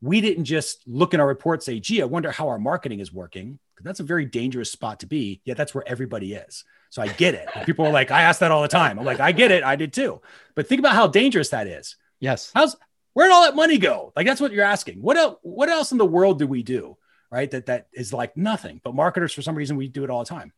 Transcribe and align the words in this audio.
we 0.00 0.20
didn't 0.20 0.44
just 0.44 0.82
look 0.86 1.14
in 1.14 1.20
our 1.20 1.26
report, 1.26 1.62
say, 1.62 1.80
gee, 1.80 2.02
I 2.02 2.06
wonder 2.06 2.30
how 2.30 2.48
our 2.48 2.58
marketing 2.58 3.00
is 3.00 3.12
working. 3.12 3.58
because 3.74 3.84
That's 3.84 4.00
a 4.00 4.04
very 4.04 4.24
dangerous 4.24 4.72
spot 4.72 5.00
to 5.00 5.06
be. 5.06 5.40
Yet 5.44 5.56
that's 5.56 5.74
where 5.74 5.86
everybody 5.86 6.34
is. 6.34 6.64
So 6.90 7.02
I 7.02 7.08
get 7.08 7.34
it. 7.34 7.48
People 7.66 7.86
are 7.86 7.92
like, 7.92 8.10
I 8.10 8.22
ask 8.22 8.40
that 8.40 8.50
all 8.50 8.62
the 8.62 8.68
time. 8.68 8.98
I'm 8.98 9.04
like, 9.04 9.20
I 9.20 9.32
get 9.32 9.50
it. 9.50 9.62
I 9.62 9.76
did 9.76 9.92
too. 9.92 10.20
But 10.54 10.66
think 10.66 10.80
about 10.80 10.94
how 10.94 11.06
dangerous 11.06 11.50
that 11.50 11.66
is. 11.66 11.96
Yes. 12.18 12.50
How's 12.54 12.76
where'd 13.14 13.30
all 13.30 13.44
that 13.44 13.54
money 13.54 13.78
go? 13.78 14.12
Like 14.16 14.26
that's 14.26 14.40
what 14.40 14.52
you're 14.52 14.64
asking. 14.64 15.00
What 15.00 15.16
else? 15.16 15.36
What 15.42 15.68
else 15.68 15.92
in 15.92 15.98
the 15.98 16.06
world 16.06 16.38
do 16.38 16.46
we 16.46 16.62
do? 16.62 16.96
Right. 17.30 17.50
That 17.50 17.66
that 17.66 17.86
is 17.92 18.12
like 18.12 18.36
nothing. 18.36 18.80
But 18.82 18.94
marketers, 18.94 19.32
for 19.32 19.42
some 19.42 19.54
reason, 19.54 19.76
we 19.76 19.86
do 19.86 20.02
it 20.02 20.10
all 20.10 20.24
the 20.24 20.28
time. 20.28 20.52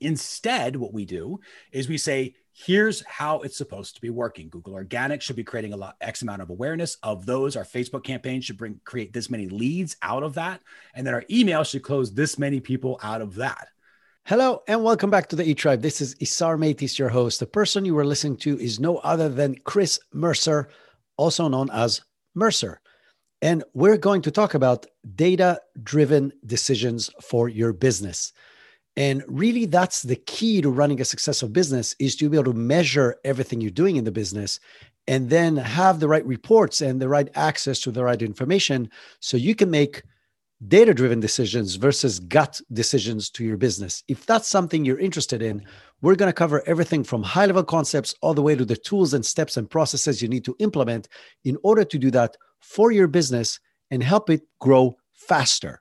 Instead, 0.00 0.76
what 0.76 0.92
we 0.94 1.04
do 1.04 1.40
is 1.72 1.88
we 1.88 1.98
say, 1.98 2.34
here's 2.56 3.04
how 3.04 3.40
it's 3.40 3.58
supposed 3.58 3.94
to 3.94 4.00
be 4.00 4.08
working. 4.08 4.48
Google 4.48 4.72
Organic 4.72 5.20
should 5.20 5.36
be 5.36 5.44
creating 5.44 5.74
a 5.74 5.76
lot 5.76 5.96
X 6.00 6.22
amount 6.22 6.40
of 6.40 6.48
awareness 6.48 6.96
of 7.02 7.26
those. 7.26 7.54
Our 7.54 7.64
Facebook 7.64 8.02
campaign 8.02 8.40
should 8.40 8.56
bring 8.56 8.80
create 8.84 9.12
this 9.12 9.28
many 9.28 9.46
leads 9.48 9.96
out 10.00 10.22
of 10.22 10.34
that. 10.34 10.62
And 10.94 11.06
then 11.06 11.12
our 11.12 11.24
email 11.30 11.64
should 11.64 11.82
close 11.82 12.14
this 12.14 12.38
many 12.38 12.60
people 12.60 12.98
out 13.02 13.20
of 13.20 13.34
that. 13.34 13.68
Hello 14.24 14.62
and 14.66 14.82
welcome 14.82 15.10
back 15.10 15.28
to 15.28 15.36
the 15.36 15.46
E 15.46 15.54
Tribe. 15.54 15.82
This 15.82 16.00
is 16.00 16.16
Isar 16.20 16.56
Meitis, 16.56 16.98
your 16.98 17.10
host. 17.10 17.40
The 17.40 17.46
person 17.46 17.84
you 17.84 17.94
were 17.94 18.06
listening 18.06 18.38
to 18.38 18.58
is 18.58 18.80
no 18.80 18.96
other 18.98 19.28
than 19.28 19.56
Chris 19.64 20.00
Mercer, 20.14 20.68
also 21.18 21.48
known 21.48 21.68
as 21.70 22.00
Mercer. 22.34 22.80
And 23.42 23.64
we're 23.74 23.98
going 23.98 24.22
to 24.22 24.30
talk 24.30 24.54
about 24.54 24.86
data 25.14 25.60
driven 25.82 26.32
decisions 26.46 27.10
for 27.20 27.50
your 27.50 27.74
business. 27.74 28.32
And 28.96 29.22
really, 29.28 29.66
that's 29.66 30.02
the 30.02 30.16
key 30.16 30.62
to 30.62 30.70
running 30.70 31.00
a 31.00 31.04
successful 31.04 31.48
business 31.48 31.94
is 31.98 32.16
to 32.16 32.30
be 32.30 32.36
able 32.38 32.52
to 32.52 32.58
measure 32.58 33.16
everything 33.24 33.60
you're 33.60 33.70
doing 33.70 33.96
in 33.96 34.04
the 34.04 34.12
business 34.12 34.58
and 35.06 35.28
then 35.28 35.56
have 35.56 36.00
the 36.00 36.08
right 36.08 36.24
reports 36.26 36.80
and 36.80 37.00
the 37.00 37.08
right 37.08 37.28
access 37.34 37.78
to 37.80 37.90
the 37.90 38.02
right 38.02 38.22
information 38.22 38.90
so 39.20 39.36
you 39.36 39.54
can 39.54 39.70
make 39.70 40.02
data 40.68 40.94
driven 40.94 41.20
decisions 41.20 41.74
versus 41.74 42.18
gut 42.18 42.60
decisions 42.72 43.28
to 43.28 43.44
your 43.44 43.58
business. 43.58 44.02
If 44.08 44.24
that's 44.24 44.48
something 44.48 44.84
you're 44.84 44.98
interested 44.98 45.42
in, 45.42 45.64
we're 46.00 46.14
going 46.14 46.30
to 46.30 46.34
cover 46.34 46.62
everything 46.66 47.04
from 47.04 47.22
high 47.22 47.46
level 47.46 47.62
concepts 47.62 48.14
all 48.22 48.32
the 48.32 48.42
way 48.42 48.54
to 48.54 48.64
the 48.64 48.76
tools 48.76 49.12
and 49.12 49.24
steps 49.24 49.58
and 49.58 49.68
processes 49.68 50.22
you 50.22 50.28
need 50.28 50.44
to 50.46 50.56
implement 50.58 51.08
in 51.44 51.58
order 51.62 51.84
to 51.84 51.98
do 51.98 52.10
that 52.12 52.36
for 52.60 52.90
your 52.90 53.06
business 53.06 53.60
and 53.90 54.02
help 54.02 54.30
it 54.30 54.42
grow 54.58 54.96
faster. 55.12 55.78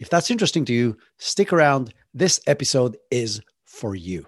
If 0.00 0.10
that's 0.10 0.30
interesting 0.30 0.64
to 0.66 0.72
you, 0.72 0.96
stick 1.18 1.52
around. 1.52 1.94
This 2.12 2.40
episode 2.48 2.96
is 3.12 3.40
for 3.64 3.94
you. 3.94 4.26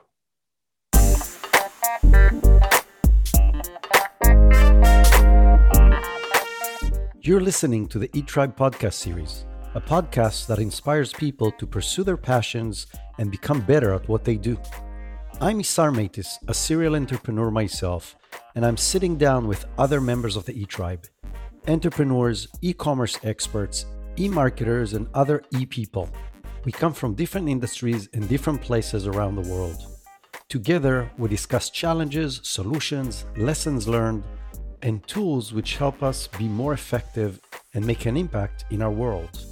You're 7.20 7.40
listening 7.40 7.88
to 7.88 7.98
the 7.98 8.08
E 8.14 8.22
Tribe 8.22 8.56
podcast 8.56 8.92
series, 8.92 9.46
a 9.74 9.80
podcast 9.80 10.46
that 10.46 10.60
inspires 10.60 11.12
people 11.12 11.50
to 11.50 11.66
pursue 11.66 12.04
their 12.04 12.16
passions 12.16 12.86
and 13.18 13.32
become 13.32 13.60
better 13.62 13.92
at 13.92 14.08
what 14.08 14.22
they 14.22 14.36
do. 14.36 14.56
I'm 15.40 15.58
Isar 15.58 15.90
Meitis, 15.90 16.38
a 16.46 16.54
serial 16.54 16.94
entrepreneur 16.94 17.50
myself, 17.50 18.14
and 18.54 18.64
I'm 18.64 18.76
sitting 18.76 19.16
down 19.16 19.48
with 19.48 19.66
other 19.76 20.00
members 20.00 20.36
of 20.36 20.44
the 20.44 20.56
E 20.56 20.66
Tribe, 20.66 21.08
entrepreneurs, 21.66 22.46
e 22.60 22.74
commerce 22.74 23.18
experts, 23.24 23.86
e 24.16 24.28
marketers, 24.28 24.92
and 24.92 25.08
other 25.14 25.42
e 25.50 25.66
people. 25.66 26.08
We 26.64 26.70
come 26.70 26.92
from 26.92 27.14
different 27.14 27.48
industries 27.48 28.08
and 28.12 28.28
different 28.28 28.62
places 28.62 29.08
around 29.08 29.34
the 29.34 29.52
world. 29.52 29.84
Together, 30.48 31.10
we 31.18 31.28
discuss 31.28 31.70
challenges, 31.70 32.40
solutions, 32.44 33.26
lessons 33.36 33.88
learned, 33.88 34.22
and 34.80 35.04
tools 35.08 35.52
which 35.52 35.76
help 35.76 36.04
us 36.04 36.28
be 36.28 36.46
more 36.46 36.72
effective 36.72 37.40
and 37.74 37.84
make 37.84 38.06
an 38.06 38.16
impact 38.16 38.64
in 38.70 38.80
our 38.80 38.92
world. 38.92 39.44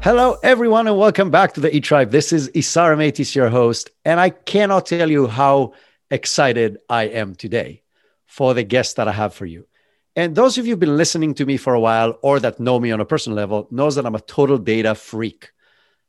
Hello, 0.00 0.38
everyone, 0.42 0.86
and 0.86 0.96
welcome 0.96 1.30
back 1.30 1.52
to 1.52 1.60
the 1.60 1.76
E 1.76 1.80
Tribe. 1.80 2.12
This 2.12 2.32
is 2.32 2.48
Isar 2.56 2.96
Meitis, 2.96 3.34
your 3.34 3.50
host, 3.50 3.90
and 4.06 4.18
I 4.18 4.30
cannot 4.30 4.86
tell 4.86 5.10
you 5.10 5.26
how 5.26 5.74
excited 6.10 6.78
I 6.88 7.08
am 7.08 7.34
today 7.34 7.82
for 8.36 8.54
the 8.54 8.62
guest 8.62 8.96
that 8.96 9.08
I 9.08 9.12
have 9.12 9.34
for 9.34 9.46
you. 9.46 9.66
And 10.14 10.34
those 10.34 10.56
of 10.56 10.66
you 10.66 10.72
who've 10.72 10.86
been 10.86 10.96
listening 10.96 11.34
to 11.34 11.46
me 11.46 11.56
for 11.56 11.74
a 11.74 11.80
while 11.80 12.18
or 12.22 12.40
that 12.40 12.60
know 12.60 12.78
me 12.78 12.90
on 12.90 13.00
a 13.00 13.04
personal 13.04 13.36
level 13.36 13.68
knows 13.70 13.94
that 13.96 14.06
I'm 14.06 14.14
a 14.14 14.20
total 14.20 14.58
data 14.58 14.94
freak. 14.94 15.50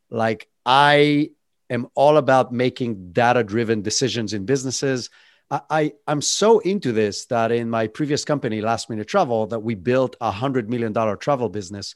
Like 0.09 0.47
I 0.65 1.31
am 1.69 1.87
all 1.95 2.17
about 2.17 2.53
making 2.53 3.11
data-driven 3.11 3.81
decisions 3.81 4.33
in 4.33 4.45
businesses. 4.45 5.09
I, 5.49 5.93
am 6.07 6.21
so 6.21 6.59
into 6.59 6.91
this 6.91 7.25
that 7.27 7.51
in 7.51 7.69
my 7.69 7.87
previous 7.87 8.25
company, 8.25 8.59
Last 8.59 8.89
Minute 8.89 9.07
Travel, 9.07 9.47
that 9.47 9.59
we 9.59 9.75
built 9.75 10.17
a 10.19 10.31
hundred 10.31 10.69
million 10.69 10.91
dollar 10.91 11.15
travel 11.15 11.47
business 11.47 11.95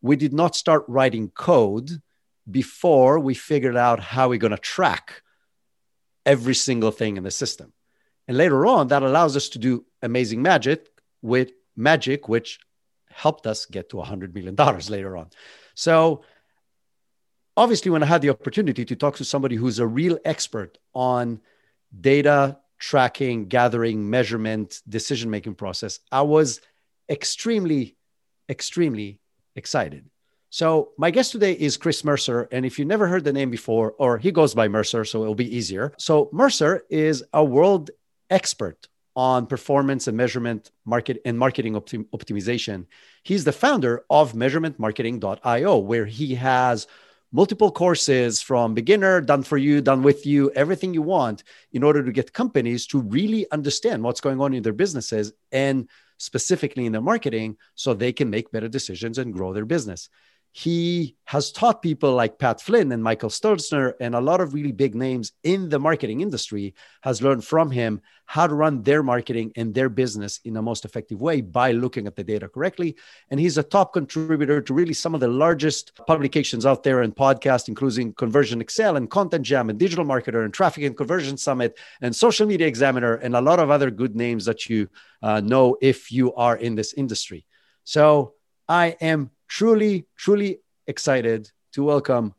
we 0.00 0.16
did 0.16 0.32
not 0.32 0.54
start 0.54 0.84
writing 0.88 1.28
code 1.28 1.90
before 2.48 3.18
we 3.18 3.34
figured 3.34 3.76
out 3.76 4.00
how 4.00 4.28
we're 4.28 4.38
going 4.38 4.52
to 4.52 4.58
track 4.58 5.22
every 6.24 6.54
single 6.54 6.90
thing 6.90 7.16
in 7.16 7.24
the 7.24 7.30
system. 7.30 7.72
And 8.28 8.36
later 8.36 8.66
on, 8.66 8.88
that 8.88 9.02
allows 9.02 9.36
us 9.36 9.48
to 9.50 9.58
do 9.58 9.86
amazing 10.02 10.42
magic 10.42 10.86
with 11.22 11.50
magic, 11.76 12.28
which 12.28 12.60
helped 13.10 13.46
us 13.46 13.64
get 13.66 13.88
to 13.90 13.96
$100 13.96 14.34
million 14.34 14.54
later 14.88 15.16
on. 15.16 15.30
So, 15.74 16.22
obviously, 17.56 17.90
when 17.90 18.02
I 18.02 18.06
had 18.06 18.20
the 18.20 18.30
opportunity 18.30 18.84
to 18.84 18.96
talk 18.96 19.16
to 19.16 19.24
somebody 19.24 19.56
who's 19.56 19.78
a 19.78 19.86
real 19.86 20.18
expert 20.24 20.78
on 20.94 21.40
data 22.00 22.58
tracking, 22.78 23.46
gathering, 23.46 24.08
measurement, 24.08 24.82
decision 24.88 25.30
making 25.30 25.54
process, 25.54 25.98
I 26.12 26.22
was 26.22 26.60
extremely, 27.08 27.96
extremely 28.48 29.20
excited. 29.56 30.08
So, 30.50 30.90
my 30.98 31.10
guest 31.10 31.32
today 31.32 31.52
is 31.52 31.76
Chris 31.76 32.04
Mercer. 32.04 32.48
And 32.52 32.66
if 32.66 32.78
you 32.78 32.84
never 32.84 33.06
heard 33.06 33.24
the 33.24 33.32
name 33.32 33.50
before, 33.50 33.94
or 33.98 34.18
he 34.18 34.32
goes 34.32 34.54
by 34.54 34.68
Mercer, 34.68 35.04
so 35.04 35.22
it'll 35.22 35.34
be 35.34 35.56
easier. 35.56 35.92
So, 35.98 36.28
Mercer 36.32 36.84
is 36.90 37.24
a 37.32 37.44
world 37.44 37.90
expert 38.30 38.88
on 39.16 39.46
performance 39.46 40.06
and 40.06 40.16
measurement 40.16 40.70
market 40.84 41.20
and 41.24 41.38
marketing 41.38 41.74
optim- 41.74 42.06
optimization. 42.10 42.86
He's 43.24 43.44
the 43.44 43.52
founder 43.52 44.04
of 44.08 44.32
measurementmarketing.io, 44.32 45.78
where 45.78 46.06
he 46.06 46.36
has 46.36 46.86
multiple 47.32 47.70
courses 47.70 48.40
from 48.40 48.74
beginner, 48.74 49.20
done 49.20 49.42
for 49.42 49.58
you, 49.58 49.80
done 49.80 50.02
with 50.02 50.24
you, 50.24 50.50
everything 50.52 50.94
you 50.94 51.02
want 51.02 51.42
in 51.72 51.82
order 51.82 52.02
to 52.02 52.12
get 52.12 52.32
companies 52.32 52.86
to 52.86 53.00
really 53.00 53.50
understand 53.50 54.02
what's 54.02 54.20
going 54.20 54.40
on 54.40 54.54
in 54.54 54.62
their 54.62 54.72
businesses 54.72 55.32
and 55.52 55.88
specifically 56.18 56.86
in 56.86 56.92
their 56.92 57.00
marketing 57.00 57.56
so 57.74 57.94
they 57.94 58.12
can 58.12 58.30
make 58.30 58.50
better 58.50 58.68
decisions 58.68 59.18
and 59.18 59.32
grow 59.32 59.52
their 59.52 59.66
business 59.66 60.08
he 60.58 61.14
has 61.24 61.52
taught 61.52 61.82
people 61.82 62.14
like 62.14 62.40
Pat 62.40 62.60
Flynn 62.60 62.90
and 62.90 63.00
Michael 63.00 63.28
Stelzner 63.28 63.92
and 64.00 64.16
a 64.16 64.20
lot 64.20 64.40
of 64.40 64.54
really 64.54 64.72
big 64.72 64.96
names 64.96 65.30
in 65.44 65.68
the 65.68 65.78
marketing 65.78 66.20
industry 66.20 66.74
has 67.02 67.22
learned 67.22 67.44
from 67.44 67.70
him 67.70 68.00
how 68.26 68.44
to 68.44 68.56
run 68.56 68.82
their 68.82 69.04
marketing 69.04 69.52
and 69.54 69.72
their 69.72 69.88
business 69.88 70.40
in 70.44 70.54
the 70.54 70.60
most 70.60 70.84
effective 70.84 71.20
way 71.20 71.40
by 71.42 71.70
looking 71.70 72.08
at 72.08 72.16
the 72.16 72.24
data 72.24 72.48
correctly. 72.48 72.96
And 73.30 73.38
he's 73.38 73.56
a 73.56 73.62
top 73.62 73.92
contributor 73.92 74.60
to 74.60 74.74
really 74.74 74.94
some 74.94 75.14
of 75.14 75.20
the 75.20 75.28
largest 75.28 75.92
publications 76.08 76.66
out 76.66 76.82
there 76.82 77.02
and 77.02 77.14
podcasts, 77.14 77.68
including 77.68 78.14
ConversionXL 78.14 78.96
and 78.96 79.08
Content 79.08 79.44
Jam 79.44 79.70
and 79.70 79.78
Digital 79.78 80.04
Marketer 80.04 80.44
and 80.44 80.52
Traffic 80.52 80.82
and 80.82 80.96
Conversion 80.96 81.36
Summit 81.36 81.78
and 82.00 82.16
Social 82.16 82.48
Media 82.48 82.66
Examiner 82.66 83.14
and 83.14 83.36
a 83.36 83.40
lot 83.40 83.60
of 83.60 83.70
other 83.70 83.92
good 83.92 84.16
names 84.16 84.44
that 84.46 84.68
you 84.68 84.88
uh, 85.22 85.40
know 85.40 85.76
if 85.80 86.10
you 86.10 86.34
are 86.34 86.56
in 86.56 86.74
this 86.74 86.94
industry. 86.94 87.46
So 87.84 88.34
I 88.68 88.96
am 89.00 89.30
truly, 89.48 90.06
truly 90.16 90.60
excited 90.86 91.50
to 91.72 91.82
welcome 91.82 92.34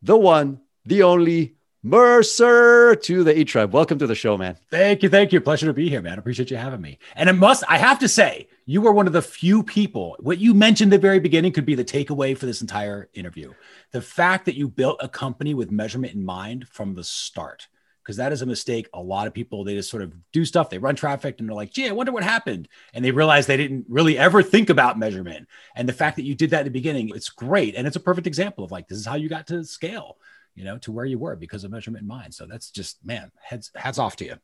the 0.00 0.16
one, 0.16 0.60
the 0.84 1.02
only 1.02 1.56
Mercer 1.84 2.94
to 2.94 3.24
the 3.24 3.36
E 3.36 3.44
Tribe. 3.44 3.72
Welcome 3.72 3.98
to 3.98 4.06
the 4.06 4.14
show, 4.14 4.38
man. 4.38 4.56
Thank 4.70 5.02
you. 5.02 5.08
Thank 5.08 5.32
you. 5.32 5.40
Pleasure 5.40 5.66
to 5.66 5.72
be 5.72 5.88
here, 5.88 6.00
man. 6.00 6.16
Appreciate 6.16 6.50
you 6.50 6.56
having 6.56 6.80
me. 6.80 6.98
And 7.16 7.28
I 7.28 7.32
must, 7.32 7.64
I 7.68 7.76
have 7.78 7.98
to 7.98 8.08
say, 8.08 8.46
you 8.66 8.80
were 8.80 8.92
one 8.92 9.08
of 9.08 9.12
the 9.12 9.20
few 9.20 9.64
people, 9.64 10.16
what 10.20 10.38
you 10.38 10.54
mentioned 10.54 10.92
at 10.92 10.96
the 10.98 11.02
very 11.02 11.18
beginning 11.18 11.52
could 11.52 11.66
be 11.66 11.74
the 11.74 11.84
takeaway 11.84 12.38
for 12.38 12.46
this 12.46 12.60
entire 12.60 13.08
interview. 13.14 13.52
The 13.90 14.00
fact 14.00 14.44
that 14.44 14.54
you 14.54 14.68
built 14.68 14.98
a 15.00 15.08
company 15.08 15.54
with 15.54 15.72
measurement 15.72 16.14
in 16.14 16.24
mind 16.24 16.68
from 16.68 16.94
the 16.94 17.02
start 17.02 17.66
because 18.02 18.16
that 18.16 18.32
is 18.32 18.42
a 18.42 18.46
mistake. 18.46 18.88
A 18.94 19.00
lot 19.00 19.26
of 19.26 19.34
people 19.34 19.64
they 19.64 19.74
just 19.74 19.90
sort 19.90 20.02
of 20.02 20.12
do 20.32 20.44
stuff, 20.44 20.70
they 20.70 20.78
run 20.78 20.96
traffic, 20.96 21.36
and 21.38 21.48
they're 21.48 21.56
like, 21.56 21.72
"Gee, 21.72 21.88
I 21.88 21.92
wonder 21.92 22.12
what 22.12 22.24
happened," 22.24 22.68
and 22.94 23.04
they 23.04 23.10
realize 23.10 23.46
they 23.46 23.56
didn't 23.56 23.86
really 23.88 24.18
ever 24.18 24.42
think 24.42 24.70
about 24.70 24.98
measurement. 24.98 25.48
And 25.76 25.88
the 25.88 25.92
fact 25.92 26.16
that 26.16 26.24
you 26.24 26.34
did 26.34 26.50
that 26.50 26.60
in 26.60 26.64
the 26.64 26.70
beginning, 26.70 27.10
it's 27.14 27.30
great, 27.30 27.74
and 27.74 27.86
it's 27.86 27.96
a 27.96 28.00
perfect 28.00 28.26
example 28.26 28.64
of 28.64 28.70
like 28.70 28.88
this 28.88 28.98
is 28.98 29.06
how 29.06 29.14
you 29.14 29.28
got 29.28 29.46
to 29.48 29.64
scale, 29.64 30.18
you 30.54 30.64
know, 30.64 30.78
to 30.78 30.92
where 30.92 31.04
you 31.04 31.18
were 31.18 31.36
because 31.36 31.64
of 31.64 31.70
measurement 31.70 32.02
in 32.02 32.08
mind. 32.08 32.34
So 32.34 32.46
that's 32.46 32.70
just 32.70 33.04
man, 33.04 33.30
heads 33.40 33.70
hats 33.74 33.98
off 33.98 34.16
to 34.16 34.24
you. 34.24 34.36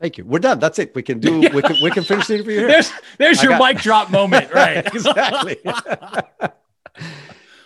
Thank 0.00 0.16
you. 0.16 0.24
We're 0.24 0.38
done. 0.38 0.60
That's 0.60 0.78
it. 0.78 0.94
We 0.94 1.02
can 1.02 1.18
do. 1.18 1.40
We 1.52 1.62
can. 1.62 1.76
We 1.82 1.90
can 1.90 2.04
finish 2.04 2.28
the 2.28 2.34
interview 2.34 2.58
here. 2.58 2.68
There's 2.68 2.92
there's 3.18 3.42
your 3.42 3.58
got... 3.58 3.74
mic 3.74 3.82
drop 3.82 4.10
moment, 4.10 4.50
right? 4.54 4.86
exactly. 4.86 5.58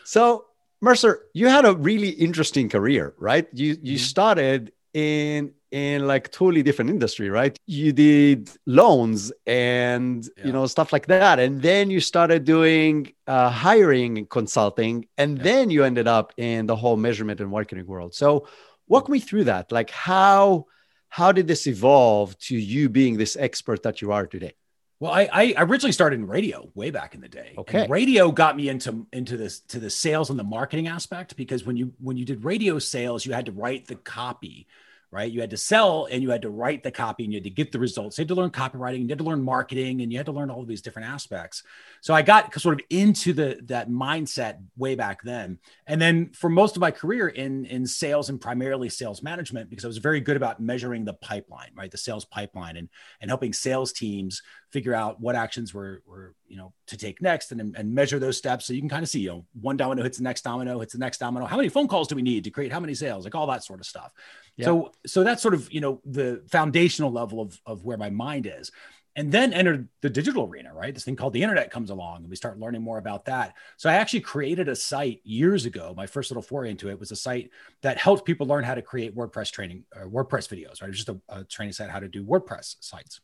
so 0.04 0.46
Mercer, 0.80 1.24
you 1.32 1.48
had 1.48 1.64
a 1.64 1.74
really 1.74 2.08
interesting 2.08 2.68
career, 2.68 3.14
right? 3.18 3.46
You 3.52 3.76
you 3.82 3.96
mm-hmm. 3.96 3.98
started 3.98 4.72
in 4.94 5.52
in 5.70 6.06
like 6.06 6.30
totally 6.30 6.62
different 6.62 6.90
industry, 6.90 7.30
right? 7.30 7.58
You 7.66 7.92
did 7.92 8.50
loans 8.66 9.32
and 9.46 10.28
yeah. 10.36 10.46
you 10.46 10.52
know 10.52 10.66
stuff 10.66 10.92
like 10.92 11.06
that, 11.06 11.38
and 11.38 11.62
then 11.62 11.90
you 11.90 12.00
started 12.00 12.44
doing 12.44 13.12
uh, 13.26 13.48
hiring 13.50 14.18
and 14.18 14.28
consulting, 14.28 15.06
and 15.16 15.38
yeah. 15.38 15.44
then 15.44 15.70
you 15.70 15.84
ended 15.84 16.06
up 16.06 16.32
in 16.36 16.66
the 16.66 16.76
whole 16.76 16.96
measurement 16.96 17.40
and 17.40 17.50
marketing 17.50 17.86
world. 17.86 18.14
So 18.14 18.46
walk 18.86 19.08
me 19.08 19.18
through 19.18 19.44
that. 19.44 19.72
Like 19.72 19.90
how 19.90 20.66
how 21.08 21.32
did 21.32 21.46
this 21.46 21.66
evolve 21.66 22.38
to 22.38 22.56
you 22.56 22.88
being 22.88 23.16
this 23.16 23.36
expert 23.36 23.82
that 23.82 24.02
you 24.02 24.12
are 24.12 24.26
today? 24.26 24.54
Well, 25.02 25.10
I, 25.10 25.28
I 25.32 25.54
originally 25.64 25.90
started 25.90 26.20
in 26.20 26.28
radio 26.28 26.70
way 26.76 26.92
back 26.92 27.16
in 27.16 27.20
the 27.20 27.28
day. 27.28 27.54
Okay. 27.58 27.80
And 27.82 27.90
radio 27.90 28.30
got 28.30 28.56
me 28.56 28.68
into 28.68 29.04
into 29.12 29.36
this 29.36 29.58
to 29.58 29.80
the 29.80 29.90
sales 29.90 30.30
and 30.30 30.38
the 30.38 30.44
marketing 30.44 30.86
aspect 30.86 31.34
because 31.34 31.64
when 31.64 31.76
you 31.76 31.92
when 31.98 32.16
you 32.16 32.24
did 32.24 32.44
radio 32.44 32.78
sales, 32.78 33.26
you 33.26 33.32
had 33.32 33.46
to 33.46 33.52
write 33.52 33.88
the 33.88 33.96
copy 33.96 34.68
right? 35.12 35.30
You 35.30 35.42
had 35.42 35.50
to 35.50 35.58
sell 35.58 36.08
and 36.10 36.22
you 36.22 36.30
had 36.30 36.40
to 36.42 36.48
write 36.48 36.82
the 36.82 36.90
copy 36.90 37.24
and 37.24 37.32
you 37.32 37.36
had 37.36 37.44
to 37.44 37.50
get 37.50 37.70
the 37.70 37.78
results. 37.78 38.16
You 38.16 38.22
had 38.22 38.28
to 38.28 38.34
learn 38.34 38.50
copywriting, 38.50 39.02
you 39.02 39.08
had 39.10 39.18
to 39.18 39.24
learn 39.24 39.42
marketing, 39.42 40.00
and 40.00 40.10
you 40.10 40.18
had 40.18 40.24
to 40.26 40.32
learn 40.32 40.50
all 40.50 40.62
of 40.62 40.66
these 40.66 40.80
different 40.80 41.08
aspects. 41.08 41.62
So 42.00 42.14
I 42.14 42.22
got 42.22 42.58
sort 42.58 42.80
of 42.80 42.86
into 42.88 43.34
the 43.34 43.60
that 43.64 43.90
mindset 43.90 44.62
way 44.76 44.94
back 44.94 45.22
then. 45.22 45.58
And 45.86 46.00
then 46.00 46.30
for 46.32 46.48
most 46.48 46.76
of 46.76 46.80
my 46.80 46.90
career 46.90 47.28
in 47.28 47.66
in 47.66 47.86
sales 47.86 48.30
and 48.30 48.40
primarily 48.40 48.88
sales 48.88 49.22
management, 49.22 49.68
because 49.68 49.84
I 49.84 49.88
was 49.88 49.98
very 49.98 50.20
good 50.20 50.38
about 50.38 50.60
measuring 50.60 51.04
the 51.04 51.14
pipeline, 51.14 51.72
right? 51.76 51.90
The 51.90 51.98
sales 51.98 52.24
pipeline 52.24 52.78
and 52.78 52.88
and 53.20 53.30
helping 53.30 53.52
sales 53.52 53.92
teams 53.92 54.40
figure 54.72 54.94
out 54.94 55.20
what 55.20 55.36
actions 55.36 55.74
were 55.74 56.02
were 56.06 56.34
you 56.48 56.56
know 56.56 56.72
to 56.86 56.96
take 56.96 57.20
next 57.20 57.52
and, 57.52 57.76
and 57.76 57.94
measure 57.94 58.18
those 58.18 58.36
steps 58.36 58.64
so 58.64 58.72
you 58.72 58.80
can 58.80 58.88
kind 58.88 59.02
of 59.02 59.08
see 59.08 59.20
you 59.20 59.28
know 59.28 59.44
one 59.60 59.76
domino 59.76 60.02
hits 60.02 60.16
the 60.16 60.24
next 60.24 60.42
domino 60.42 60.80
hits 60.80 60.94
the 60.94 60.98
next 60.98 61.18
domino 61.18 61.46
how 61.46 61.56
many 61.56 61.68
phone 61.68 61.86
calls 61.86 62.08
do 62.08 62.16
we 62.16 62.22
need 62.22 62.44
to 62.44 62.50
create 62.50 62.72
how 62.72 62.80
many 62.80 62.94
sales 62.94 63.24
like 63.24 63.34
all 63.34 63.46
that 63.46 63.62
sort 63.62 63.80
of 63.80 63.86
stuff 63.86 64.12
yeah. 64.56 64.64
so 64.64 64.90
so 65.06 65.22
that's 65.22 65.42
sort 65.42 65.54
of 65.54 65.70
you 65.72 65.80
know 65.80 66.00
the 66.04 66.42
foundational 66.50 67.12
level 67.12 67.40
of 67.40 67.60
of 67.66 67.84
where 67.84 67.98
my 67.98 68.10
mind 68.10 68.46
is 68.46 68.72
and 69.14 69.30
then 69.30 69.52
entered 69.52 69.88
the 70.00 70.08
digital 70.08 70.48
arena, 70.48 70.72
right? 70.72 70.94
This 70.94 71.04
thing 71.04 71.16
called 71.16 71.34
the 71.34 71.42
internet 71.42 71.70
comes 71.70 71.90
along 71.90 72.22
and 72.22 72.30
we 72.30 72.36
start 72.36 72.58
learning 72.58 72.82
more 72.82 72.98
about 72.98 73.26
that. 73.26 73.54
So 73.76 73.90
I 73.90 73.94
actually 73.94 74.20
created 74.20 74.68
a 74.68 74.76
site 74.76 75.20
years 75.24 75.66
ago. 75.66 75.92
My 75.94 76.06
first 76.06 76.30
little 76.30 76.42
foray 76.42 76.70
into 76.70 76.88
it 76.88 76.98
was 76.98 77.10
a 77.10 77.16
site 77.16 77.50
that 77.82 77.98
helped 77.98 78.24
people 78.24 78.46
learn 78.46 78.64
how 78.64 78.74
to 78.74 78.82
create 78.82 79.14
WordPress 79.14 79.52
training 79.52 79.84
or 79.94 80.08
WordPress 80.08 80.48
videos, 80.48 80.80
right? 80.80 80.88
It 80.88 80.96
was 80.96 81.04
just 81.04 81.08
a, 81.10 81.20
a 81.28 81.44
training 81.44 81.74
site 81.74 81.90
how 81.90 82.00
to 82.00 82.08
do 82.08 82.24
WordPress 82.24 82.76
sites. 82.80 83.20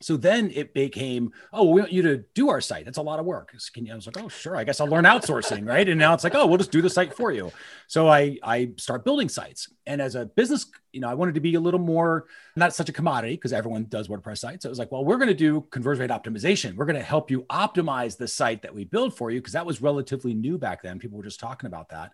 So 0.00 0.16
then 0.16 0.50
it 0.54 0.74
became, 0.74 1.32
oh, 1.52 1.70
we 1.70 1.80
want 1.80 1.92
you 1.92 2.02
to 2.02 2.18
do 2.34 2.50
our 2.50 2.60
site. 2.60 2.84
That's 2.84 2.98
a 2.98 3.02
lot 3.02 3.18
of 3.18 3.24
work. 3.24 3.54
I 3.54 3.94
was 3.94 4.06
like, 4.06 4.22
oh, 4.22 4.28
sure. 4.28 4.56
I 4.56 4.64
guess 4.64 4.80
I'll 4.80 4.88
learn 4.88 5.04
outsourcing, 5.04 5.66
right? 5.66 5.88
And 5.88 5.98
now 5.98 6.12
it's 6.12 6.24
like, 6.24 6.34
oh, 6.34 6.46
we'll 6.46 6.58
just 6.58 6.70
do 6.70 6.82
the 6.82 6.90
site 6.90 7.14
for 7.14 7.32
you. 7.32 7.50
So 7.86 8.08
I 8.08 8.38
I 8.42 8.72
start 8.76 9.04
building 9.04 9.28
sites. 9.28 9.68
And 9.86 10.02
as 10.02 10.14
a 10.14 10.26
business, 10.26 10.66
you 10.92 11.00
know, 11.00 11.08
I 11.08 11.14
wanted 11.14 11.34
to 11.34 11.40
be 11.40 11.54
a 11.54 11.60
little 11.60 11.80
more 11.80 12.26
not 12.56 12.74
such 12.74 12.88
a 12.88 12.92
commodity 12.92 13.34
because 13.36 13.52
everyone 13.52 13.84
does 13.84 14.08
WordPress 14.08 14.38
sites. 14.38 14.64
So 14.64 14.68
it 14.68 14.70
was 14.70 14.78
like, 14.78 14.92
well, 14.92 15.04
we're 15.04 15.18
going 15.18 15.28
to 15.28 15.34
do 15.34 15.62
conversion 15.70 16.02
rate 16.02 16.10
optimization. 16.10 16.74
We're 16.74 16.86
going 16.86 16.96
to 16.96 17.02
help 17.02 17.30
you 17.30 17.42
optimize 17.44 18.16
the 18.16 18.28
site 18.28 18.62
that 18.62 18.74
we 18.74 18.84
build 18.84 19.16
for 19.16 19.30
you 19.30 19.40
because 19.40 19.54
that 19.54 19.66
was 19.66 19.80
relatively 19.80 20.34
new 20.34 20.58
back 20.58 20.82
then. 20.82 20.98
People 20.98 21.18
were 21.18 21.24
just 21.24 21.40
talking 21.40 21.68
about 21.68 21.90
that. 21.90 22.12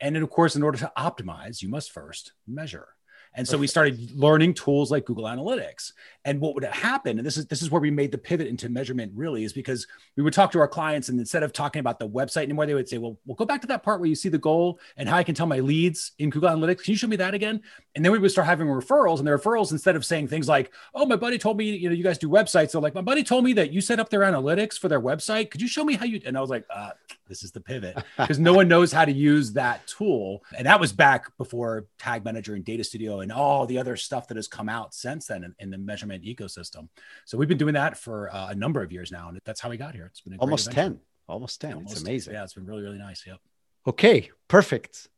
And 0.00 0.16
then, 0.16 0.22
of 0.24 0.30
course, 0.30 0.56
in 0.56 0.64
order 0.64 0.78
to 0.78 0.92
optimize, 0.98 1.62
you 1.62 1.68
must 1.68 1.92
first 1.92 2.32
measure. 2.48 2.88
And 3.34 3.48
so 3.48 3.56
we 3.56 3.66
started 3.66 4.12
learning 4.12 4.54
tools 4.54 4.90
like 4.90 5.06
Google 5.06 5.24
Analytics. 5.24 5.92
And 6.24 6.40
what 6.40 6.54
would 6.54 6.64
happen, 6.64 7.18
and 7.18 7.26
this 7.26 7.36
is 7.36 7.46
this 7.46 7.62
is 7.62 7.70
where 7.70 7.80
we 7.80 7.90
made 7.90 8.12
the 8.12 8.18
pivot 8.18 8.46
into 8.46 8.68
measurement 8.68 9.12
really, 9.14 9.44
is 9.44 9.52
because 9.52 9.86
we 10.16 10.22
would 10.22 10.34
talk 10.34 10.52
to 10.52 10.60
our 10.60 10.68
clients 10.68 11.08
and 11.08 11.18
instead 11.18 11.42
of 11.42 11.52
talking 11.52 11.80
about 11.80 11.98
the 11.98 12.08
website 12.08 12.44
anymore, 12.44 12.66
they 12.66 12.74
would 12.74 12.88
say, 12.88 12.98
Well, 12.98 13.18
we'll 13.24 13.34
go 13.34 13.44
back 13.44 13.60
to 13.62 13.66
that 13.68 13.82
part 13.82 14.00
where 14.00 14.08
you 14.08 14.14
see 14.14 14.28
the 14.28 14.38
goal 14.38 14.78
and 14.96 15.08
how 15.08 15.16
I 15.16 15.24
can 15.24 15.34
tell 15.34 15.46
my 15.46 15.60
leads 15.60 16.12
in 16.18 16.30
Google 16.30 16.50
Analytics. 16.50 16.84
Can 16.84 16.92
you 16.92 16.96
show 16.96 17.08
me 17.08 17.16
that 17.16 17.34
again? 17.34 17.62
And 17.94 18.04
then 18.04 18.12
we 18.12 18.18
would 18.18 18.30
start 18.30 18.46
having 18.46 18.66
referrals. 18.66 19.18
And 19.18 19.26
the 19.26 19.32
referrals, 19.32 19.72
instead 19.72 19.96
of 19.96 20.04
saying 20.04 20.28
things 20.28 20.48
like, 20.48 20.72
Oh, 20.94 21.06
my 21.06 21.16
buddy 21.16 21.38
told 21.38 21.56
me, 21.56 21.70
you 21.70 21.88
know, 21.88 21.94
you 21.94 22.04
guys 22.04 22.18
do 22.18 22.28
websites. 22.28 22.70
So 22.70 22.80
like, 22.80 22.94
my 22.94 23.00
buddy 23.00 23.24
told 23.24 23.44
me 23.44 23.54
that 23.54 23.72
you 23.72 23.80
set 23.80 23.98
up 23.98 24.10
their 24.10 24.20
analytics 24.20 24.78
for 24.78 24.88
their 24.88 25.00
website. 25.00 25.50
Could 25.50 25.62
you 25.62 25.68
show 25.68 25.84
me 25.84 25.94
how 25.94 26.04
you 26.04 26.20
and 26.26 26.36
I 26.36 26.40
was 26.40 26.50
like, 26.50 26.66
uh, 26.70 26.90
this 27.32 27.42
is 27.42 27.50
the 27.50 27.60
pivot 27.60 27.96
because 28.18 28.38
no 28.38 28.52
one 28.52 28.68
knows 28.68 28.92
how 28.92 29.06
to 29.06 29.12
use 29.12 29.54
that 29.54 29.86
tool. 29.86 30.44
And 30.56 30.66
that 30.66 30.78
was 30.78 30.92
back 30.92 31.34
before 31.38 31.86
Tag 31.98 32.24
Manager 32.24 32.54
and 32.54 32.62
Data 32.62 32.84
Studio 32.84 33.20
and 33.20 33.32
all 33.32 33.64
the 33.64 33.78
other 33.78 33.96
stuff 33.96 34.28
that 34.28 34.36
has 34.36 34.46
come 34.46 34.68
out 34.68 34.92
since 34.92 35.26
then 35.26 35.44
in, 35.44 35.54
in 35.58 35.70
the 35.70 35.78
measurement 35.78 36.24
ecosystem. 36.24 36.88
So 37.24 37.38
we've 37.38 37.48
been 37.48 37.58
doing 37.58 37.74
that 37.74 37.96
for 37.96 38.32
uh, 38.34 38.48
a 38.50 38.54
number 38.54 38.82
of 38.82 38.92
years 38.92 39.10
now. 39.10 39.30
And 39.30 39.40
that's 39.46 39.60
how 39.60 39.70
we 39.70 39.78
got 39.78 39.94
here. 39.94 40.06
It's 40.06 40.20
been 40.20 40.36
almost 40.38 40.70
10, 40.70 41.00
almost 41.26 41.60
10. 41.62 41.72
Almost, 41.72 41.92
it's 41.92 42.02
amazing. 42.02 42.34
Yeah, 42.34 42.44
it's 42.44 42.52
been 42.52 42.66
really, 42.66 42.82
really 42.82 42.98
nice. 42.98 43.24
Yep. 43.26 43.38
Okay, 43.86 44.30
perfect. 44.48 45.08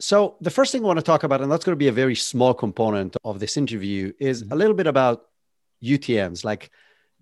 So 0.00 0.36
the 0.40 0.50
first 0.50 0.72
thing 0.72 0.82
I 0.82 0.86
want 0.86 0.98
to 0.98 1.04
talk 1.04 1.24
about, 1.24 1.42
and 1.42 1.52
that's 1.52 1.64
going 1.64 1.74
to 1.74 1.84
be 1.84 1.88
a 1.88 1.92
very 1.92 2.14
small 2.14 2.54
component 2.54 3.16
of 3.22 3.38
this 3.38 3.58
interview, 3.58 4.12
is 4.18 4.42
mm-hmm. 4.42 4.52
a 4.52 4.56
little 4.56 4.74
bit 4.74 4.86
about 4.86 5.26
UTMs. 5.82 6.44
Like 6.44 6.70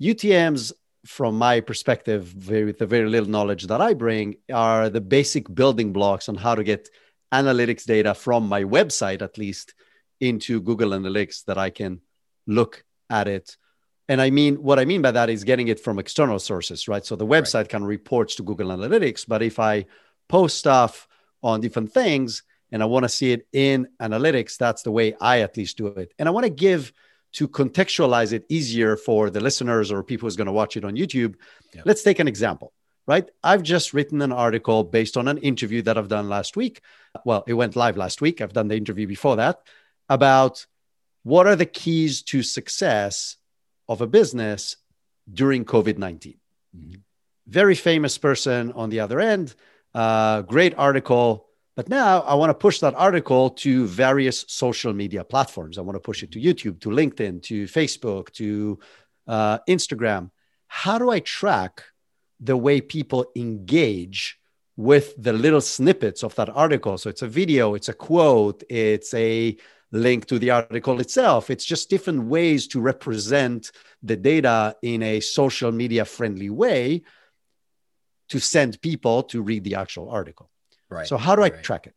UTMs 0.00 0.72
from 1.06 1.36
my 1.36 1.60
perspective, 1.60 2.24
very, 2.24 2.64
with 2.64 2.78
the 2.78 2.86
very 2.86 3.08
little 3.08 3.28
knowledge 3.28 3.64
that 3.66 3.80
I 3.80 3.94
bring, 3.94 4.36
are 4.52 4.90
the 4.90 5.00
basic 5.00 5.52
building 5.54 5.92
blocks 5.92 6.28
on 6.28 6.34
how 6.34 6.54
to 6.54 6.64
get 6.64 6.88
analytics 7.32 7.84
data 7.84 8.14
from 8.14 8.48
my 8.48 8.64
website, 8.64 9.22
at 9.22 9.38
least, 9.38 9.74
into 10.20 10.60
Google 10.60 10.90
Analytics 10.90 11.44
that 11.44 11.58
I 11.58 11.70
can 11.70 12.00
look 12.46 12.84
at 13.10 13.28
it. 13.28 13.56
And 14.08 14.20
I 14.20 14.30
mean, 14.30 14.56
what 14.56 14.78
I 14.78 14.84
mean 14.84 15.02
by 15.02 15.10
that 15.10 15.30
is 15.30 15.44
getting 15.44 15.68
it 15.68 15.80
from 15.80 15.98
external 15.98 16.38
sources, 16.38 16.86
right? 16.88 17.04
So 17.04 17.16
the 17.16 17.26
website 17.26 17.54
right. 17.54 17.68
kind 17.68 17.84
of 17.84 17.88
reports 17.88 18.36
to 18.36 18.42
Google 18.42 18.68
Analytics, 18.68 19.26
but 19.26 19.42
if 19.42 19.58
I 19.58 19.86
post 20.28 20.58
stuff 20.58 21.08
on 21.42 21.60
different 21.60 21.92
things 21.92 22.42
and 22.70 22.82
I 22.82 22.86
want 22.86 23.04
to 23.04 23.08
see 23.08 23.32
it 23.32 23.46
in 23.52 23.88
analytics, 24.00 24.56
that's 24.56 24.82
the 24.82 24.92
way 24.92 25.14
I 25.20 25.40
at 25.40 25.56
least 25.56 25.76
do 25.76 25.88
it. 25.88 26.12
And 26.18 26.28
I 26.28 26.32
want 26.32 26.44
to 26.44 26.50
give 26.50 26.92
to 27.36 27.46
contextualize 27.46 28.32
it 28.32 28.46
easier 28.48 28.96
for 28.96 29.28
the 29.28 29.40
listeners 29.40 29.92
or 29.92 30.02
people 30.02 30.26
who's 30.26 30.36
going 30.36 30.46
to 30.46 30.52
watch 30.52 30.78
it 30.78 30.86
on 30.86 30.96
YouTube, 30.96 31.34
yeah. 31.74 31.82
let's 31.84 32.02
take 32.02 32.18
an 32.18 32.26
example, 32.26 32.72
right? 33.06 33.28
I've 33.44 33.62
just 33.62 33.92
written 33.92 34.22
an 34.22 34.32
article 34.32 34.84
based 34.84 35.18
on 35.18 35.28
an 35.28 35.36
interview 35.38 35.82
that 35.82 35.98
I've 35.98 36.08
done 36.08 36.30
last 36.30 36.56
week. 36.56 36.80
Well, 37.26 37.44
it 37.46 37.52
went 37.52 37.76
live 37.76 37.98
last 37.98 38.22
week. 38.22 38.40
I've 38.40 38.54
done 38.54 38.68
the 38.68 38.76
interview 38.76 39.06
before 39.06 39.36
that 39.36 39.60
about 40.08 40.64
what 41.24 41.46
are 41.46 41.56
the 41.56 41.66
keys 41.66 42.22
to 42.22 42.42
success 42.42 43.36
of 43.86 44.00
a 44.00 44.06
business 44.06 44.76
during 45.30 45.66
COVID 45.66 45.98
19. 45.98 46.38
Mm-hmm. 46.74 47.00
Very 47.48 47.74
famous 47.74 48.16
person 48.16 48.72
on 48.72 48.88
the 48.88 49.00
other 49.00 49.20
end, 49.20 49.54
uh, 49.94 50.40
great 50.40 50.74
article 50.78 51.46
but 51.76 51.90
now 51.90 52.22
I 52.22 52.34
want 52.34 52.50
to 52.50 52.54
push 52.54 52.80
that 52.80 52.94
article 52.94 53.50
to 53.50 53.86
various 53.86 54.46
social 54.48 54.94
media 54.94 55.22
platforms. 55.22 55.76
I 55.76 55.82
want 55.82 55.96
to 55.96 56.00
push 56.00 56.22
it 56.22 56.32
to 56.32 56.40
YouTube, 56.40 56.80
to 56.80 56.88
LinkedIn, 56.88 57.42
to 57.44 57.64
Facebook, 57.64 58.30
to 58.32 58.78
uh, 59.26 59.58
Instagram. 59.68 60.30
How 60.68 60.98
do 60.98 61.10
I 61.10 61.20
track 61.20 61.84
the 62.40 62.56
way 62.56 62.80
people 62.80 63.26
engage 63.36 64.38
with 64.78 65.14
the 65.22 65.34
little 65.34 65.60
snippets 65.60 66.24
of 66.24 66.34
that 66.36 66.48
article? 66.48 66.96
So 66.96 67.10
it's 67.10 67.22
a 67.22 67.28
video, 67.28 67.74
it's 67.74 67.90
a 67.90 67.94
quote, 67.94 68.62
it's 68.70 69.12
a 69.12 69.54
link 69.92 70.24
to 70.26 70.38
the 70.38 70.50
article 70.50 70.98
itself. 71.00 71.50
It's 71.50 71.64
just 71.64 71.90
different 71.90 72.24
ways 72.24 72.66
to 72.68 72.80
represent 72.80 73.70
the 74.02 74.16
data 74.16 74.76
in 74.82 75.02
a 75.02 75.20
social 75.20 75.72
media 75.72 76.06
friendly 76.06 76.48
way 76.48 77.02
to 78.30 78.40
send 78.40 78.80
people 78.80 79.22
to 79.24 79.42
read 79.42 79.62
the 79.62 79.74
actual 79.74 80.08
article. 80.08 80.50
Right. 80.88 81.06
So 81.06 81.16
how 81.16 81.36
do 81.36 81.42
I 81.42 81.50
track 81.50 81.86
it? 81.86 81.94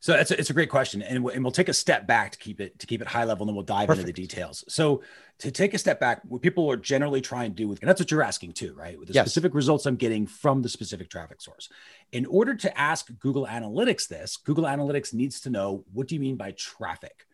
So 0.00 0.14
it's 0.14 0.30
a, 0.30 0.38
it's 0.38 0.50
a 0.50 0.52
great 0.52 0.68
question, 0.68 1.02
and 1.02 1.24
we'll, 1.24 1.34
and 1.34 1.42
we'll 1.42 1.52
take 1.52 1.68
a 1.68 1.74
step 1.74 2.06
back 2.06 2.32
to 2.32 2.38
keep 2.38 2.60
it 2.60 2.78
to 2.78 2.86
keep 2.86 3.00
it 3.00 3.08
high 3.08 3.24
level, 3.24 3.44
and 3.44 3.48
then 3.48 3.56
we'll 3.56 3.64
dive 3.64 3.88
Perfect. 3.88 4.06
into 4.06 4.12
the 4.12 4.22
details. 4.22 4.64
So 4.68 5.02
to 5.38 5.50
take 5.50 5.74
a 5.74 5.78
step 5.78 5.98
back, 5.98 6.20
what 6.28 6.42
people 6.42 6.70
are 6.70 6.76
generally 6.76 7.20
trying 7.20 7.50
to 7.50 7.56
do 7.56 7.66
with, 7.66 7.80
and 7.80 7.88
that's 7.88 8.00
what 8.00 8.10
you're 8.10 8.22
asking 8.22 8.52
too, 8.52 8.74
right? 8.74 8.98
With 8.98 9.08
the 9.08 9.14
yes. 9.14 9.26
specific 9.26 9.54
results 9.54 9.86
I'm 9.86 9.96
getting 9.96 10.26
from 10.26 10.62
the 10.62 10.68
specific 10.68 11.10
traffic 11.10 11.40
source. 11.40 11.68
In 12.12 12.26
order 12.26 12.54
to 12.54 12.78
ask 12.78 13.10
Google 13.18 13.46
Analytics 13.46 14.08
this, 14.08 14.36
Google 14.36 14.64
Analytics 14.64 15.14
needs 15.14 15.40
to 15.40 15.50
know 15.50 15.84
what 15.92 16.08
do 16.08 16.14
you 16.14 16.20
mean 16.20 16.36
by 16.36 16.52
traffic 16.52 17.25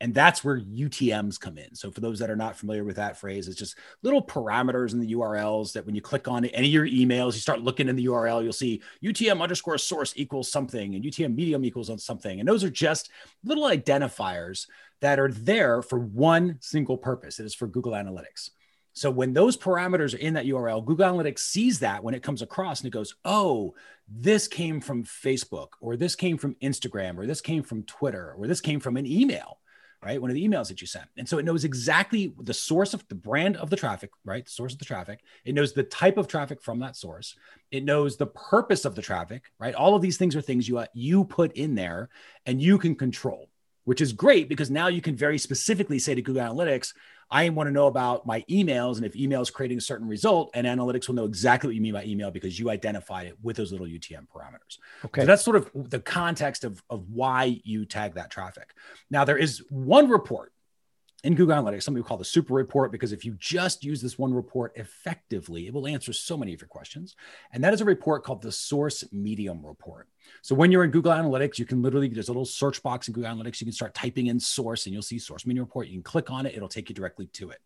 and 0.00 0.12
that's 0.12 0.44
where 0.44 0.60
UTMs 0.60 1.40
come 1.40 1.56
in. 1.56 1.74
So 1.74 1.90
for 1.90 2.00
those 2.00 2.18
that 2.18 2.30
are 2.30 2.36
not 2.36 2.56
familiar 2.56 2.84
with 2.84 2.96
that 2.96 3.16
phrase, 3.16 3.48
it's 3.48 3.58
just 3.58 3.78
little 4.02 4.22
parameters 4.22 4.92
in 4.92 5.00
the 5.00 5.14
URLs 5.14 5.72
that 5.72 5.86
when 5.86 5.94
you 5.94 6.02
click 6.02 6.28
on 6.28 6.44
any 6.44 6.66
of 6.66 6.72
your 6.72 6.86
emails, 6.86 7.34
you 7.34 7.40
start 7.40 7.62
looking 7.62 7.88
in 7.88 7.96
the 7.96 8.06
URL, 8.06 8.42
you'll 8.42 8.52
see 8.52 8.82
UTM 9.02 9.40
underscore 9.40 9.78
source 9.78 10.12
equals 10.16 10.52
something 10.52 10.94
and 10.94 11.04
UTM 11.04 11.34
medium 11.34 11.64
equals 11.64 11.88
on 11.88 11.98
something. 11.98 12.40
And 12.40 12.48
those 12.48 12.62
are 12.62 12.70
just 12.70 13.10
little 13.42 13.64
identifiers 13.64 14.66
that 15.00 15.18
are 15.18 15.32
there 15.32 15.80
for 15.80 15.98
one 15.98 16.58
single 16.60 16.98
purpose. 16.98 17.40
It 17.40 17.46
is 17.46 17.54
for 17.54 17.66
Google 17.66 17.92
Analytics. 17.92 18.50
So 18.92 19.10
when 19.10 19.34
those 19.34 19.58
parameters 19.58 20.14
are 20.14 20.18
in 20.18 20.34
that 20.34 20.46
URL, 20.46 20.84
Google 20.84 21.10
Analytics 21.10 21.40
sees 21.40 21.80
that 21.80 22.02
when 22.02 22.14
it 22.14 22.22
comes 22.22 22.40
across 22.42 22.80
and 22.80 22.88
it 22.88 22.92
goes, 22.94 23.14
oh, 23.24 23.74
this 24.08 24.46
came 24.48 24.80
from 24.80 25.04
Facebook, 25.04 25.68
or 25.80 25.96
this 25.96 26.14
came 26.14 26.38
from 26.38 26.54
Instagram, 26.62 27.18
or 27.18 27.26
this 27.26 27.40
came 27.40 27.62
from 27.62 27.82
Twitter, 27.82 28.34
or 28.38 28.46
this 28.46 28.60
came 28.60 28.80
from 28.80 28.96
an 28.96 29.06
email 29.06 29.58
right? 30.02 30.20
One 30.20 30.30
of 30.30 30.34
the 30.34 30.46
emails 30.46 30.68
that 30.68 30.80
you 30.80 30.86
sent. 30.86 31.06
And 31.16 31.28
so 31.28 31.38
it 31.38 31.44
knows 31.44 31.64
exactly 31.64 32.32
the 32.40 32.54
source 32.54 32.94
of 32.94 33.06
the 33.08 33.14
brand 33.14 33.56
of 33.56 33.70
the 33.70 33.76
traffic, 33.76 34.10
right? 34.24 34.44
The 34.44 34.50
source 34.50 34.72
of 34.72 34.78
the 34.78 34.84
traffic. 34.84 35.20
It 35.44 35.54
knows 35.54 35.72
the 35.72 35.82
type 35.82 36.16
of 36.16 36.28
traffic 36.28 36.62
from 36.62 36.78
that 36.80 36.96
source. 36.96 37.34
It 37.70 37.84
knows 37.84 38.16
the 38.16 38.26
purpose 38.26 38.84
of 38.84 38.94
the 38.94 39.02
traffic, 39.02 39.50
right? 39.58 39.74
All 39.74 39.94
of 39.94 40.02
these 40.02 40.16
things 40.16 40.36
are 40.36 40.40
things 40.40 40.68
you 40.68 40.78
uh, 40.78 40.86
you 40.94 41.24
put 41.24 41.52
in 41.52 41.74
there 41.74 42.08
and 42.44 42.60
you 42.62 42.78
can 42.78 42.94
control. 42.94 43.48
which 43.86 44.00
is 44.00 44.12
great 44.12 44.48
because 44.48 44.70
now 44.70 44.88
you 44.88 45.00
can 45.00 45.16
very 45.16 45.38
specifically 45.38 45.98
say 45.98 46.14
to 46.14 46.20
Google 46.20 46.42
Analytics, 46.42 46.92
I 47.30 47.48
want 47.48 47.66
to 47.66 47.72
know 47.72 47.86
about 47.86 48.26
my 48.26 48.44
emails 48.50 48.96
and 48.96 49.04
if 49.04 49.16
email 49.16 49.40
is 49.40 49.50
creating 49.50 49.78
a 49.78 49.80
certain 49.80 50.06
result, 50.06 50.50
and 50.54 50.66
analytics 50.66 51.08
will 51.08 51.16
know 51.16 51.24
exactly 51.24 51.68
what 51.68 51.74
you 51.74 51.80
mean 51.80 51.94
by 51.94 52.04
email 52.04 52.30
because 52.30 52.58
you 52.58 52.70
identified 52.70 53.26
it 53.26 53.36
with 53.42 53.56
those 53.56 53.72
little 53.72 53.86
UTM 53.86 54.26
parameters. 54.28 54.78
Okay. 55.04 55.22
So 55.22 55.26
that's 55.26 55.44
sort 55.44 55.56
of 55.56 55.70
the 55.74 56.00
context 56.00 56.64
of, 56.64 56.82
of 56.88 57.08
why 57.10 57.60
you 57.64 57.84
tag 57.84 58.14
that 58.14 58.30
traffic. 58.30 58.74
Now, 59.10 59.24
there 59.24 59.38
is 59.38 59.64
one 59.70 60.08
report 60.08 60.52
in 61.24 61.34
Google 61.34 61.56
Analytics, 61.56 61.82
something 61.82 62.02
we 62.02 62.06
call 62.06 62.16
the 62.16 62.24
super 62.24 62.54
report, 62.54 62.92
because 62.92 63.12
if 63.12 63.24
you 63.24 63.34
just 63.38 63.82
use 63.82 64.00
this 64.00 64.18
one 64.18 64.32
report 64.32 64.72
effectively, 64.76 65.66
it 65.66 65.72
will 65.72 65.86
answer 65.86 66.12
so 66.12 66.36
many 66.36 66.52
of 66.54 66.60
your 66.60 66.68
questions. 66.68 67.16
And 67.52 67.64
that 67.64 67.72
is 67.72 67.80
a 67.80 67.84
report 67.84 68.22
called 68.22 68.42
the 68.42 68.52
Source 68.52 69.04
Medium 69.12 69.64
Report. 69.64 70.08
So 70.42 70.54
when 70.54 70.70
you're 70.70 70.84
in 70.84 70.90
Google 70.90 71.12
Analytics, 71.12 71.58
you 71.58 71.64
can 71.64 71.82
literally, 71.82 72.08
there's 72.08 72.28
a 72.28 72.32
little 72.32 72.44
search 72.44 72.82
box 72.82 73.08
in 73.08 73.14
Google 73.14 73.30
Analytics. 73.30 73.60
You 73.60 73.66
can 73.66 73.72
start 73.72 73.94
typing 73.94 74.26
in 74.26 74.38
source 74.38 74.86
and 74.86 74.92
you'll 74.92 75.02
see 75.02 75.18
Source 75.18 75.46
Medium 75.46 75.64
Report. 75.64 75.88
You 75.88 75.94
can 75.94 76.02
click 76.02 76.30
on 76.30 76.46
it, 76.46 76.54
it'll 76.54 76.68
take 76.68 76.88
you 76.88 76.94
directly 76.94 77.26
to 77.28 77.50
it 77.50 77.60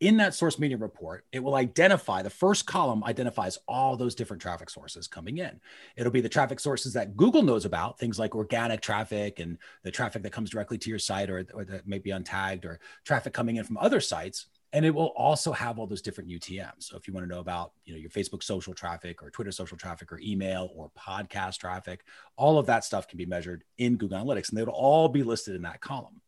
in 0.00 0.16
that 0.18 0.34
source 0.34 0.58
media 0.58 0.76
report, 0.76 1.24
it 1.32 1.40
will 1.40 1.56
identify 1.56 2.22
the 2.22 2.30
first 2.30 2.66
column 2.66 3.02
identifies 3.02 3.58
all 3.66 3.96
those 3.96 4.14
different 4.14 4.40
traffic 4.40 4.70
sources 4.70 5.08
coming 5.08 5.38
in. 5.38 5.60
It'll 5.96 6.12
be 6.12 6.20
the 6.20 6.28
traffic 6.28 6.60
sources 6.60 6.92
that 6.92 7.16
Google 7.16 7.42
knows 7.42 7.64
about, 7.64 7.98
things 7.98 8.18
like 8.18 8.34
organic 8.34 8.80
traffic 8.80 9.40
and 9.40 9.58
the 9.82 9.90
traffic 9.90 10.22
that 10.22 10.32
comes 10.32 10.50
directly 10.50 10.78
to 10.78 10.90
your 10.90 11.00
site 11.00 11.30
or, 11.30 11.44
or 11.52 11.64
that 11.64 11.88
may 11.88 11.98
be 11.98 12.10
untagged 12.10 12.64
or 12.64 12.78
traffic 13.04 13.32
coming 13.32 13.56
in 13.56 13.64
from 13.64 13.76
other 13.78 14.00
sites. 14.00 14.46
And 14.72 14.84
it 14.84 14.94
will 14.94 15.14
also 15.16 15.50
have 15.52 15.78
all 15.78 15.86
those 15.86 16.02
different 16.02 16.30
UTMs. 16.30 16.84
So 16.84 16.96
if 16.96 17.08
you 17.08 17.14
want 17.14 17.26
to 17.26 17.34
know 17.34 17.40
about, 17.40 17.72
you 17.86 17.94
know, 17.94 17.98
your 17.98 18.10
Facebook 18.10 18.42
social 18.42 18.74
traffic 18.74 19.22
or 19.22 19.30
Twitter 19.30 19.50
social 19.50 19.78
traffic 19.78 20.12
or 20.12 20.20
email 20.20 20.70
or 20.76 20.90
podcast 20.90 21.56
traffic, 21.56 22.04
all 22.36 22.58
of 22.58 22.66
that 22.66 22.84
stuff 22.84 23.08
can 23.08 23.16
be 23.16 23.26
measured 23.26 23.64
in 23.78 23.96
Google 23.96 24.22
Analytics 24.22 24.50
and 24.50 24.58
they 24.58 24.62
will 24.62 24.72
all 24.72 25.08
be 25.08 25.22
listed 25.22 25.56
in 25.56 25.62
that 25.62 25.80
column. 25.80 26.20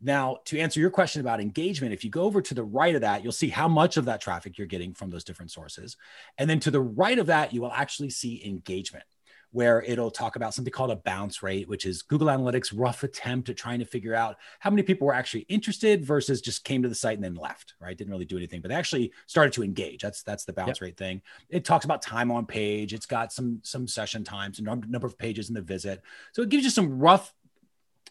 Now, 0.00 0.38
to 0.46 0.58
answer 0.58 0.78
your 0.78 0.90
question 0.90 1.20
about 1.20 1.40
engagement, 1.40 1.92
if 1.92 2.04
you 2.04 2.10
go 2.10 2.22
over 2.22 2.40
to 2.40 2.54
the 2.54 2.62
right 2.62 2.94
of 2.94 3.00
that, 3.00 3.22
you'll 3.22 3.32
see 3.32 3.48
how 3.48 3.66
much 3.66 3.96
of 3.96 4.04
that 4.04 4.20
traffic 4.20 4.56
you're 4.56 4.66
getting 4.66 4.94
from 4.94 5.10
those 5.10 5.24
different 5.24 5.50
sources. 5.50 5.96
And 6.38 6.48
then 6.48 6.60
to 6.60 6.70
the 6.70 6.80
right 6.80 7.18
of 7.18 7.26
that, 7.26 7.52
you 7.52 7.60
will 7.60 7.72
actually 7.72 8.10
see 8.10 8.42
engagement, 8.44 9.04
where 9.50 9.80
it'll 9.82 10.10
talk 10.10 10.36
about 10.36 10.52
something 10.52 10.70
called 10.70 10.90
a 10.90 10.96
bounce 10.96 11.42
rate, 11.42 11.68
which 11.68 11.86
is 11.86 12.02
Google 12.02 12.28
Analytics' 12.28 12.70
rough 12.76 13.02
attempt 13.02 13.48
at 13.48 13.56
trying 13.56 13.78
to 13.78 13.86
figure 13.86 14.14
out 14.14 14.36
how 14.58 14.68
many 14.68 14.82
people 14.82 15.06
were 15.06 15.14
actually 15.14 15.46
interested 15.48 16.04
versus 16.04 16.42
just 16.42 16.64
came 16.64 16.82
to 16.82 16.88
the 16.88 16.94
site 16.94 17.16
and 17.16 17.24
then 17.24 17.34
left, 17.34 17.72
right? 17.80 17.96
Didn't 17.96 18.12
really 18.12 18.26
do 18.26 18.36
anything, 18.36 18.60
but 18.60 18.68
they 18.68 18.74
actually 18.74 19.10
started 19.26 19.54
to 19.54 19.64
engage. 19.64 20.02
That's 20.02 20.22
that's 20.22 20.44
the 20.44 20.52
bounce 20.52 20.80
yep. 20.80 20.82
rate 20.82 20.96
thing. 20.98 21.22
It 21.48 21.64
talks 21.64 21.86
about 21.86 22.02
time 22.02 22.30
on 22.30 22.44
page. 22.44 22.92
It's 22.92 23.06
got 23.06 23.32
some 23.32 23.60
some 23.62 23.88
session 23.88 24.22
times, 24.22 24.58
a 24.58 24.62
number 24.62 25.06
of 25.06 25.16
pages 25.16 25.48
in 25.48 25.54
the 25.54 25.62
visit. 25.62 26.02
So 26.32 26.42
it 26.42 26.50
gives 26.50 26.64
you 26.64 26.70
some 26.70 26.98
rough 26.98 27.32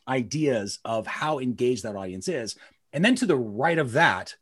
ideas 0.07 0.79
of 0.85 1.07
how 1.07 1.39
engaged 1.39 1.83
that 1.83 1.95
audience 1.95 2.27
is. 2.27 2.55
And 2.93 3.03
then 3.03 3.15
to 3.15 3.25
the 3.25 3.35
right 3.35 3.77
of 3.77 3.93
that 3.93 4.35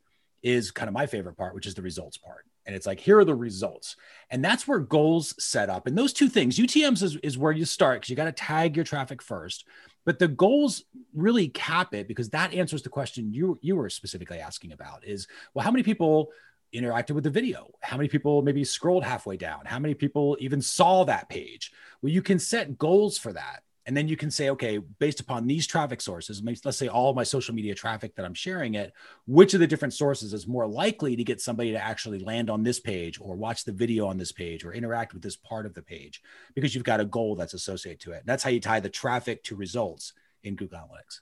is 0.44 0.72
kind 0.72 0.88
of 0.88 0.94
my 0.94 1.08
favorite 1.08 1.38
part, 1.38 1.56
which 1.56 1.66
is 1.66 1.74
the 1.74 1.82
results 1.82 2.18
part. 2.18 2.46
And 2.66 2.76
it's 2.76 2.88
like, 2.88 3.00
here 3.00 3.20
are 3.20 3.26
the 3.26 3.36
results. 3.36 3.96
And 4.30 4.44
that's 4.44 4.68
where 4.68 4.80
goals 4.80 5.36
set 5.44 5.70
up. 5.70 5.88
And 5.88 5.98
those 5.98 6.14
two 6.14 6.30
things, 6.30 6.58
UTMs 6.58 7.04
is, 7.04 7.16
is 7.18 7.38
where 7.38 7.52
you 7.52 7.66
start 7.66 8.02
because 8.02 8.10
you 8.10 8.16
got 8.16 8.26
to 8.26 8.32
tag 8.32 8.76
your 8.76 8.86
traffic 8.86 9.22
first. 9.22 9.66
But 10.04 10.20
the 10.20 10.28
goals 10.28 10.84
really 11.14 11.48
cap 11.50 11.94
it 11.94 12.08
because 12.08 12.30
that 12.30 12.54
answers 12.54 12.82
the 12.82 12.90
question 12.90 13.34
you, 13.34 13.60
you 13.62 13.76
were 13.76 13.90
specifically 13.90 14.40
asking 14.40 14.72
about 14.72 15.06
is, 15.06 15.28
well, 15.54 15.64
how 15.64 15.72
many 15.72 15.84
people 15.84 16.32
interacted 16.74 17.12
with 17.12 17.24
the 17.24 17.30
video? 17.30 17.72
How 17.82 17.98
many 17.98 18.10
people 18.10 18.42
maybe 18.42 18.64
scrolled 18.64 19.04
halfway 19.04 19.38
down? 19.38 19.66
How 19.66 19.80
many 19.80 19.94
people 19.94 20.38
even 20.40 20.62
saw 20.62 21.04
that 21.06 21.30
page? 21.30 21.72
Well, 22.02 22.12
you 22.12 22.22
can 22.22 22.40
set 22.40 22.78
goals 22.78 23.18
for 23.18 23.34
that. 23.34 23.64
And 23.86 23.96
then 23.96 24.08
you 24.08 24.18
can 24.18 24.32
say, 24.32 24.50
okay, 24.50 24.78
based 24.78 25.20
upon 25.20 25.46
these 25.46 25.68
traffic 25.68 26.02
sources, 26.02 26.42
let's 26.64 26.78
say 26.78 26.88
all 26.88 27.14
my 27.14 27.24
social 27.24 27.54
media 27.54 27.76
traffic 27.76 28.16
that 28.16 28.26
I'm 28.26 28.34
sharing 28.34 28.74
it, 28.74 28.94
which 29.28 29.54
of 29.54 29.60
the 29.60 29.68
different 29.68 29.94
sources 29.94 30.34
is 30.34 30.48
more 30.48 30.66
likely 30.66 31.16
to 31.16 31.24
get 31.24 31.40
somebody 31.40 31.72
to 31.72 31.84
actually 31.84 32.20
land 32.20 32.50
on 32.50 32.64
this 32.64 32.80
page 32.80 33.20
or 33.22 33.36
watch 33.36 33.64
the 33.64 33.72
video 33.72 34.08
on 34.08 34.18
this 34.18 34.32
page 34.32 34.66
or 34.66 34.74
interact 34.74 35.14
with 35.14 35.22
this 35.22 35.36
part 35.36 35.68
of 35.68 35.76
the 35.76 35.84
page 35.84 36.24
because 36.56 36.74
you've 36.74 36.84
got 36.84 37.00
a 37.00 37.06
goal 37.06 37.36
that's 37.36 37.54
associated 37.54 38.00
to 38.02 38.12
it. 38.14 38.20
And 38.20 38.26
that's 38.26 38.44
how 38.44 38.50
you 38.50 38.60
tie 38.60 38.80
the 38.80 38.90
traffic 38.90 39.44
to 39.44 39.56
results 39.56 40.14
in 40.44 40.56
Google 40.56 40.80
Analytics. 40.80 41.20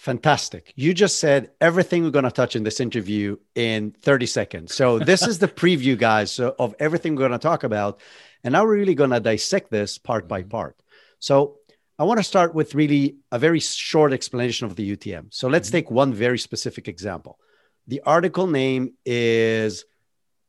Fantastic. 0.00 0.72
You 0.76 0.94
just 0.94 1.18
said 1.18 1.50
everything 1.60 2.04
we're 2.04 2.10
going 2.10 2.24
to 2.24 2.30
touch 2.30 2.56
in 2.56 2.62
this 2.62 2.80
interview 2.80 3.36
in 3.54 3.90
30 4.00 4.24
seconds. 4.24 4.74
So, 4.74 4.98
this 4.98 5.26
is 5.26 5.38
the 5.38 5.48
preview, 5.62 5.98
guys, 5.98 6.40
of 6.40 6.74
everything 6.78 7.14
we're 7.14 7.28
going 7.28 7.32
to 7.32 7.38
talk 7.38 7.64
about. 7.64 8.00
And 8.42 8.52
now 8.52 8.64
we're 8.64 8.76
really 8.76 8.94
going 8.94 9.10
to 9.10 9.20
dissect 9.20 9.70
this 9.70 9.98
part 9.98 10.26
by 10.26 10.40
mm-hmm. 10.40 10.48
part. 10.48 10.76
So, 11.18 11.58
I 12.00 12.04
want 12.04 12.16
to 12.16 12.24
start 12.24 12.54
with 12.54 12.74
really 12.74 13.16
a 13.30 13.38
very 13.38 13.60
short 13.60 14.14
explanation 14.14 14.64
of 14.64 14.74
the 14.74 14.96
UTM. 14.96 15.26
So 15.34 15.48
let's 15.48 15.68
mm-hmm. 15.68 15.76
take 15.76 15.90
one 15.90 16.14
very 16.14 16.38
specific 16.38 16.88
example. 16.88 17.38
The 17.86 18.00
article 18.06 18.46
name 18.46 18.94
is 19.04 19.84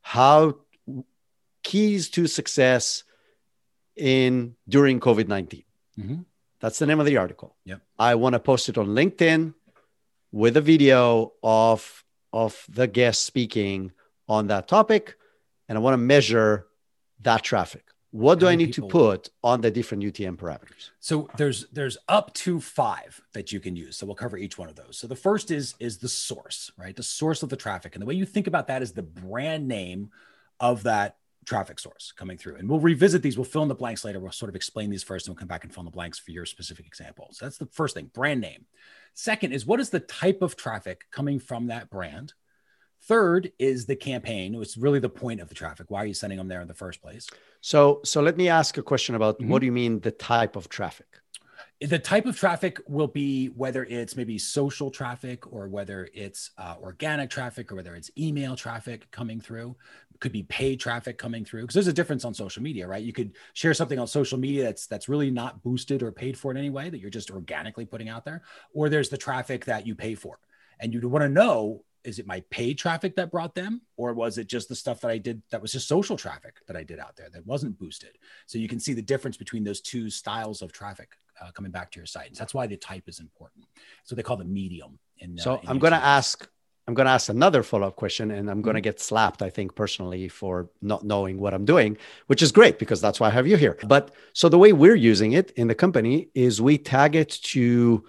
How 0.01 0.59
Keys 1.61 2.09
to 2.11 2.27
Success 2.27 3.03
in 3.97 4.55
During 4.69 5.01
COVID 5.01 5.27
19. 5.27 5.63
Mm-hmm. 5.99 6.21
That's 6.61 6.79
the 6.79 6.85
name 6.85 7.01
of 7.01 7.05
the 7.05 7.17
article. 7.17 7.57
Yep. 7.65 7.81
I 7.99 8.15
want 8.15 8.31
to 8.31 8.39
post 8.39 8.69
it 8.69 8.77
on 8.77 8.87
LinkedIn 8.87 9.53
with 10.31 10.55
a 10.55 10.61
video 10.61 11.33
of, 11.43 12.05
of 12.31 12.63
the 12.69 12.87
guest 12.87 13.25
speaking 13.25 13.91
on 14.29 14.47
that 14.47 14.69
topic. 14.69 15.17
And 15.67 15.77
I 15.77 15.81
want 15.81 15.95
to 15.95 15.97
measure 15.97 16.67
that 17.19 17.43
traffic 17.43 17.90
what 18.11 18.39
do 18.39 18.47
I 18.47 18.55
need 18.55 18.73
people... 18.73 18.89
to 18.89 18.93
put 18.93 19.29
on 19.43 19.61
the 19.61 19.71
different 19.71 20.03
UTM 20.03 20.35
parameters? 20.35 20.89
So 20.99 21.29
there's 21.37 21.67
there's 21.69 21.97
up 22.07 22.33
to 22.35 22.59
five 22.59 23.21
that 23.33 23.51
you 23.51 23.59
can 23.59 23.75
use. 23.75 23.97
So 23.97 24.05
we'll 24.05 24.15
cover 24.15 24.37
each 24.37 24.57
one 24.57 24.69
of 24.69 24.75
those. 24.75 24.97
So 24.97 25.07
the 25.07 25.15
first 25.15 25.49
is 25.49 25.75
is 25.79 25.97
the 25.97 26.09
source, 26.09 26.71
right? 26.77 26.95
The 26.95 27.03
source 27.03 27.41
of 27.41 27.49
the 27.49 27.55
traffic, 27.55 27.95
and 27.95 28.01
the 28.01 28.05
way 28.05 28.15
you 28.15 28.25
think 28.25 28.47
about 28.47 28.67
that 28.67 28.81
is 28.81 28.91
the 28.91 29.01
brand 29.01 29.67
name 29.67 30.11
of 30.59 30.83
that 30.83 31.17
traffic 31.45 31.79
source 31.79 32.11
coming 32.11 32.37
through. 32.37 32.57
And 32.57 32.69
we'll 32.69 32.79
revisit 32.79 33.21
these. 33.21 33.37
We'll 33.37 33.45
fill 33.45 33.63
in 33.63 33.69
the 33.69 33.75
blanks 33.75 34.05
later. 34.05 34.19
We'll 34.19 34.31
sort 34.31 34.49
of 34.49 34.55
explain 34.55 34.89
these 34.89 35.03
first, 35.03 35.27
and 35.27 35.33
we'll 35.33 35.39
come 35.39 35.47
back 35.47 35.63
and 35.63 35.73
fill 35.73 35.81
in 35.81 35.85
the 35.85 35.91
blanks 35.91 36.19
for 36.19 36.31
your 36.31 36.45
specific 36.45 36.85
examples. 36.85 37.37
So 37.37 37.45
that's 37.45 37.57
the 37.57 37.65
first 37.67 37.95
thing, 37.95 38.11
brand 38.13 38.41
name. 38.41 38.65
Second 39.13 39.53
is 39.53 39.65
what 39.65 39.79
is 39.79 39.89
the 39.89 39.99
type 40.01 40.41
of 40.41 40.55
traffic 40.55 41.05
coming 41.11 41.39
from 41.39 41.67
that 41.67 41.89
brand? 41.89 42.33
Third 43.03 43.51
is 43.57 43.87
the 43.87 43.95
campaign. 43.95 44.53
It's 44.55 44.77
really 44.77 44.99
the 44.99 45.09
point 45.09 45.41
of 45.41 45.49
the 45.49 45.55
traffic. 45.55 45.89
Why 45.89 46.03
are 46.03 46.05
you 46.05 46.13
sending 46.13 46.37
them 46.37 46.47
there 46.47 46.61
in 46.61 46.67
the 46.67 46.73
first 46.73 47.01
place? 47.01 47.27
So, 47.59 48.01
so 48.03 48.21
let 48.21 48.37
me 48.37 48.47
ask 48.47 48.77
a 48.77 48.83
question 48.83 49.15
about 49.15 49.39
mm-hmm. 49.39 49.49
what 49.49 49.59
do 49.59 49.65
you 49.65 49.71
mean 49.71 49.99
the 50.01 50.11
type 50.11 50.55
of 50.55 50.69
traffic? 50.69 51.07
The 51.79 51.97
type 51.97 52.27
of 52.27 52.37
traffic 52.37 52.79
will 52.87 53.07
be 53.07 53.47
whether 53.47 53.83
it's 53.85 54.15
maybe 54.15 54.37
social 54.37 54.91
traffic 54.91 55.51
or 55.51 55.67
whether 55.67 56.09
it's 56.13 56.51
uh, 56.59 56.75
organic 56.79 57.31
traffic 57.31 57.71
or 57.71 57.75
whether 57.75 57.95
it's 57.95 58.11
email 58.19 58.55
traffic 58.55 59.09
coming 59.09 59.41
through. 59.41 59.75
It 60.13 60.19
could 60.19 60.31
be 60.31 60.43
paid 60.43 60.79
traffic 60.79 61.17
coming 61.17 61.43
through 61.43 61.61
because 61.61 61.73
there's 61.73 61.87
a 61.87 61.93
difference 61.93 62.23
on 62.23 62.35
social 62.35 62.61
media, 62.61 62.87
right? 62.87 63.03
You 63.03 63.13
could 63.13 63.35
share 63.53 63.73
something 63.73 63.97
on 63.97 64.05
social 64.05 64.37
media 64.37 64.65
that's 64.65 64.85
that's 64.85 65.09
really 65.09 65.31
not 65.31 65.63
boosted 65.63 66.03
or 66.03 66.11
paid 66.11 66.37
for 66.37 66.51
in 66.51 66.57
any 66.57 66.69
way 66.69 66.91
that 66.91 66.99
you're 66.99 67.09
just 67.09 67.31
organically 67.31 67.85
putting 67.85 68.09
out 68.09 68.25
there, 68.25 68.43
or 68.75 68.87
there's 68.87 69.09
the 69.09 69.17
traffic 69.17 69.65
that 69.65 69.87
you 69.87 69.95
pay 69.95 70.13
for, 70.13 70.37
and 70.79 70.93
you 70.93 71.09
want 71.09 71.23
to 71.23 71.29
know 71.29 71.83
is 72.03 72.19
it 72.19 72.27
my 72.27 72.41
paid 72.49 72.77
traffic 72.77 73.15
that 73.15 73.31
brought 73.31 73.55
them 73.55 73.81
or 73.97 74.13
was 74.13 74.37
it 74.37 74.47
just 74.47 74.69
the 74.69 74.75
stuff 74.75 75.01
that 75.01 75.11
i 75.11 75.17
did 75.17 75.41
that 75.51 75.61
was 75.61 75.71
just 75.71 75.87
social 75.87 76.17
traffic 76.17 76.55
that 76.67 76.75
i 76.75 76.83
did 76.83 76.99
out 76.99 77.15
there 77.15 77.29
that 77.29 77.45
wasn't 77.45 77.77
boosted? 77.77 78.17
So 78.47 78.57
you 78.57 78.67
can 78.67 78.79
see 78.79 78.93
the 78.93 79.01
difference 79.01 79.37
between 79.37 79.63
those 79.63 79.81
two 79.81 80.09
styles 80.09 80.61
of 80.61 80.71
traffic 80.71 81.11
uh, 81.41 81.51
coming 81.51 81.71
back 81.71 81.91
to 81.91 81.99
your 81.99 82.05
site. 82.05 82.35
That's 82.35 82.53
why 82.53 82.67
the 82.67 82.77
type 82.77 83.07
is 83.07 83.19
important. 83.19 83.65
So 84.03 84.15
they 84.15 84.23
call 84.23 84.37
the 84.37 84.45
medium 84.45 84.99
in, 85.19 85.39
uh, 85.39 85.43
so 85.43 85.55
in 85.59 85.69
i'm 85.69 85.79
going 85.79 85.93
to 85.93 86.03
ask 86.03 86.47
i'm 86.87 86.93
going 86.93 87.05
to 87.05 87.11
ask 87.11 87.29
another 87.29 87.63
follow-up 87.63 87.95
question 87.95 88.31
and 88.31 88.49
i'm 88.49 88.61
going 88.61 88.73
to 88.73 88.79
mm-hmm. 88.79 88.85
get 88.85 88.99
slapped 88.99 89.41
i 89.41 89.49
think 89.49 89.75
personally 89.75 90.27
for 90.27 90.69
not 90.81 91.03
knowing 91.03 91.39
what 91.39 91.53
i'm 91.53 91.65
doing 91.65 91.97
which 92.27 92.41
is 92.41 92.51
great 92.51 92.79
because 92.79 92.99
that's 92.99 93.19
why 93.19 93.27
i 93.27 93.29
have 93.29 93.47
you 93.47 93.57
here. 93.57 93.77
But 93.87 94.11
so 94.33 94.49
the 94.49 94.57
way 94.57 94.73
we're 94.73 94.95
using 94.95 95.33
it 95.33 95.51
in 95.51 95.67
the 95.67 95.75
company 95.75 96.29
is 96.33 96.61
we 96.61 96.77
tag 96.77 97.15
it 97.15 97.29
to 97.53 98.03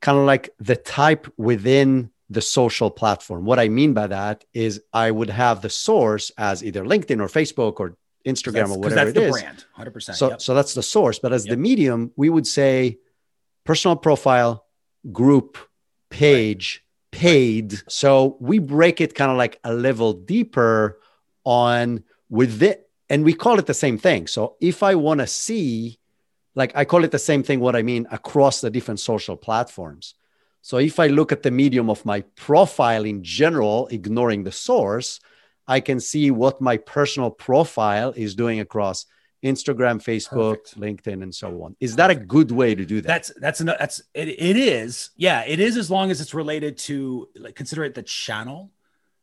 kind 0.00 0.18
of 0.18 0.24
like 0.24 0.50
the 0.58 0.76
type 0.76 1.26
within 1.36 2.10
the 2.30 2.42
social 2.42 2.90
platform. 2.90 3.44
What 3.44 3.58
I 3.58 3.68
mean 3.68 3.94
by 3.94 4.06
that 4.08 4.44
is 4.52 4.82
I 4.92 5.10
would 5.10 5.30
have 5.30 5.62
the 5.62 5.70
source 5.70 6.30
as 6.36 6.62
either 6.62 6.84
LinkedIn 6.84 7.20
or 7.20 7.28
Facebook 7.28 7.80
or 7.80 7.96
Instagram 8.26 8.70
or 8.70 8.78
whatever 8.78 9.12
that's 9.12 9.16
it 9.16 9.22
is. 9.22 9.32
Brand, 9.32 9.64
100%. 9.78 10.14
So, 10.14 10.30
yep. 10.30 10.42
so 10.42 10.54
that's 10.54 10.74
the 10.74 10.82
source. 10.82 11.18
But 11.18 11.32
as 11.32 11.46
yep. 11.46 11.52
the 11.52 11.56
medium, 11.56 12.12
we 12.16 12.28
would 12.28 12.46
say 12.46 12.98
personal 13.64 13.96
profile, 13.96 14.66
group, 15.10 15.56
page, 16.10 16.84
right. 17.12 17.20
paid. 17.20 17.82
So 17.88 18.36
we 18.40 18.58
break 18.58 19.00
it 19.00 19.14
kind 19.14 19.30
of 19.30 19.38
like 19.38 19.58
a 19.64 19.72
level 19.72 20.12
deeper 20.12 21.00
on 21.44 22.04
with 22.28 22.62
it. 22.62 22.90
And 23.08 23.24
we 23.24 23.32
call 23.32 23.58
it 23.58 23.64
the 23.64 23.74
same 23.74 23.96
thing. 23.96 24.26
So 24.26 24.56
if 24.60 24.82
I 24.82 24.94
want 24.94 25.20
to 25.20 25.26
see, 25.26 25.98
like 26.54 26.72
I 26.74 26.84
call 26.84 27.04
it 27.04 27.10
the 27.10 27.18
same 27.18 27.42
thing, 27.42 27.60
what 27.60 27.74
I 27.74 27.82
mean 27.82 28.06
across 28.10 28.60
the 28.60 28.70
different 28.70 29.00
social 29.00 29.36
platforms. 29.36 30.14
So 30.62 30.78
if 30.78 30.98
I 30.98 31.06
look 31.06 31.32
at 31.32 31.42
the 31.42 31.50
medium 31.50 31.88
of 31.88 32.04
my 32.04 32.22
profile 32.36 33.04
in 33.04 33.22
general, 33.22 33.88
ignoring 33.88 34.44
the 34.44 34.52
source, 34.52 35.20
I 35.66 35.80
can 35.80 36.00
see 36.00 36.30
what 36.30 36.60
my 36.60 36.78
personal 36.78 37.30
profile 37.30 38.12
is 38.16 38.34
doing 38.34 38.60
across 38.60 39.06
Instagram, 39.44 40.02
Facebook, 40.02 40.64
Perfect. 40.64 40.80
LinkedIn, 40.80 41.22
and 41.22 41.34
so 41.34 41.62
on. 41.62 41.76
Is 41.78 41.96
that 41.96 42.10
a 42.10 42.14
good 42.14 42.50
way 42.50 42.74
to 42.74 42.84
do 42.84 43.00
that? 43.02 43.06
That's 43.06 43.32
that's. 43.40 43.58
That's 43.60 44.02
it, 44.14 44.28
it 44.28 44.56
is. 44.56 45.10
Yeah, 45.16 45.44
it 45.46 45.60
is 45.60 45.76
as 45.76 45.90
long 45.90 46.10
as 46.10 46.20
it's 46.20 46.34
related 46.34 46.76
to 46.78 47.28
like 47.36 47.54
consider 47.54 47.84
it 47.84 47.94
the 47.94 48.02
channel, 48.02 48.72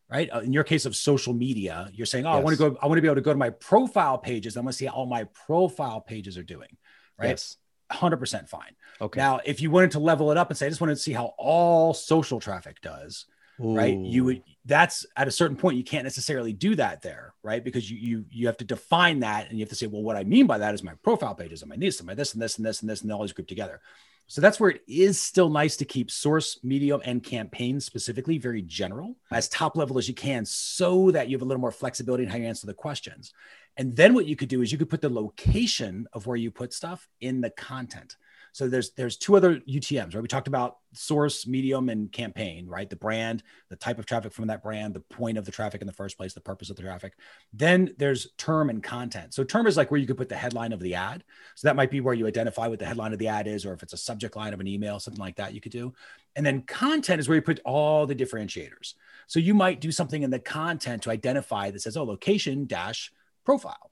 right? 0.09 0.29
Uh, 0.31 0.39
in 0.39 0.53
your 0.53 0.63
case 0.63 0.85
of 0.85 0.95
social 0.95 1.33
media, 1.33 1.89
you're 1.93 2.05
saying, 2.05 2.25
oh, 2.25 2.31
yes. 2.31 2.37
I 2.37 2.43
want 2.43 2.57
to 2.57 2.69
go. 2.69 2.77
I 2.81 2.87
want 2.87 2.97
to 2.97 3.01
be 3.01 3.07
able 3.07 3.15
to 3.15 3.21
go 3.21 3.33
to 3.33 3.37
my 3.37 3.49
profile 3.49 4.17
pages. 4.17 4.55
I 4.55 4.61
want 4.61 4.71
to 4.71 4.77
see 4.77 4.85
how 4.85 4.93
all 4.93 5.05
my 5.05 5.25
profile 5.45 5.99
pages 5.99 6.37
are 6.37 6.43
doing, 6.43 6.77
right? 7.19 7.29
Yes. 7.29 7.57
100% 7.91 8.49
fine. 8.49 8.75
Okay. 9.01 9.19
Now, 9.19 9.39
if 9.45 9.61
you 9.61 9.71
wanted 9.71 9.91
to 9.91 9.99
level 9.99 10.31
it 10.31 10.37
up 10.37 10.49
and 10.49 10.57
say, 10.57 10.65
I 10.65 10.69
just 10.69 10.81
wanted 10.81 10.95
to 10.95 11.01
see 11.01 11.13
how 11.13 11.33
all 11.37 11.93
social 11.93 12.39
traffic 12.39 12.81
does, 12.81 13.25
Ooh. 13.59 13.75
right? 13.75 13.97
You 13.97 14.23
would 14.25 14.43
that's 14.65 15.05
at 15.15 15.27
a 15.27 15.31
certain 15.31 15.55
point 15.55 15.77
you 15.77 15.83
can't 15.83 16.03
necessarily 16.03 16.53
do 16.53 16.75
that 16.75 17.01
there, 17.01 17.33
right? 17.43 17.63
Because 17.63 17.89
you 17.89 17.97
you 17.97 18.25
you 18.29 18.47
have 18.47 18.57
to 18.57 18.65
define 18.65 19.19
that 19.19 19.49
and 19.49 19.57
you 19.57 19.63
have 19.63 19.69
to 19.69 19.75
say, 19.75 19.87
well, 19.87 20.01
what 20.01 20.17
I 20.17 20.23
mean 20.23 20.47
by 20.47 20.57
that 20.57 20.73
is 20.73 20.83
my 20.83 20.93
profile 21.03 21.35
pages 21.35 21.61
and 21.61 21.69
my 21.69 21.77
this 21.77 21.99
and 21.99 22.07
my 22.07 22.15
this 22.15 22.33
and 22.33 22.41
this 22.41 22.57
and 22.57 22.65
this 22.65 22.81
and 22.81 22.89
this 22.89 23.01
and 23.01 23.11
all 23.11 23.21
these 23.21 23.33
grouped 23.33 23.49
together. 23.49 23.81
So 24.27 24.41
that's 24.41 24.59
where 24.59 24.71
it 24.71 24.81
is 24.87 25.21
still 25.21 25.49
nice 25.49 25.77
to 25.77 25.85
keep 25.85 26.09
source, 26.09 26.59
medium, 26.63 27.01
and 27.05 27.23
campaign 27.23 27.79
specifically 27.79 28.39
very 28.39 28.63
general, 28.63 29.15
as 29.31 29.47
top 29.49 29.77
level 29.77 29.99
as 29.99 30.07
you 30.07 30.15
can, 30.15 30.45
so 30.45 31.11
that 31.11 31.29
you 31.29 31.35
have 31.35 31.43
a 31.43 31.45
little 31.45 31.61
more 31.61 31.71
flexibility 31.71 32.23
in 32.23 32.29
how 32.29 32.37
you 32.37 32.45
answer 32.45 32.65
the 32.65 32.73
questions. 32.73 33.33
And 33.77 33.95
then 33.95 34.13
what 34.13 34.25
you 34.25 34.35
could 34.35 34.49
do 34.49 34.61
is 34.61 34.71
you 34.71 34.77
could 34.77 34.89
put 34.89 35.01
the 35.01 35.09
location 35.09 36.07
of 36.13 36.25
where 36.25 36.37
you 36.37 36.49
put 36.49 36.73
stuff 36.73 37.07
in 37.21 37.41
the 37.41 37.51
content. 37.51 38.15
So 38.55 38.69
there's 38.69 38.91
there's 38.91 39.17
two 39.17 39.35
other 39.35 39.59
UTMs, 39.59 40.15
right? 40.15 40.21
We 40.21 40.29
talked 40.29 40.47
about 40.47 40.77
source, 40.93 41.45
medium, 41.45 41.89
and 41.89 42.09
campaign, 42.09 42.67
right? 42.67 42.89
The 42.89 42.95
brand, 42.95 43.43
the 43.67 43.75
type 43.75 43.99
of 43.99 44.05
traffic 44.05 44.31
from 44.31 44.47
that 44.47 44.63
brand, 44.63 44.93
the 44.93 45.01
point 45.01 45.37
of 45.37 45.43
the 45.43 45.51
traffic 45.51 45.81
in 45.81 45.87
the 45.87 45.91
first 45.91 46.15
place, 46.15 46.33
the 46.33 46.39
purpose 46.39 46.69
of 46.69 46.77
the 46.77 46.81
traffic. 46.81 47.15
Then 47.51 47.93
there's 47.97 48.31
term 48.37 48.69
and 48.69 48.81
content. 48.81 49.33
So 49.33 49.43
term 49.43 49.67
is 49.67 49.75
like 49.75 49.91
where 49.91 49.99
you 49.99 50.07
could 50.07 50.15
put 50.15 50.29
the 50.29 50.37
headline 50.37 50.71
of 50.71 50.79
the 50.79 50.95
ad. 50.95 51.25
So 51.55 51.67
that 51.67 51.75
might 51.75 51.91
be 51.91 51.99
where 51.99 52.13
you 52.13 52.27
identify 52.27 52.67
what 52.67 52.79
the 52.79 52.85
headline 52.85 53.11
of 53.11 53.19
the 53.19 53.27
ad 53.27 53.45
is, 53.45 53.65
or 53.65 53.73
if 53.73 53.83
it's 53.83 53.91
a 53.91 53.97
subject 53.97 54.37
line 54.37 54.53
of 54.53 54.61
an 54.61 54.67
email, 54.67 55.01
something 55.01 55.19
like 55.19 55.35
that, 55.35 55.53
you 55.53 55.59
could 55.59 55.73
do. 55.73 55.93
And 56.37 56.45
then 56.45 56.61
content 56.61 57.19
is 57.19 57.27
where 57.27 57.35
you 57.35 57.41
put 57.41 57.59
all 57.65 58.07
the 58.07 58.15
differentiators. 58.15 58.93
So 59.27 59.41
you 59.41 59.53
might 59.53 59.81
do 59.81 59.91
something 59.91 60.23
in 60.23 60.29
the 60.29 60.39
content 60.39 61.03
to 61.03 61.11
identify 61.11 61.71
that 61.71 61.81
says, 61.81 61.97
oh, 61.97 62.05
location 62.05 62.67
dash 62.67 63.11
profile 63.43 63.91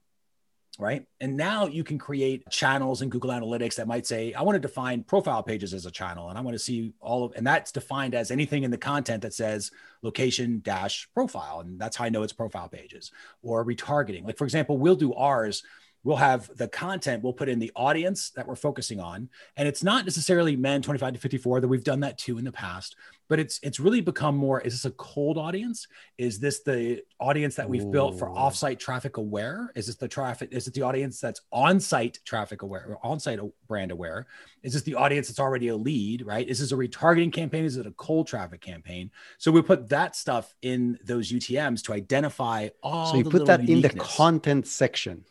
right? 0.78 1.06
And 1.20 1.36
now 1.36 1.66
you 1.66 1.84
can 1.84 1.98
create 1.98 2.48
channels 2.50 3.02
in 3.02 3.08
Google 3.08 3.30
Analytics 3.30 3.76
that 3.76 3.86
might 3.86 4.06
say, 4.06 4.32
I 4.32 4.42
want 4.42 4.56
to 4.56 4.60
define 4.60 5.02
profile 5.02 5.42
pages 5.42 5.74
as 5.74 5.86
a 5.86 5.90
channel, 5.90 6.28
and 6.28 6.38
I 6.38 6.40
want 6.40 6.54
to 6.54 6.58
see 6.58 6.92
all 7.00 7.24
of, 7.24 7.32
and 7.36 7.46
that's 7.46 7.72
defined 7.72 8.14
as 8.14 8.30
anything 8.30 8.64
in 8.64 8.70
the 8.70 8.78
content 8.78 9.22
that 9.22 9.34
says 9.34 9.70
location 10.02 10.60
dash 10.62 11.08
profile, 11.14 11.60
and 11.60 11.80
that's 11.80 11.96
how 11.96 12.04
I 12.04 12.08
know 12.08 12.22
it's 12.22 12.32
profile 12.32 12.68
pages 12.68 13.10
or 13.42 13.64
retargeting. 13.64 14.24
Like 14.24 14.38
for 14.38 14.44
example, 14.44 14.78
we'll 14.78 14.96
do 14.96 15.14
ours 15.14 15.62
we'll 16.04 16.16
have 16.16 16.50
the 16.56 16.68
content 16.68 17.22
we'll 17.22 17.32
put 17.32 17.48
in 17.48 17.58
the 17.58 17.72
audience 17.74 18.30
that 18.30 18.46
we're 18.46 18.54
focusing 18.54 19.00
on. 19.00 19.28
And 19.56 19.66
it's 19.66 19.82
not 19.82 20.04
necessarily 20.04 20.54
men 20.54 20.82
25 20.82 21.14
to 21.14 21.18
54 21.18 21.60
that 21.60 21.68
we've 21.68 21.84
done 21.84 22.00
that 22.00 22.18
too 22.18 22.38
in 22.38 22.44
the 22.44 22.52
past 22.52 22.94
but 23.28 23.38
it's 23.38 23.58
it's 23.62 23.80
really 23.80 24.00
become 24.00 24.36
more 24.36 24.60
is 24.60 24.74
this 24.74 24.84
a 24.84 24.90
cold 24.92 25.38
audience? 25.38 25.86
Is 26.18 26.38
this 26.38 26.62
the 26.62 27.02
audience 27.18 27.54
that 27.56 27.68
we've 27.68 27.84
Ooh. 27.84 27.90
built 27.90 28.18
for 28.18 28.28
offsite 28.28 28.78
traffic 28.78 29.16
aware? 29.16 29.70
Is 29.74 29.86
this 29.86 29.96
the 29.96 30.08
traffic 30.08 30.50
is 30.52 30.66
it 30.68 30.74
the 30.74 30.82
audience 30.82 31.20
that's 31.20 31.40
on-site 31.50 32.18
traffic 32.24 32.62
aware 32.62 32.86
or 32.88 32.98
on-site 33.04 33.40
brand 33.66 33.90
aware? 33.90 34.26
Is 34.62 34.74
this 34.74 34.82
the 34.82 34.94
audience 34.94 35.28
that's 35.28 35.40
already 35.40 35.68
a 35.68 35.76
lead 35.76 36.26
right? 36.26 36.46
Is 36.46 36.58
this 36.60 36.72
a 36.72 36.76
retargeting 36.76 37.32
campaign? 37.32 37.64
Is 37.64 37.76
it 37.76 37.86
a 37.86 37.92
cold 37.92 38.26
traffic 38.26 38.60
campaign? 38.60 39.10
So 39.38 39.50
we 39.50 39.62
put 39.62 39.88
that 39.88 40.16
stuff 40.16 40.54
in 40.62 40.98
those 41.04 41.32
utms 41.32 41.82
to 41.84 41.92
identify 41.92 42.68
all 42.82 43.06
so 43.06 43.16
you 43.16 43.24
put 43.24 43.46
that 43.46 43.60
uniqueness. 43.60 43.92
in 43.92 43.98
the 43.98 44.04
content 44.04 44.66
section 44.66 45.24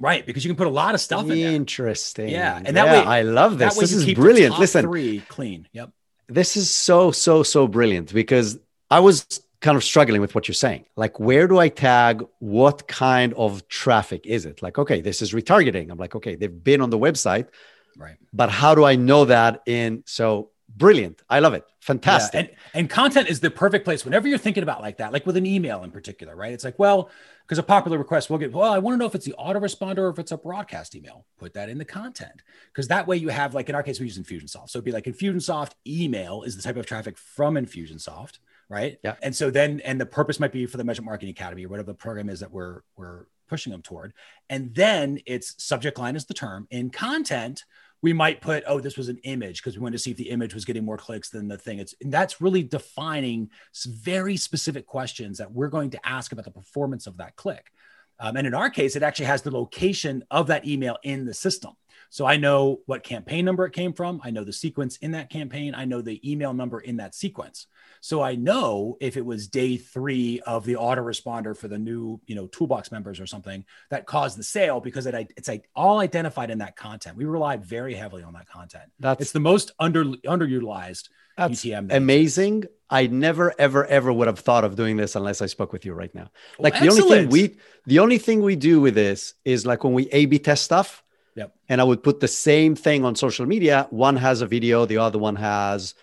Right, 0.00 0.26
because 0.26 0.44
you 0.44 0.50
can 0.50 0.56
put 0.56 0.66
a 0.66 0.70
lot 0.70 0.94
of 0.94 1.00
stuff 1.00 1.24
in 1.30 1.38
Interesting. 1.38 2.28
Yeah, 2.28 2.56
and 2.56 2.76
that 2.76 2.86
yeah, 2.86 2.92
way 2.92 2.98
I 2.98 3.22
love 3.22 3.58
this. 3.58 3.76
This 3.76 3.92
is 3.92 4.12
brilliant. 4.14 4.58
Listen, 4.58 4.84
three 4.84 5.20
clean. 5.28 5.68
Yep. 5.72 5.90
This 6.28 6.56
is 6.56 6.70
so 6.70 7.12
so 7.12 7.42
so 7.42 7.68
brilliant 7.68 8.12
because 8.12 8.58
I 8.90 9.00
was 9.00 9.40
kind 9.60 9.76
of 9.76 9.84
struggling 9.84 10.20
with 10.20 10.34
what 10.34 10.48
you're 10.48 10.54
saying. 10.54 10.84
Like, 10.96 11.20
where 11.20 11.46
do 11.46 11.58
I 11.58 11.68
tag? 11.68 12.24
What 12.38 12.88
kind 12.88 13.32
of 13.34 13.66
traffic 13.68 14.26
is 14.26 14.46
it? 14.46 14.62
Like, 14.62 14.78
okay, 14.78 15.00
this 15.00 15.22
is 15.22 15.32
retargeting. 15.32 15.90
I'm 15.90 15.98
like, 15.98 16.14
okay, 16.16 16.34
they've 16.34 16.64
been 16.64 16.80
on 16.80 16.90
the 16.90 16.98
website, 16.98 17.48
right? 17.96 18.16
But 18.32 18.50
how 18.50 18.74
do 18.74 18.84
I 18.84 18.96
know 18.96 19.26
that? 19.26 19.62
In 19.66 20.02
so 20.06 20.50
brilliant. 20.76 21.22
I 21.28 21.38
love 21.40 21.54
it. 21.54 21.64
Fantastic. 21.80 22.34
Yeah, 22.34 22.56
and, 22.74 22.80
and 22.80 22.90
content 22.90 23.28
is 23.28 23.40
the 23.40 23.50
perfect 23.50 23.84
place 23.84 24.04
whenever 24.04 24.28
you're 24.28 24.38
thinking 24.38 24.62
about 24.62 24.80
like 24.80 24.98
that, 24.98 25.12
like 25.12 25.26
with 25.26 25.36
an 25.36 25.46
email 25.46 25.82
in 25.82 25.90
particular, 25.90 26.34
right? 26.34 26.52
It's 26.52 26.64
like, 26.64 26.78
well, 26.78 27.10
because 27.42 27.58
a 27.58 27.62
popular 27.62 27.98
request 27.98 28.30
will 28.30 28.38
get, 28.38 28.52
well, 28.52 28.72
I 28.72 28.78
want 28.78 28.94
to 28.94 28.98
know 28.98 29.06
if 29.06 29.14
it's 29.14 29.26
the 29.26 29.34
autoresponder 29.38 29.98
or 29.98 30.08
if 30.08 30.18
it's 30.18 30.32
a 30.32 30.38
broadcast 30.38 30.94
email. 30.94 31.26
Put 31.38 31.54
that 31.54 31.68
in 31.68 31.78
the 31.78 31.84
content. 31.84 32.42
Because 32.72 32.88
that 32.88 33.06
way 33.06 33.16
you 33.16 33.28
have, 33.28 33.54
like 33.54 33.68
in 33.68 33.74
our 33.74 33.82
case, 33.82 34.00
we 34.00 34.06
use 34.06 34.18
Infusionsoft. 34.18 34.70
So 34.70 34.78
it'd 34.78 34.84
be 34.84 34.92
like 34.92 35.04
Infusionsoft 35.04 35.72
email 35.86 36.42
is 36.42 36.56
the 36.56 36.62
type 36.62 36.76
of 36.76 36.86
traffic 36.86 37.18
from 37.18 37.54
Infusionsoft, 37.54 38.38
right? 38.68 38.98
Yeah. 39.04 39.16
And 39.22 39.36
so 39.36 39.50
then, 39.50 39.80
and 39.80 40.00
the 40.00 40.06
purpose 40.06 40.40
might 40.40 40.52
be 40.52 40.66
for 40.66 40.78
the 40.78 40.84
Measurement 40.84 41.06
Marketing 41.06 41.30
Academy 41.30 41.66
or 41.66 41.68
whatever 41.68 41.92
the 41.92 41.94
program 41.94 42.28
is 42.28 42.40
that 42.40 42.50
we're 42.50 42.80
we're 42.96 43.26
pushing 43.46 43.72
them 43.72 43.82
toward. 43.82 44.14
And 44.48 44.74
then 44.74 45.18
it's 45.26 45.62
subject 45.62 45.98
line 45.98 46.16
is 46.16 46.24
the 46.24 46.34
term. 46.34 46.66
In 46.70 46.90
content, 46.90 47.64
we 48.04 48.12
might 48.12 48.42
put, 48.42 48.62
oh, 48.66 48.80
this 48.80 48.98
was 48.98 49.08
an 49.08 49.16
image 49.24 49.62
because 49.62 49.78
we 49.78 49.82
wanted 49.82 49.96
to 49.96 49.98
see 49.98 50.10
if 50.10 50.18
the 50.18 50.28
image 50.28 50.52
was 50.52 50.66
getting 50.66 50.84
more 50.84 50.98
clicks 50.98 51.30
than 51.30 51.48
the 51.48 51.56
thing. 51.56 51.78
It's 51.78 51.94
and 52.02 52.12
that's 52.12 52.38
really 52.38 52.62
defining 52.62 53.48
very 53.86 54.36
specific 54.36 54.86
questions 54.86 55.38
that 55.38 55.50
we're 55.50 55.68
going 55.68 55.88
to 55.88 56.06
ask 56.06 56.30
about 56.30 56.44
the 56.44 56.50
performance 56.50 57.06
of 57.06 57.16
that 57.16 57.34
click. 57.36 57.72
Um, 58.20 58.36
and 58.36 58.46
in 58.46 58.52
our 58.52 58.68
case, 58.68 58.94
it 58.94 59.02
actually 59.02 59.24
has 59.24 59.40
the 59.40 59.50
location 59.50 60.22
of 60.30 60.48
that 60.48 60.66
email 60.66 60.98
in 61.02 61.24
the 61.24 61.32
system. 61.32 61.72
So 62.14 62.26
I 62.26 62.36
know 62.36 62.78
what 62.86 63.02
campaign 63.02 63.44
number 63.44 63.66
it 63.66 63.72
came 63.72 63.92
from. 63.92 64.20
I 64.22 64.30
know 64.30 64.44
the 64.44 64.52
sequence 64.52 64.98
in 64.98 65.10
that 65.10 65.30
campaign. 65.30 65.74
I 65.74 65.84
know 65.84 66.00
the 66.00 66.20
email 66.30 66.54
number 66.54 66.78
in 66.78 66.98
that 66.98 67.12
sequence. 67.12 67.66
So 68.02 68.22
I 68.22 68.36
know 68.36 68.96
if 69.00 69.16
it 69.16 69.26
was 69.26 69.48
day 69.48 69.78
three 69.78 70.40
of 70.46 70.64
the 70.64 70.74
autoresponder 70.74 71.56
for 71.56 71.66
the 71.66 71.76
new, 71.76 72.20
you 72.26 72.36
know, 72.36 72.46
toolbox 72.46 72.92
members 72.92 73.18
or 73.18 73.26
something 73.26 73.64
that 73.90 74.06
caused 74.06 74.38
the 74.38 74.44
sale 74.44 74.78
because 74.78 75.06
it, 75.06 75.32
it's 75.36 75.48
like 75.48 75.68
all 75.74 75.98
identified 75.98 76.52
in 76.52 76.58
that 76.58 76.76
content. 76.76 77.16
We 77.16 77.24
rely 77.24 77.56
very 77.56 77.94
heavily 77.94 78.22
on 78.22 78.34
that 78.34 78.46
content. 78.48 78.92
That's 79.00 79.20
it's 79.20 79.32
the 79.32 79.40
most 79.40 79.72
under 79.80 80.04
underutilized 80.04 81.08
that's. 81.36 81.62
That 81.62 81.90
amazing. 81.90 82.66
I 82.88 83.08
never, 83.08 83.52
ever, 83.58 83.84
ever 83.86 84.12
would 84.12 84.28
have 84.28 84.38
thought 84.38 84.62
of 84.62 84.76
doing 84.76 84.96
this 84.96 85.16
unless 85.16 85.42
I 85.42 85.46
spoke 85.46 85.72
with 85.72 85.84
you 85.84 85.94
right 85.94 86.14
now. 86.14 86.30
Oh, 86.60 86.62
like 86.62 86.78
the 86.78 86.90
only 86.90 87.02
thing 87.02 87.28
we, 87.28 87.56
the 87.86 87.98
only 87.98 88.18
thing 88.18 88.40
we 88.40 88.54
do 88.54 88.80
with 88.80 88.94
this 88.94 89.34
is 89.44 89.66
like 89.66 89.82
when 89.82 89.94
we 89.94 90.08
A/B 90.12 90.38
test 90.38 90.62
stuff 90.62 91.03
Yep. 91.36 91.54
And 91.68 91.80
I 91.80 91.84
would 91.84 92.02
put 92.02 92.20
the 92.20 92.28
same 92.28 92.74
thing 92.74 93.04
on 93.04 93.16
social 93.16 93.46
media. 93.46 93.86
One 93.90 94.16
has 94.16 94.40
a 94.40 94.46
video, 94.46 94.86
the 94.86 94.98
other 94.98 95.18
one 95.18 95.36
has 95.36 95.94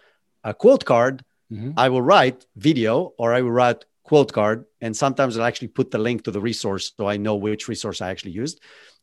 a 0.44 0.54
quote 0.54 0.86
card. 0.86 1.24
Mm-hmm. 1.52 1.72
I 1.78 1.90
will 1.90 2.02
write 2.02 2.46
video 2.56 3.14
or 3.18 3.34
I 3.34 3.42
will 3.42 3.52
write 3.52 3.86
quote 4.04 4.34
card. 4.34 4.66
And 4.82 4.96
sometimes 4.96 5.38
I'll 5.38 5.46
actually 5.46 5.70
put 5.70 5.92
the 5.92 5.98
link 5.98 6.24
to 6.24 6.32
the 6.32 6.42
resource 6.42 6.94
so 6.98 7.08
I 7.08 7.18
know 7.18 7.36
which 7.36 7.68
resource 7.68 8.02
I 8.02 8.10
actually 8.10 8.32
used. 8.32 8.60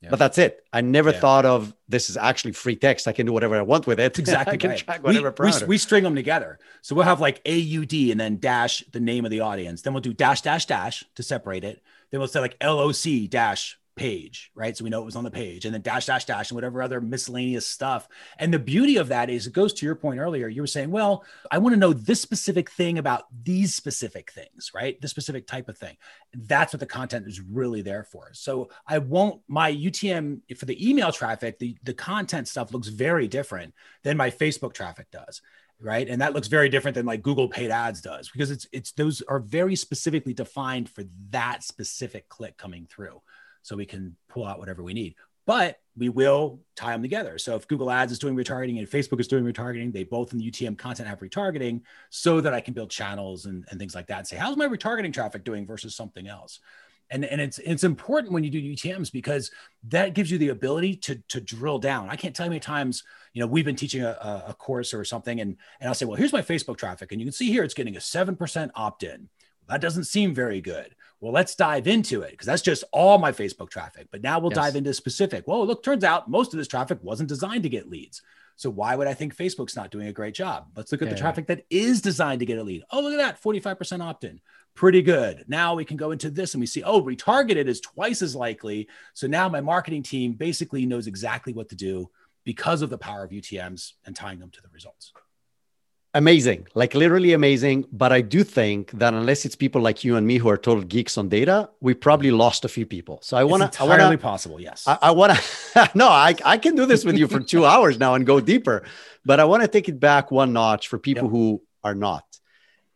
But 0.09 0.19
that's 0.19 0.39
it. 0.39 0.65
I 0.73 0.81
never 0.81 1.11
yeah. 1.11 1.19
thought 1.19 1.45
of 1.45 1.75
this 1.89 2.09
is 2.09 2.17
actually 2.17 2.53
free 2.53 2.77
text. 2.77 3.09
I 3.09 3.13
can 3.13 3.27
do 3.27 3.33
whatever 3.33 3.57
I 3.57 3.63
want 3.63 3.87
with 3.87 3.99
it. 3.99 4.19
Exactly. 4.19 4.53
I 4.55 4.57
can 4.57 4.71
right. 4.71 4.79
track 4.79 5.03
whatever 5.03 5.35
we, 5.39 5.51
we, 5.51 5.67
we, 5.67 5.79
string 5.79 6.05
them 6.05 6.15
together. 6.15 6.59
So 6.83 6.95
we'll 6.95 7.05
have 7.05 7.21
like 7.21 7.41
AUD 7.47 7.93
and 7.93 8.21
then 8.21 8.39
dash 8.39 8.85
the 8.93 9.01
name 9.01 9.25
of 9.25 9.33
the 9.33 9.41
audience. 9.41 9.83
Then 9.83 9.95
we'll 9.95 10.01
do 10.01 10.13
dash, 10.13 10.43
dash, 10.43 10.67
dash 10.67 11.05
to 11.17 11.23
separate 11.25 11.65
it. 11.65 11.83
Then 12.11 12.21
we'll 12.21 12.29
say 12.29 12.41
like 12.41 12.57
LOC 12.63 13.29
dash 13.29 13.77
page, 13.99 14.51
right? 14.55 14.77
So 14.77 14.85
we 14.85 14.91
know 14.91 15.03
it 15.03 15.05
was 15.05 15.17
on 15.17 15.25
the 15.25 15.31
page 15.31 15.65
and 15.65 15.75
then 15.75 15.83
dash, 15.83 16.07
dash, 16.07 16.25
dash, 16.25 16.51
and 16.51 16.55
whatever 16.55 16.81
other 16.81 17.01
miscellaneous 17.01 17.67
stuff. 17.67 18.09
And 18.39 18.55
the 18.55 18.59
beauty 18.59 18.97
of 18.97 19.09
that 19.09 19.29
is 19.29 19.47
it 19.47 19.53
goes 19.53 19.75
to 19.75 19.87
your 19.87 19.97
point 19.97 20.21
earlier. 20.21 20.47
You 20.47 20.63
were 20.63 20.69
saying, 20.69 20.91
well, 20.91 21.25
I 21.51 21.59
want 21.59 21.75
to 21.75 21.79
know 21.79 21.93
this 21.93 22.21
specific 22.21 22.71
thing 22.71 22.99
about 22.99 23.25
these 23.43 23.75
specific 23.75 24.31
things, 24.31 24.71
right? 24.73 24.99
This 25.01 25.11
specific 25.11 25.47
type 25.47 25.69
of 25.69 25.77
thing. 25.77 25.97
That's 26.33 26.73
what 26.73 26.81
the 26.81 26.87
content 26.87 27.27
is 27.27 27.41
really 27.41 27.83
there 27.83 28.05
for. 28.05 28.31
So 28.33 28.71
I 28.87 28.99
won't, 28.99 29.43
my 29.49 29.73
UTM 29.73 30.57
for 30.57 30.67
the 30.67 30.89
email 30.89 31.11
traffic, 31.11 31.59
the, 31.59 31.77
the 31.83 31.95
content 31.95 32.47
stuff 32.47 32.73
looks 32.73 32.89
very 32.89 33.27
different 33.27 33.75
than 34.05 34.17
my 34.17 34.31
Facebook 34.31 34.73
traffic 34.73 35.11
does 35.11 35.43
right 35.81 36.09
and 36.09 36.21
that 36.21 36.33
looks 36.33 36.49
very 36.49 36.69
different 36.69 36.95
than 36.95 37.07
like 37.07 37.23
google 37.23 37.49
paid 37.49 37.71
ads 37.71 38.01
does 38.01 38.29
because 38.31 38.51
it's 38.51 38.67
it's 38.73 38.93
those 38.93 39.23
are 39.23 39.39
very 39.39 39.77
specifically 39.77 40.35
defined 40.35 40.89
for 40.89 41.05
that 41.31 41.63
specific 41.63 42.29
click 42.29 42.57
coming 42.57 42.87
through 42.91 43.21
so 43.69 43.77
we 43.77 43.85
can 43.85 44.17
pull 44.29 44.47
out 44.47 44.59
whatever 44.59 44.83
we 44.83 44.95
need. 44.95 45.15
But 45.45 45.79
we 45.97 46.09
will 46.09 46.61
tie 46.75 46.93
them 46.93 47.03
together. 47.03 47.39
So 47.39 47.55
if 47.55 47.69
Google 47.69 47.91
Ads 47.91 48.13
is 48.13 48.19
doing 48.19 48.35
retargeting 48.35 48.79
and 48.79 48.89
Facebook 48.89 49.21
is 49.21 49.29
doing 49.29 49.45
retargeting, 49.45 49.93
they 49.93 50.05
both 50.05 50.33
in 50.33 50.39
the 50.39 50.51
UTM 50.51 50.79
content 50.79 51.09
have 51.09 51.21
retargeting 51.21 51.83
so 52.11 52.41
that 52.41 52.55
I 52.55 52.61
can 52.61 52.75
build 52.75 52.91
channels 52.91 53.47
and, 53.47 53.65
and 53.71 53.79
things 53.79 53.95
like 53.95 54.07
that 54.07 54.19
and 54.19 54.27
say, 54.27 54.37
how's 54.37 54.57
my 54.57 54.67
retargeting 54.67 55.13
traffic 55.13 55.45
doing 55.45 55.67
versus 55.67 55.95
something 55.95 56.29
else? 56.29 56.61
And, 57.11 57.25
and 57.25 57.41
it's 57.41 57.59
it's 57.59 57.85
important 57.85 58.35
when 58.35 58.45
you 58.45 58.51
do 58.51 58.61
UTMs 58.61 59.11
because 59.11 59.51
that 59.89 60.13
gives 60.13 60.31
you 60.31 60.37
the 60.37 60.49
ability 60.49 60.97
to 60.97 61.17
to 61.29 61.41
drill 61.41 61.79
down. 61.79 62.11
I 62.11 62.17
can't 62.17 62.37
tell 62.37 62.45
you 62.45 62.51
how 62.51 62.53
many 62.53 62.61
times 62.61 63.03
you 63.33 63.41
know 63.41 63.47
we've 63.47 63.65
been 63.65 63.77
teaching 63.77 64.03
a, 64.03 64.45
a 64.49 64.53
course 64.53 64.93
or 64.93 65.07
something, 65.07 65.41
and 65.41 65.57
and 65.81 65.89
I'll 65.89 65.95
say, 65.95 66.05
well, 66.05 66.17
here's 66.17 66.35
my 66.35 66.43
Facebook 66.43 66.77
traffic, 66.77 67.11
and 67.11 67.19
you 67.19 67.25
can 67.25 67.33
see 67.33 67.51
here 67.51 67.65
it's 67.65 67.73
getting 67.73 67.97
a 67.97 68.01
seven 68.01 68.37
percent 68.37 68.73
opt 68.75 69.05
in. 69.05 69.31
That 69.71 69.81
doesn't 69.81 70.05
seem 70.05 70.35
very 70.35 70.61
good. 70.61 70.95
Well, 71.21 71.33
let's 71.33 71.55
dive 71.57 71.89
into 71.89 72.23
it 72.23 72.31
because 72.33 72.47
that's 72.47 72.63
just 72.63 72.85
all 72.93 73.19
my 73.19 73.33
Facebook 73.33 73.71
traffic. 73.71 74.09
But 74.13 74.23
now 74.23 74.39
we'll 74.39 74.53
Yes. 74.53 74.57
dive 74.59 74.77
into 74.77 74.95
specific. 74.95 75.49
Well, 75.49 75.67
look, 75.67 75.83
turns 75.83 76.05
out 76.05 76.31
most 76.31 76.53
of 76.55 76.59
this 76.59 76.69
traffic 76.69 76.99
wasn't 77.03 77.29
designed 77.29 77.65
to 77.65 77.69
get 77.69 77.89
leads. 77.89 78.23
So 78.57 78.71
why 78.71 78.95
would 78.97 79.07
I 79.07 79.15
think 79.15 79.37
Facebook's 79.37 79.77
not 79.77 79.91
doing 79.91 80.09
a 80.09 80.13
great 80.13 80.35
job? 80.35 80.69
Let's 80.77 80.91
look 80.93 81.03
at 81.03 81.09
Yeah. 81.09 81.15
the 81.15 81.21
traffic 81.21 81.47
that 81.47 81.65
is 81.71 82.01
designed 82.01 82.41
to 82.41 82.47
get 82.47 82.59
a 82.59 82.63
lead. 82.63 82.83
Oh, 82.91 83.01
look 83.01 83.13
at 83.13 83.19
that, 83.19 83.39
45% 83.41 84.03
opt-in. 84.03 84.41
Pretty 84.75 85.03
good. 85.03 85.45
Now 85.49 85.75
we 85.75 85.85
can 85.85 85.97
go 85.97 86.13
into 86.13 86.31
this 86.31 86.55
and 86.55 86.61
we 86.61 86.67
see, 86.67 86.83
oh, 86.85 87.03
retargeted 87.03 87.67
is 87.67 87.81
twice 87.81 88.23
as 88.23 88.37
likely. 88.37 88.89
So 89.15 89.27
now 89.27 89.49
my 89.49 89.61
marketing 89.61 90.03
team 90.05 90.35
basically 90.35 90.87
knows 90.87 91.07
exactly 91.09 91.53
what 91.53 91.69
to 91.71 91.77
do 91.77 92.11
because 92.45 92.81
of 92.83 92.91
the 92.91 92.99
power 92.99 93.25
of 93.25 93.33
UTMs 93.33 93.95
and 94.07 94.15
tying 94.15 94.39
them 94.39 94.51
to 94.51 94.63
the 94.63 94.69
results. 94.69 95.13
Amazing 96.15 96.67
like 96.75 96.95
literally 96.95 97.33
amazing 97.35 97.85
but 97.93 98.13
i 98.13 98.21
do 98.21 98.43
think 98.43 98.91
that 98.93 99.13
unless 99.13 99.45
it's 99.45 99.55
people 99.55 99.81
like 99.83 100.03
you 100.05 100.17
and 100.17 100.27
me 100.27 100.39
who 100.39 100.49
are 100.49 100.57
total 100.57 100.83
geeks 100.83 101.19
on 101.19 101.29
data 101.29 101.69
we 101.81 101.93
probably 101.93 102.31
lost 102.31 102.65
a 102.65 102.69
few 102.69 102.87
people 102.87 103.19
so 103.23 103.37
i 103.37 103.45
want 103.45 103.61
to 103.61 103.67
i 103.81 103.85
entirely 103.85 104.05
want 104.05 104.21
to 104.21 104.27
possible. 104.27 104.61
Yes. 104.61 104.85
I, 104.89 104.99
I 105.03 105.11
want 105.11 105.35
to 105.37 105.91
no 105.95 106.09
I, 106.09 106.35
I 106.45 106.57
can 106.57 106.75
do 106.75 106.87
this 106.87 107.05
with 107.05 107.19
you 107.19 107.29
for 107.29 107.41
two 107.41 107.67
hours 107.73 107.99
now 107.99 108.15
and 108.15 108.25
go 108.25 108.41
deeper 108.41 108.85
but 109.25 109.39
i 109.39 109.45
want 109.45 109.63
to 109.63 109.69
take 109.69 109.89
it 109.89 110.01
back 110.01 110.31
one 110.31 110.53
notch 110.55 110.89
for 110.89 110.99
people 110.99 111.25
Yep. 111.25 111.31
who 111.31 111.63
are 111.85 111.95
not 111.95 112.25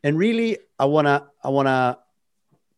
and 0.03 0.17
really 0.17 0.59
i 0.79 0.87
want 0.87 1.07
to 1.07 1.27
i 1.45 1.51
want 1.51 1.69
to 1.69 1.99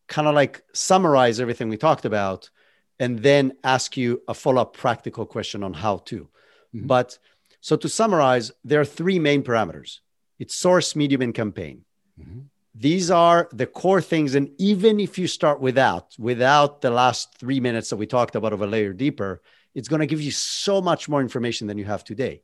kind 0.09 0.27
of 0.27 0.35
like 0.35 0.63
summarize 0.73 1.39
everything 1.39 1.69
we 1.69 1.77
talked 1.77 2.05
about 2.05 2.51
and 2.99 3.21
then 3.21 3.53
ask 3.63 3.97
you 3.97 4.21
a 4.29 4.35
follow-up 4.35 4.77
practical 4.77 5.27
question 5.27 5.63
on 5.63 5.73
how 5.75 5.99
to 5.99 6.29
Mhm. 6.75 6.89
but 6.89 7.19
so 7.61 7.77
to 7.77 7.89
summarize 7.89 8.51
there 8.65 8.81
are 8.81 8.85
three 8.85 9.21
main 9.21 9.45
parameters 9.45 10.01
it's 10.45 10.57
source 10.67 10.89
medium 11.01 11.23
and 11.27 11.35
campaign. 11.43 11.77
Mhm. 12.21 12.43
these 12.91 13.09
are 13.27 13.41
the 13.61 13.69
core 13.81 14.03
things 14.13 14.31
and 14.39 14.47
even 14.71 14.95
if 15.07 15.13
you 15.21 15.27
start 15.39 15.59
without 15.69 16.07
without 16.31 16.73
the 16.85 16.91
last 17.03 17.23
three 17.41 17.61
minutes 17.67 17.89
that 17.91 18.01
we 18.03 18.07
talked 18.17 18.35
about 18.39 18.53
of 18.57 18.63
a 18.63 18.67
layer 18.75 18.93
deeper 19.05 19.33
it's 19.77 19.91
going 19.93 20.05
to 20.05 20.13
give 20.13 20.23
you 20.29 20.35
so 20.65 20.75
much 20.91 21.03
more 21.13 21.23
information 21.29 21.65
than 21.69 21.79
you 21.81 21.87
have 21.93 22.05
today. 22.05 22.35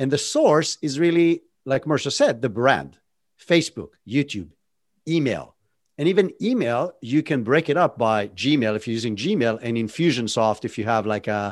And 0.00 0.08
the 0.10 0.22
source 0.36 0.70
is 0.86 0.98
really 1.06 1.30
like 1.72 1.86
Mercer 1.92 2.10
said 2.20 2.34
the 2.42 2.48
brand 2.60 2.92
facebook 3.52 3.92
youtube 4.16 4.50
email. 5.16 5.46
And 5.98 6.06
even 6.12 6.26
email 6.50 6.82
you 7.12 7.20
can 7.30 7.40
break 7.50 7.66
it 7.72 7.78
up 7.84 7.92
by 8.08 8.18
gmail 8.42 8.72
if 8.76 8.82
you're 8.86 9.00
using 9.00 9.16
gmail 9.24 9.54
and 9.66 9.72
infusionsoft 9.84 10.64
if 10.68 10.72
you 10.78 10.84
have 10.94 11.04
like 11.14 11.26
a 11.40 11.42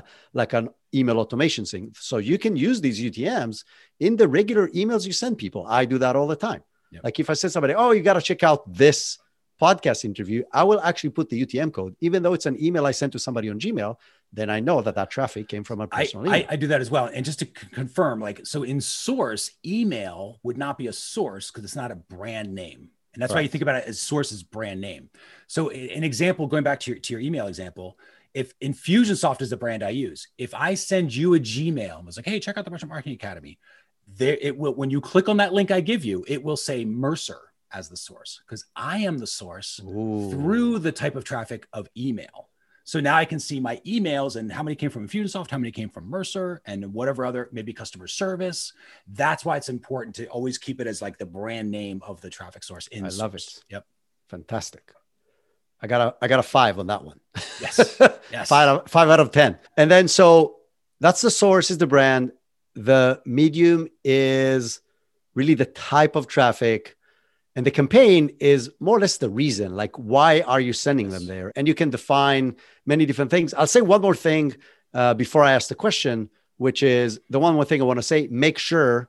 like 0.40 0.52
an 0.58 0.66
email 0.98 1.18
automation 1.22 1.64
thing. 1.72 1.86
So 2.10 2.16
you 2.30 2.36
can 2.44 2.54
use 2.68 2.78
these 2.80 2.98
utms 3.06 3.56
in 4.00 4.16
the 4.16 4.26
regular 4.28 4.68
emails 4.68 5.06
you 5.06 5.12
send 5.12 5.38
people 5.38 5.66
i 5.68 5.84
do 5.84 5.98
that 5.98 6.16
all 6.16 6.26
the 6.26 6.36
time 6.36 6.62
Yep. 6.90 7.04
like 7.04 7.18
if 7.20 7.28
i 7.30 7.32
said 7.34 7.50
somebody 7.50 7.74
oh 7.74 7.90
you 7.90 8.02
got 8.02 8.14
to 8.14 8.22
check 8.22 8.42
out 8.42 8.72
this 8.72 9.18
podcast 9.60 10.04
interview 10.04 10.42
i 10.52 10.62
will 10.62 10.80
actually 10.80 11.10
put 11.10 11.28
the 11.28 11.44
utm 11.44 11.72
code 11.72 11.96
even 12.00 12.22
though 12.22 12.34
it's 12.34 12.46
an 12.46 12.62
email 12.62 12.86
i 12.86 12.90
sent 12.92 13.12
to 13.12 13.18
somebody 13.18 13.48
on 13.50 13.58
gmail 13.58 13.96
then 14.32 14.50
i 14.50 14.58
know 14.60 14.80
that 14.82 14.94
that 14.96 15.10
traffic 15.10 15.48
came 15.48 15.64
from 15.64 15.80
a 15.80 15.86
personal 15.86 16.26
email 16.26 16.46
I, 16.48 16.52
I 16.54 16.56
do 16.56 16.66
that 16.68 16.80
as 16.80 16.90
well. 16.90 17.06
And 17.06 17.24
just 17.24 17.38
to 17.38 17.44
c- 17.46 17.52
confirm, 17.72 18.20
like, 18.20 18.44
so 18.44 18.64
in 18.64 18.80
source, 18.80 19.52
email 19.64 20.40
would 20.42 20.58
not 20.58 20.76
be 20.76 20.88
a 20.88 20.92
source 20.92 21.50
because 21.52 21.62
it's 21.62 21.76
not 21.76 21.92
a 21.92 21.94
brand 21.94 22.52
name. 22.52 22.88
And 23.14 23.22
that's 23.22 23.32
why 23.32 23.40
you 23.42 23.48
think 23.48 23.62
about 23.62 23.76
it 23.76 23.84
as 23.86 24.00
source 24.00 24.32
is 24.32 24.42
brand 24.42 24.80
name. 24.80 25.08
So 25.46 25.70
an 25.70 26.02
example, 26.02 26.48
going 26.48 26.64
back 26.64 26.80
to 26.80 26.90
your, 26.90 26.98
to 26.98 27.12
your 27.14 27.20
email 27.20 27.46
example, 27.46 27.96
if 28.34 28.58
Infusionsoft 28.58 29.40
is 29.40 29.50
the 29.50 29.56
brand 29.56 29.84
I 29.84 29.90
use, 29.90 30.26
if 30.36 30.52
I 30.52 30.74
send 30.74 31.14
you 31.14 31.34
a 31.34 31.38
Gmail 31.38 31.98
and 31.98 32.06
was 32.06 32.16
like, 32.16 32.26
hey, 32.26 32.40
check 32.40 32.58
out 32.58 32.64
the 32.64 32.72
Measurement 32.72 32.90
Marketing 32.94 33.14
Academy, 33.14 33.58
there 34.06 34.36
it 34.40 34.56
will 34.56 34.74
when 34.74 34.90
you 34.90 35.00
click 35.00 35.28
on 35.28 35.36
that 35.38 35.52
link 35.52 35.70
I 35.70 35.80
give 35.80 36.04
you, 36.04 36.24
it 36.28 36.42
will 36.42 36.56
say 36.56 36.84
Mercer 36.84 37.40
as 37.72 37.88
the 37.88 37.96
source 37.96 38.40
because 38.46 38.64
I 38.76 38.98
am 38.98 39.18
the 39.18 39.26
source 39.26 39.80
Ooh. 39.84 40.30
through 40.30 40.78
the 40.78 40.92
type 40.92 41.16
of 41.16 41.24
traffic 41.24 41.66
of 41.72 41.88
email. 41.96 42.50
So 42.86 43.00
now 43.00 43.16
I 43.16 43.24
can 43.24 43.40
see 43.40 43.60
my 43.60 43.76
emails 43.86 44.36
and 44.36 44.52
how 44.52 44.62
many 44.62 44.76
came 44.76 44.90
from 44.90 45.08
Infusionsoft, 45.08 45.50
how 45.50 45.56
many 45.56 45.72
came 45.72 45.88
from 45.88 46.08
Mercer, 46.08 46.60
and 46.66 46.92
whatever 46.92 47.24
other 47.24 47.48
maybe 47.50 47.72
customer 47.72 48.06
service. 48.06 48.74
That's 49.08 49.42
why 49.42 49.56
it's 49.56 49.70
important 49.70 50.16
to 50.16 50.26
always 50.26 50.58
keep 50.58 50.82
it 50.82 50.86
as 50.86 51.00
like 51.00 51.16
the 51.16 51.24
brand 51.24 51.70
name 51.70 52.02
of 52.06 52.20
the 52.20 52.28
traffic 52.28 52.62
source. 52.62 52.86
In 52.88 53.06
I 53.06 53.08
love 53.08 53.34
it. 53.34 53.58
Yep. 53.70 53.86
fantastic 54.28 54.92
i 55.82 55.86
got 55.86 56.00
a 56.00 56.14
i 56.24 56.28
got 56.28 56.38
a 56.38 56.42
five 56.42 56.78
on 56.78 56.86
that 56.86 57.04
one 57.04 57.20
Yes. 57.60 58.00
Yes. 58.32 58.48
five, 58.48 58.68
out 58.68 58.84
of, 58.84 58.90
five 58.90 59.08
out 59.10 59.20
of 59.20 59.30
10. 59.30 59.58
And 59.76 59.90
then, 59.90 60.08
so 60.08 60.56
that's 61.00 61.20
the 61.20 61.30
source, 61.30 61.70
is 61.70 61.78
the 61.78 61.86
brand. 61.86 62.32
The 62.74 63.20
medium 63.24 63.88
is 64.04 64.80
really 65.34 65.54
the 65.54 65.66
type 65.66 66.16
of 66.16 66.26
traffic. 66.26 66.96
And 67.56 67.64
the 67.64 67.70
campaign 67.70 68.34
is 68.40 68.70
more 68.80 68.96
or 68.96 69.00
less 69.00 69.18
the 69.18 69.30
reason. 69.30 69.76
Like, 69.76 69.94
why 69.96 70.40
are 70.40 70.60
you 70.60 70.72
sending 70.72 71.10
them 71.10 71.26
there? 71.26 71.52
And 71.54 71.68
you 71.68 71.74
can 71.74 71.90
define 71.90 72.56
many 72.84 73.06
different 73.06 73.30
things. 73.30 73.54
I'll 73.54 73.68
say 73.68 73.80
one 73.80 74.02
more 74.02 74.14
thing 74.14 74.56
uh, 74.92 75.14
before 75.14 75.44
I 75.44 75.52
ask 75.52 75.68
the 75.68 75.74
question, 75.76 76.30
which 76.56 76.82
is 76.82 77.20
the 77.30 77.38
one 77.38 77.54
more 77.54 77.64
thing 77.64 77.80
I 77.80 77.84
want 77.84 77.98
to 77.98 78.02
say 78.02 78.26
make 78.28 78.58
sure 78.58 79.08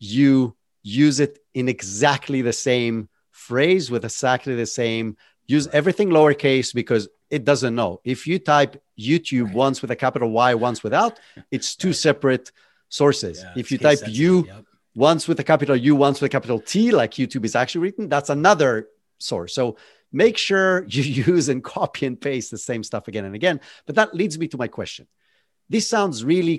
you 0.00 0.56
use 0.82 1.20
it 1.20 1.38
in 1.54 1.68
exactly 1.68 2.42
the 2.42 2.52
same 2.52 3.08
phrase 3.30 3.90
with 3.90 4.04
exactly 4.04 4.54
the 4.54 4.66
same 4.66 5.16
use 5.46 5.66
everything 5.72 6.08
lowercase 6.08 6.72
because 6.74 7.08
it 7.30 7.44
doesn't 7.44 7.74
know 7.74 8.00
if 8.04 8.26
you 8.26 8.38
type 8.38 8.80
youtube 8.98 9.46
Right. 9.46 9.54
once 9.54 9.82
with 9.82 9.90
a 9.90 9.96
capital 9.96 10.30
y 10.30 10.54
once 10.54 10.82
without 10.82 11.18
it's 11.50 11.74
two 11.74 11.88
Right. 11.88 11.96
separate 11.96 12.52
sources. 13.00 13.36
Yeah, 13.42 13.60
if 13.62 13.66
you 13.72 13.78
type 13.88 14.00
you 14.22 14.32
Yep. 14.46 14.64
once 15.10 15.22
with 15.28 15.38
a 15.44 15.46
capital 15.52 15.76
u 15.90 15.92
once 16.06 16.16
with 16.20 16.28
a 16.32 16.34
capital 16.38 16.58
t 16.72 16.74
like 17.00 17.12
youtube 17.20 17.44
is 17.50 17.54
actually 17.62 17.82
written 17.86 18.04
that's 18.14 18.30
another 18.38 18.72
source. 19.30 19.52
So 19.58 19.64
make 20.24 20.36
sure 20.48 20.70
you 20.96 21.02
use 21.32 21.46
and 21.52 21.60
copy 21.76 22.02
and 22.08 22.16
paste 22.28 22.48
the 22.54 22.58
same 22.70 22.82
stuff 22.90 23.04
again 23.10 23.24
and 23.28 23.34
again. 23.40 23.56
But 23.86 23.94
that 23.98 24.08
leads 24.20 24.34
me 24.42 24.46
to 24.52 24.58
my 24.64 24.68
question. 24.78 25.04
This 25.74 25.84
sounds 25.94 26.16
really 26.34 26.56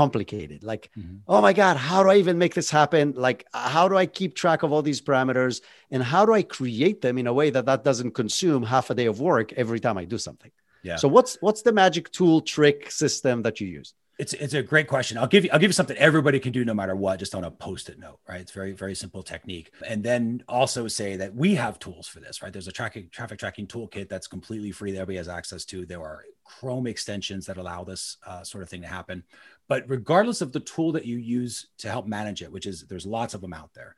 complicated. 0.00 0.62
Like 0.72 0.84
Mhm. 0.96 1.20
oh 1.26 1.40
my 1.46 1.52
god 1.52 1.76
how 1.88 2.02
do 2.04 2.08
i 2.14 2.16
even 2.16 2.38
make 2.38 2.54
this 2.54 2.70
happen? 2.70 3.04
Like 3.26 3.40
how 3.52 3.88
do 3.90 3.96
i 4.02 4.06
keep 4.18 4.34
track 4.42 4.62
of 4.62 4.68
all 4.72 4.82
these 4.82 5.00
parameters? 5.08 5.54
And 5.92 6.00
how 6.02 6.22
do 6.26 6.32
i 6.32 6.42
create 6.42 6.98
them 7.04 7.18
in 7.18 7.26
a 7.26 7.32
way 7.40 7.50
that 7.50 7.66
that 7.66 7.82
doesn't 7.88 8.12
consume 8.12 8.62
half 8.74 8.86
a 8.90 8.94
day 9.00 9.06
of 9.12 9.16
work 9.20 9.52
every 9.62 9.80
time 9.80 9.98
i 9.98 10.04
do 10.04 10.18
something? 10.18 10.52
Yeah. 10.82 10.96
so 11.02 11.06
what's 11.08 11.32
what's 11.44 11.62
the 11.68 11.72
magic 11.82 12.04
tool 12.10 12.40
trick 12.54 12.78
system 12.90 13.42
that 13.46 13.60
you 13.60 13.66
use 13.80 13.92
It's 14.20 14.34
it's 14.34 14.52
a 14.52 14.62
great 14.62 14.86
question. 14.86 15.16
I'll 15.16 15.26
give 15.26 15.44
you 15.44 15.50
I'll 15.50 15.58
give 15.58 15.70
you 15.70 15.72
something 15.72 15.96
everybody 15.96 16.38
can 16.38 16.52
do 16.52 16.62
no 16.62 16.74
matter 16.74 16.94
what, 16.94 17.18
just 17.18 17.34
on 17.34 17.44
a 17.44 17.50
post-it 17.50 17.98
note, 17.98 18.18
right? 18.28 18.38
It's 18.40 18.52
very 18.52 18.72
very 18.72 18.94
simple 18.94 19.22
technique. 19.22 19.72
And 19.86 20.04
then 20.04 20.44
also 20.46 20.88
say 20.88 21.16
that 21.16 21.34
we 21.34 21.54
have 21.54 21.78
tools 21.78 22.06
for 22.06 22.20
this, 22.20 22.42
right? 22.42 22.52
There's 22.52 22.68
a 22.68 22.72
tracking 22.72 23.08
traffic 23.10 23.38
tracking 23.38 23.66
toolkit 23.66 24.10
that's 24.10 24.26
completely 24.26 24.72
free 24.72 24.92
that 24.92 24.98
everybody 24.98 25.16
has 25.16 25.28
access 25.28 25.64
to. 25.66 25.86
There 25.86 26.02
are 26.02 26.24
Chrome 26.44 26.86
extensions 26.86 27.46
that 27.46 27.56
allow 27.56 27.82
this 27.82 28.18
uh, 28.26 28.42
sort 28.42 28.62
of 28.62 28.68
thing 28.68 28.82
to 28.82 28.88
happen. 28.88 29.24
But 29.68 29.88
regardless 29.88 30.42
of 30.42 30.52
the 30.52 30.60
tool 30.60 30.92
that 30.92 31.06
you 31.06 31.16
use 31.16 31.68
to 31.78 31.88
help 31.88 32.06
manage 32.06 32.42
it, 32.42 32.52
which 32.52 32.66
is 32.66 32.82
there's 32.88 33.06
lots 33.06 33.32
of 33.32 33.40
them 33.40 33.54
out 33.54 33.70
there, 33.72 33.96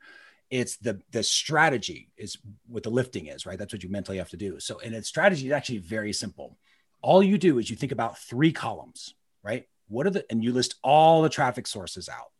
it's 0.49 0.77
the 0.77 1.01
the 1.11 1.23
strategy 1.23 2.11
is 2.15 2.37
what 2.67 2.83
the 2.83 2.89
lifting 2.89 3.27
is, 3.27 3.45
right? 3.45 3.59
That's 3.59 3.73
what 3.73 3.83
you 3.83 3.89
mentally 3.89 4.19
have 4.19 4.29
to 4.29 4.37
do. 4.37 4.61
So, 4.61 4.79
and 4.79 4.95
its 4.95 5.09
strategy 5.09 5.47
is 5.47 5.51
actually 5.51 5.79
very 5.79 6.13
simple. 6.13 6.57
All 7.01 7.21
you 7.21 7.37
do 7.37 7.59
is 7.59 7.69
you 7.69 7.75
think 7.75 7.91
about 7.91 8.17
three 8.19 8.53
columns, 8.53 9.15
right? 9.43 9.67
What 9.93 10.07
are 10.07 10.09
the 10.09 10.25
and 10.29 10.43
you 10.43 10.51
list 10.51 10.75
all 10.83 11.21
the 11.21 11.29
traffic 11.29 11.67
sources 11.67 12.09
out. 12.09 12.31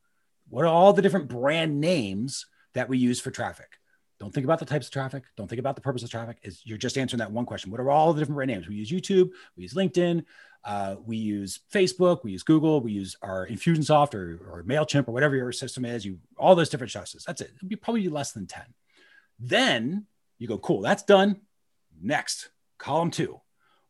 What 0.49 0.63
are 0.63 0.67
all 0.67 0.91
the 0.91 1.01
different 1.01 1.29
brand 1.29 1.79
names 1.79 2.47
that 2.73 2.89
we 2.89 2.97
use 2.97 3.19
for 3.19 3.31
traffic? 3.31 3.79
Don't 4.19 4.33
think 4.33 4.45
about 4.45 4.59
the 4.59 4.65
types 4.65 4.87
of 4.87 4.93
traffic. 4.93 5.23
Don't 5.37 5.47
think 5.47 5.59
about 5.59 5.75
the 5.75 5.81
purpose 5.81 6.03
of 6.03 6.09
traffic. 6.09 6.37
Is 6.43 6.61
you're 6.65 6.77
just 6.77 6.97
answering 6.97 7.19
that 7.19 7.31
one 7.31 7.45
question. 7.45 7.71
What 7.71 7.79
are 7.79 7.89
all 7.89 8.13
the 8.13 8.19
different 8.19 8.35
brand 8.35 8.51
names? 8.51 8.67
We 8.67 8.75
use 8.75 8.91
YouTube, 8.91 9.29
we 9.55 9.63
use 9.63 9.73
LinkedIn, 9.73 10.23
uh, 10.63 10.95
we 11.05 11.17
use 11.17 11.59
Facebook, 11.71 12.23
we 12.23 12.31
use 12.31 12.43
Google, 12.43 12.81
we 12.81 12.91
use 12.91 13.15
our 13.21 13.47
Infusionsoft 13.47 14.13
or, 14.13 14.39
or 14.49 14.63
Mailchimp 14.63 15.07
or 15.07 15.11
whatever 15.11 15.35
your 15.35 15.51
system 15.51 15.85
is. 15.85 16.05
You 16.05 16.19
all 16.37 16.55
those 16.55 16.69
different 16.69 16.91
sources. 16.91 17.23
That's 17.23 17.41
it. 17.41 17.51
It'd 17.55 17.69
be 17.69 17.75
probably 17.75 18.07
less 18.09 18.31
than 18.31 18.47
ten. 18.47 18.65
Then 19.39 20.05
you 20.39 20.47
go, 20.47 20.57
cool. 20.57 20.81
That's 20.81 21.03
done. 21.03 21.41
Next, 22.01 22.49
column 22.77 23.11
two. 23.11 23.41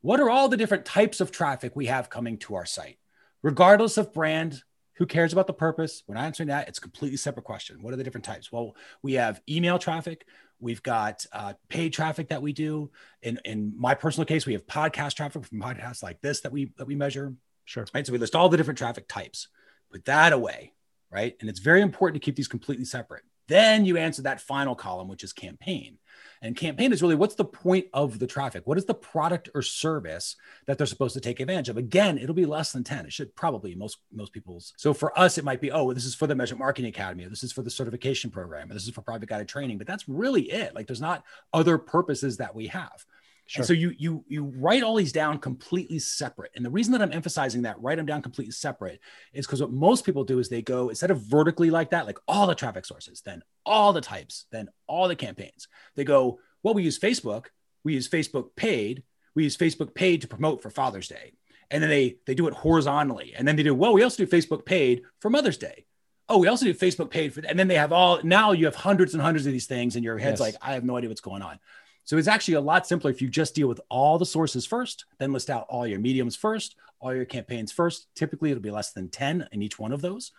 What 0.01 0.19
are 0.19 0.29
all 0.29 0.49
the 0.49 0.57
different 0.57 0.85
types 0.85 1.21
of 1.21 1.31
traffic 1.31 1.75
we 1.75 1.85
have 1.85 2.09
coming 2.09 2.37
to 2.39 2.55
our 2.55 2.65
site? 2.65 2.97
Regardless 3.43 3.97
of 3.97 4.13
brand 4.13 4.63
who 4.95 5.05
cares 5.05 5.33
about 5.33 5.47
the 5.47 5.53
purpose? 5.53 6.03
We're 6.07 6.15
not 6.15 6.25
answering 6.25 6.49
that 6.49 6.67
it's 6.67 6.79
a 6.79 6.81
completely 6.81 7.17
separate 7.17 7.43
question. 7.43 7.83
What 7.83 7.93
are 7.93 7.97
the 7.97 8.03
different 8.03 8.25
types? 8.25 8.51
Well 8.51 8.75
we 9.03 9.13
have 9.13 9.41
email 9.47 9.77
traffic. 9.77 10.25
We've 10.59 10.81
got 10.81 11.25
uh, 11.31 11.53
paid 11.67 11.93
traffic 11.93 12.29
that 12.29 12.41
we 12.41 12.53
do. 12.53 12.89
In, 13.21 13.39
in 13.45 13.73
my 13.77 13.93
personal 13.93 14.25
case 14.25 14.45
we 14.45 14.53
have 14.53 14.65
podcast 14.65 15.13
traffic 15.15 15.45
from 15.45 15.61
podcasts 15.61 16.01
like 16.01 16.21
this 16.21 16.41
that 16.41 16.51
we 16.51 16.73
that 16.77 16.87
we 16.87 16.95
measure. 16.95 17.33
Sure. 17.65 17.85
Right? 17.93 18.05
So 18.05 18.13
we 18.13 18.19
list 18.19 18.35
all 18.35 18.49
the 18.49 18.57
different 18.57 18.79
traffic 18.79 19.07
types. 19.07 19.49
Put 19.91 20.05
that 20.05 20.33
away 20.33 20.73
right? 21.13 21.35
And 21.39 21.49
it's 21.49 21.59
very 21.59 21.81
important 21.81 22.21
to 22.21 22.25
keep 22.25 22.35
these 22.35 22.47
completely 22.47 22.85
separate 22.85 23.23
then 23.47 23.85
you 23.85 23.97
answer 23.97 24.21
that 24.23 24.41
final 24.41 24.75
column 24.75 25.07
which 25.07 25.23
is 25.23 25.33
campaign. 25.33 25.97
And 26.41 26.57
campaign 26.57 26.91
is 26.91 27.01
really 27.01 27.15
what's 27.15 27.35
the 27.35 27.45
point 27.45 27.87
of 27.93 28.19
the 28.19 28.27
traffic? 28.27 28.63
What 28.65 28.77
is 28.77 28.85
the 28.85 28.93
product 28.93 29.49
or 29.55 29.61
service 29.61 30.35
that 30.67 30.77
they're 30.77 30.87
supposed 30.87 31.13
to 31.13 31.21
take 31.21 31.39
advantage 31.39 31.69
of? 31.69 31.77
Again 31.77 32.17
it'll 32.17 32.35
be 32.35 32.45
less 32.45 32.71
than 32.71 32.83
10 32.83 33.05
it 33.05 33.13
should 33.13 33.35
probably 33.35 33.75
most 33.75 33.97
most 34.11 34.33
people's 34.33 34.73
so 34.77 34.93
for 34.93 35.17
us 35.17 35.37
it 35.37 35.45
might 35.45 35.61
be 35.61 35.71
oh 35.71 35.93
this 35.93 36.05
is 36.05 36.15
for 36.15 36.27
the 36.27 36.35
measurement 36.35 36.59
marketing 36.59 36.89
academy 36.89 37.25
this 37.25 37.43
is 37.43 37.51
for 37.51 37.61
the 37.61 37.69
certification 37.69 38.29
program 38.29 38.69
this 38.69 38.83
is 38.83 38.89
for 38.89 39.01
private 39.01 39.29
guided 39.29 39.47
training 39.47 39.77
but 39.77 39.87
that's 39.87 40.07
really 40.07 40.43
it. 40.43 40.75
Like 40.75 40.87
there's 40.87 41.01
not 41.01 41.23
other 41.53 41.77
purposes 41.77 42.37
that 42.37 42.55
we 42.55 42.67
have 42.67 43.05
Sure. 43.45 43.61
And 43.61 43.67
so 43.67 43.73
you 43.73 43.93
you 43.97 44.23
you 44.27 44.45
write 44.45 44.83
all 44.83 44.95
these 44.95 45.11
down 45.11 45.37
completely 45.37 45.99
separate. 45.99 46.51
And 46.55 46.65
the 46.65 46.69
reason 46.69 46.93
that 46.93 47.01
I'm 47.01 47.11
emphasizing 47.11 47.63
that 47.63 47.81
write 47.81 47.97
them 47.97 48.05
down 48.05 48.21
completely 48.21 48.53
separate 48.53 48.99
is 49.33 49.45
because 49.45 49.61
what 49.61 49.71
most 49.71 50.05
people 50.05 50.23
do 50.23 50.39
is 50.39 50.47
they 50.47 50.61
go 50.61 50.89
instead 50.89 51.11
of 51.11 51.21
vertically 51.21 51.69
like 51.69 51.89
that, 51.89 52.05
like 52.05 52.19
all 52.27 52.47
the 52.47 52.55
traffic 52.55 52.85
sources, 52.85 53.21
then 53.21 53.43
all 53.65 53.91
the 53.91 54.01
types, 54.01 54.45
then 54.51 54.69
all 54.87 55.07
the 55.07 55.15
campaigns. 55.15 55.67
They 55.95 56.05
go, 56.05 56.39
well, 56.63 56.73
we 56.73 56.83
use 56.83 56.97
Facebook, 56.97 57.47
we 57.83 57.93
use 57.95 58.07
Facebook 58.07 58.55
paid, 58.55 59.03
we 59.35 59.43
use 59.43 59.57
Facebook 59.57 59.93
paid 59.93 60.21
to 60.21 60.27
promote 60.27 60.61
for 60.61 60.69
Father's 60.69 61.09
Day. 61.09 61.33
And 61.69 61.83
then 61.83 61.89
they 61.89 62.17
they 62.25 62.35
do 62.35 62.47
it 62.47 62.53
horizontally. 62.53 63.33
And 63.35 63.45
then 63.47 63.57
they 63.57 63.63
do, 63.63 63.75
well, 63.75 63.93
we 63.93 64.03
also 64.03 64.25
do 64.25 64.31
Facebook 64.31 64.65
paid 64.65 65.01
for 65.19 65.29
Mother's 65.29 65.57
Day. 65.57 65.85
Oh, 66.29 66.37
we 66.37 66.47
also 66.47 66.65
do 66.65 66.73
Facebook 66.73 67.09
paid 67.09 67.33
for, 67.33 67.41
and 67.41 67.59
then 67.59 67.67
they 67.67 67.75
have 67.75 67.91
all. 67.91 68.21
Now 68.23 68.53
you 68.53 68.65
have 68.65 68.75
hundreds 68.75 69.13
and 69.13 69.21
hundreds 69.21 69.45
of 69.45 69.51
these 69.51 69.65
things, 69.65 69.95
and 69.95 70.05
your 70.05 70.17
head's 70.17 70.39
yes. 70.39 70.53
like, 70.53 70.55
I 70.61 70.73
have 70.73 70.85
no 70.85 70.95
idea 70.95 71.09
what's 71.09 71.21
going 71.21 71.41
on. 71.41 71.59
So 72.05 72.17
it's 72.17 72.27
actually 72.27 72.55
a 72.55 72.61
lot 72.61 72.85
simpler 72.85 73.11
if 73.11 73.21
you 73.21 73.29
just 73.29 73.55
deal 73.55 73.67
with 73.67 73.81
all 73.89 74.17
the 74.17 74.25
sources 74.25 74.65
first, 74.65 75.05
then 75.19 75.31
list 75.31 75.49
out 75.49 75.65
all 75.69 75.87
your 75.87 75.99
mediums 75.99 76.35
first, 76.35 76.75
all 76.99 77.13
your 77.13 77.25
campaigns 77.25 77.71
first. 77.71 78.07
Typically, 78.15 78.51
it'll 78.51 78.61
be 78.61 78.71
less 78.71 78.91
than 78.91 79.09
10 79.09 79.47
in 79.51 79.61
each 79.61 79.79
one 79.79 79.93
of 79.93 80.01
those. 80.01 80.31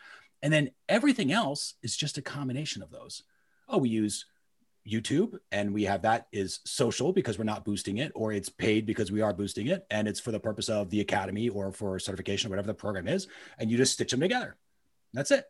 And 0.42 0.52
then 0.52 0.70
everything 0.88 1.32
else 1.32 1.74
is 1.82 1.96
just 1.96 2.18
a 2.18 2.22
combination 2.22 2.82
of 2.82 2.90
those. 2.90 3.22
Oh, 3.68 3.78
we 3.78 3.88
use 3.88 4.26
YouTube 4.86 5.38
and 5.50 5.72
we 5.72 5.84
have 5.84 6.02
that 6.02 6.26
is 6.30 6.60
social 6.64 7.10
because 7.12 7.38
we're 7.38 7.44
not 7.44 7.64
boosting 7.64 7.96
it, 7.96 8.12
or 8.14 8.32
it's 8.32 8.50
paid 8.50 8.84
because 8.84 9.10
we 9.10 9.22
are 9.22 9.32
boosting 9.32 9.68
it. 9.68 9.86
And 9.90 10.06
it's 10.06 10.20
for 10.20 10.32
the 10.32 10.40
purpose 10.40 10.68
of 10.68 10.90
the 10.90 11.00
academy 11.00 11.48
or 11.48 11.72
for 11.72 11.98
certification, 11.98 12.48
or 12.48 12.50
whatever 12.50 12.66
the 12.66 12.74
program 12.74 13.08
is. 13.08 13.26
And 13.58 13.70
you 13.70 13.78
just 13.78 13.94
stitch 13.94 14.10
them 14.10 14.20
together. 14.20 14.56
That's 15.14 15.30
it 15.30 15.46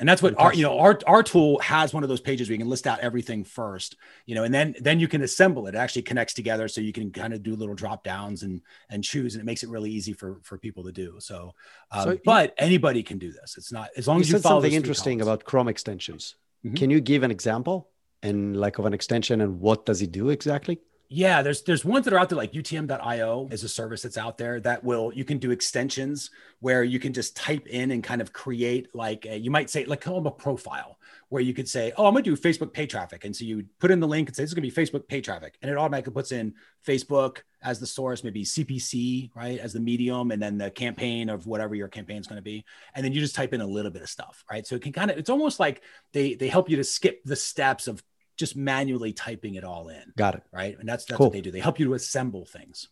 and 0.00 0.08
that's 0.08 0.22
what 0.22 0.38
our 0.38 0.54
you 0.54 0.62
know 0.62 0.78
our 0.78 0.98
our 1.06 1.22
tool 1.22 1.58
has 1.60 1.92
one 1.92 2.02
of 2.02 2.08
those 2.08 2.20
pages 2.20 2.48
where 2.48 2.54
you 2.54 2.58
can 2.58 2.68
list 2.68 2.86
out 2.86 2.98
everything 3.00 3.44
first 3.44 3.96
you 4.26 4.34
know 4.34 4.44
and 4.44 4.52
then 4.52 4.74
then 4.80 4.98
you 4.98 5.06
can 5.06 5.22
assemble 5.22 5.66
it. 5.66 5.74
it 5.74 5.78
actually 5.78 6.02
connects 6.02 6.34
together 6.34 6.66
so 6.66 6.80
you 6.80 6.92
can 6.92 7.10
kind 7.10 7.32
of 7.32 7.42
do 7.42 7.54
little 7.54 7.74
drop 7.74 8.02
downs 8.02 8.42
and 8.42 8.62
and 8.90 9.04
choose 9.04 9.34
and 9.34 9.42
it 9.42 9.44
makes 9.44 9.62
it 9.62 9.68
really 9.68 9.90
easy 9.90 10.12
for 10.12 10.40
for 10.42 10.58
people 10.58 10.84
to 10.84 10.92
do. 10.92 11.16
So, 11.18 11.54
um, 11.90 12.04
so 12.04 12.18
but 12.24 12.54
anybody 12.58 13.02
can 13.02 13.18
do 13.18 13.32
this. 13.32 13.56
It's 13.56 13.72
not 13.72 13.90
as 13.96 14.08
long 14.08 14.18
you 14.18 14.22
as 14.22 14.28
you 14.28 14.36
said 14.36 14.42
follow 14.42 14.60
something 14.60 14.72
interesting 14.72 15.20
about 15.20 15.44
chrome 15.44 15.68
extensions. 15.68 16.36
Mm-hmm. 16.64 16.76
can 16.76 16.90
you 16.90 17.00
give 17.00 17.24
an 17.24 17.32
example 17.32 17.90
and 18.22 18.56
like 18.56 18.78
of 18.78 18.86
an 18.86 18.94
extension 18.94 19.40
and 19.40 19.58
what 19.58 19.84
does 19.84 20.00
it 20.00 20.12
do 20.12 20.30
exactly 20.30 20.78
yeah, 21.12 21.42
there's 21.42 21.62
there's 21.62 21.84
ones 21.84 22.04
that 22.06 22.14
are 22.14 22.18
out 22.18 22.30
there 22.30 22.38
like 22.38 22.52
UTM.io 22.52 23.48
is 23.50 23.62
a 23.64 23.68
service 23.68 24.02
that's 24.02 24.16
out 24.16 24.38
there 24.38 24.60
that 24.60 24.82
will 24.82 25.12
you 25.14 25.24
can 25.24 25.38
do 25.38 25.50
extensions 25.50 26.30
where 26.60 26.82
you 26.82 26.98
can 26.98 27.12
just 27.12 27.36
type 27.36 27.66
in 27.66 27.90
and 27.90 28.02
kind 28.02 28.20
of 28.20 28.32
create 28.32 28.94
like 28.94 29.26
a, 29.26 29.36
you 29.36 29.50
might 29.50 29.68
say 29.68 29.84
like 29.84 30.00
call 30.00 30.14
them 30.14 30.26
a 30.26 30.30
profile 30.30 30.98
where 31.28 31.42
you 31.42 31.54
could 31.54 31.68
say, 31.68 31.92
oh, 31.96 32.06
I'm 32.06 32.14
gonna 32.14 32.22
do 32.22 32.36
Facebook 32.36 32.72
pay 32.72 32.86
traffic, 32.86 33.24
and 33.24 33.34
so 33.34 33.44
you 33.44 33.64
put 33.78 33.90
in 33.90 34.00
the 34.00 34.08
link 34.08 34.28
and 34.28 34.36
say 34.36 34.42
this 34.42 34.50
is 34.50 34.54
gonna 34.54 34.62
be 34.62 34.70
Facebook 34.70 35.06
pay 35.06 35.20
traffic, 35.20 35.58
and 35.60 35.70
it 35.70 35.76
automatically 35.76 36.12
puts 36.12 36.32
in 36.32 36.54
Facebook 36.86 37.38
as 37.62 37.78
the 37.78 37.86
source, 37.86 38.24
maybe 38.24 38.44
CPC 38.44 39.30
right 39.34 39.58
as 39.58 39.72
the 39.72 39.80
medium, 39.80 40.30
and 40.30 40.42
then 40.42 40.56
the 40.56 40.70
campaign 40.70 41.28
of 41.28 41.46
whatever 41.46 41.74
your 41.74 41.88
campaign 41.88 42.18
is 42.18 42.26
gonna 42.26 42.42
be, 42.42 42.64
and 42.94 43.04
then 43.04 43.12
you 43.12 43.20
just 43.20 43.34
type 43.34 43.52
in 43.52 43.60
a 43.60 43.66
little 43.66 43.90
bit 43.90 44.02
of 44.02 44.08
stuff, 44.08 44.44
right? 44.50 44.66
So 44.66 44.76
it 44.76 44.82
can 44.82 44.92
kind 44.92 45.10
of 45.10 45.18
it's 45.18 45.30
almost 45.30 45.60
like 45.60 45.82
they 46.12 46.34
they 46.34 46.48
help 46.48 46.70
you 46.70 46.76
to 46.76 46.84
skip 46.84 47.22
the 47.24 47.36
steps 47.36 47.86
of 47.86 48.02
just 48.36 48.56
manually 48.56 49.12
typing 49.12 49.54
it 49.54 49.64
all 49.64 49.88
in. 49.88 50.12
Got 50.16 50.36
it. 50.36 50.42
Right. 50.52 50.78
And 50.78 50.88
that's 50.88 51.04
that's 51.04 51.16
cool. 51.16 51.26
what 51.26 51.32
they 51.32 51.40
do. 51.40 51.50
They 51.50 51.60
help 51.60 51.78
you 51.78 51.86
to 51.86 51.94
assemble 51.94 52.44
things. 52.44 52.88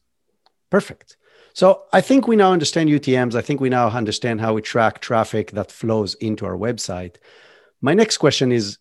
Perfect. 0.71 1.17
So 1.53 1.83
I 1.93 2.01
think 2.01 2.29
we 2.29 2.37
now 2.37 2.53
understand 2.53 2.89
UTMs. 2.89 3.35
I 3.35 3.41
think 3.41 3.61
we 3.61 3.69
now 3.69 3.89
understand 3.89 4.41
how 4.41 4.55
we 4.55 4.63
track 4.63 5.01
traffic 5.01 5.51
that 5.53 5.73
flows 5.73 6.15
into 6.15 6.47
our 6.47 6.57
website. 6.57 7.17
My 7.81 7.95
next 7.95 8.19
question 8.19 8.53
is 8.53 8.79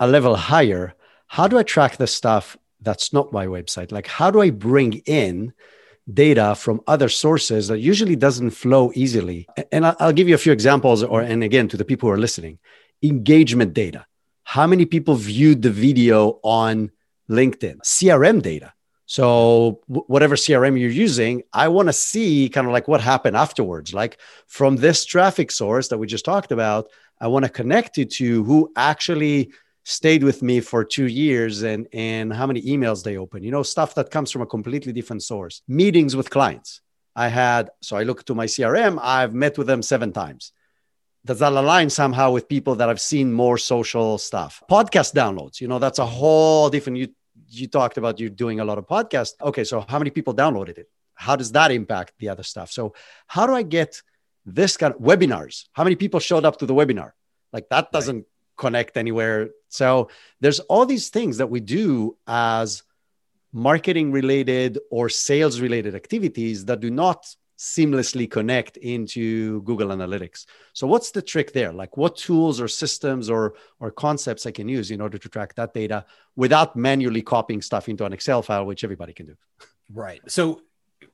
a 0.00 0.08
level 0.08 0.36
higher. 0.36 0.94
How 1.26 1.46
do 1.46 1.58
I 1.58 1.62
track 1.62 1.96
the 1.96 2.06
stuff 2.06 2.56
that's 2.80 3.12
not 3.12 3.32
my 3.32 3.46
website? 3.46 3.92
Like, 3.92 4.06
how 4.06 4.30
do 4.30 4.40
I 4.40 4.50
bring 4.50 4.94
in 5.04 5.52
data 6.12 6.54
from 6.54 6.80
other 6.86 7.08
sources 7.08 7.68
that 7.68 7.80
usually 7.80 8.16
doesn't 8.16 8.50
flow 8.50 8.90
easily? 8.94 9.46
And 9.70 9.86
I'll 9.86 10.12
give 10.12 10.28
you 10.28 10.34
a 10.34 10.38
few 10.38 10.52
examples, 10.52 11.02
or 11.02 11.20
and 11.20 11.44
again 11.44 11.68
to 11.68 11.76
the 11.76 11.84
people 11.84 12.08
who 12.08 12.14
are 12.14 12.18
listening, 12.18 12.58
engagement 13.02 13.74
data 13.74 14.06
how 14.44 14.66
many 14.66 14.84
people 14.84 15.14
viewed 15.14 15.62
the 15.62 15.70
video 15.70 16.38
on 16.42 16.90
LinkedIn, 17.28 17.78
CRM 17.82 18.42
data. 18.42 18.72
So 19.06 19.80
whatever 19.86 20.34
CRM 20.34 20.78
you're 20.80 20.90
using, 20.90 21.42
I 21.52 21.68
want 21.68 21.88
to 21.88 21.92
see 21.92 22.48
kind 22.48 22.66
of 22.66 22.72
like 22.72 22.88
what 22.88 23.00
happened 23.00 23.36
afterwards. 23.36 23.92
Like 23.92 24.18
from 24.46 24.76
this 24.76 25.04
traffic 25.04 25.50
source 25.50 25.88
that 25.88 25.98
we 25.98 26.06
just 26.06 26.24
talked 26.24 26.52
about, 26.52 26.88
I 27.20 27.28
want 27.28 27.44
to 27.44 27.50
connect 27.50 27.98
it 27.98 28.10
to 28.12 28.44
who 28.44 28.72
actually 28.76 29.52
stayed 29.84 30.24
with 30.24 30.42
me 30.42 30.60
for 30.60 30.84
two 30.84 31.06
years 31.06 31.62
and 31.62 31.86
and 31.92 32.32
how 32.32 32.46
many 32.46 32.62
emails 32.62 33.04
they 33.04 33.18
open. 33.18 33.42
You 33.42 33.50
know, 33.50 33.62
stuff 33.62 33.94
that 33.96 34.10
comes 34.10 34.30
from 34.30 34.42
a 34.42 34.46
completely 34.46 34.92
different 34.92 35.22
source. 35.22 35.62
Meetings 35.68 36.16
with 36.16 36.30
clients. 36.30 36.80
I 37.14 37.28
had 37.28 37.70
so 37.82 37.96
I 37.96 38.02
look 38.04 38.24
to 38.24 38.34
my 38.34 38.46
CRM. 38.46 38.98
I've 39.02 39.34
met 39.34 39.58
with 39.58 39.66
them 39.66 39.82
seven 39.82 40.12
times 40.12 40.52
does 41.24 41.38
that 41.38 41.52
align 41.52 41.88
somehow 41.88 42.30
with 42.30 42.48
people 42.48 42.74
that 42.76 42.88
have 42.88 43.00
seen 43.00 43.32
more 43.32 43.56
social 43.56 44.18
stuff. 44.18 44.62
Podcast 44.70 45.14
downloads 45.14 45.60
you 45.60 45.68
know 45.68 45.78
that's 45.78 45.98
a 45.98 46.06
whole 46.06 46.70
different 46.70 46.98
you 46.98 47.08
you 47.48 47.66
talked 47.68 47.98
about 47.98 48.18
you 48.20 48.28
doing 48.28 48.60
a 48.60 48.64
lot 48.64 48.78
of 48.78 48.86
podcasts. 48.86 49.34
Okay 49.42 49.64
so 49.64 49.84
how 49.88 49.98
many 49.98 50.10
people 50.10 50.34
downloaded 50.34 50.78
it? 50.78 50.88
How 51.14 51.36
does 51.36 51.52
that 51.52 51.70
impact 51.70 52.14
the 52.18 52.28
other 52.28 52.42
stuff? 52.42 52.70
So 52.70 52.94
how 53.26 53.46
do 53.46 53.54
i 53.54 53.62
get 53.62 54.02
this 54.44 54.76
kind 54.76 54.94
of 54.94 55.00
webinars? 55.00 55.64
How 55.72 55.84
many 55.84 55.96
people 55.96 56.20
showed 56.20 56.44
up 56.44 56.58
to 56.58 56.66
the 56.66 56.74
webinar? 56.74 57.12
Like 57.52 57.68
that 57.70 57.92
doesn't 57.92 58.16
right. 58.16 58.26
connect 58.56 58.96
anywhere. 58.96 59.50
So 59.68 60.10
there's 60.40 60.60
all 60.60 60.86
these 60.86 61.08
things 61.08 61.38
that 61.38 61.48
we 61.48 61.60
do 61.60 62.16
as 62.26 62.82
marketing 63.52 64.10
related 64.10 64.78
or 64.90 65.08
sales 65.08 65.60
related 65.60 65.94
activities 65.94 66.64
that 66.66 66.80
do 66.80 66.90
not 66.90 67.34
seamlessly 67.58 68.30
connect 68.30 68.76
into 68.78 69.62
Google 69.62 69.88
Analytics. 69.88 70.46
So 70.72 70.86
what's 70.86 71.10
the 71.10 71.22
trick 71.22 71.52
there? 71.52 71.72
Like 71.72 71.96
what 71.96 72.16
tools 72.16 72.60
or 72.60 72.68
systems 72.68 73.30
or 73.30 73.54
or 73.80 73.90
concepts 73.90 74.46
I 74.46 74.50
can 74.50 74.68
use 74.68 74.90
in 74.90 75.00
order 75.00 75.18
to 75.18 75.28
track 75.28 75.54
that 75.54 75.72
data 75.72 76.04
without 76.36 76.76
manually 76.76 77.22
copying 77.22 77.62
stuff 77.62 77.88
into 77.88 78.04
an 78.04 78.12
Excel 78.12 78.42
file, 78.42 78.66
which 78.66 78.84
everybody 78.84 79.12
can 79.12 79.26
do. 79.26 79.36
Right. 79.92 80.20
So 80.26 80.62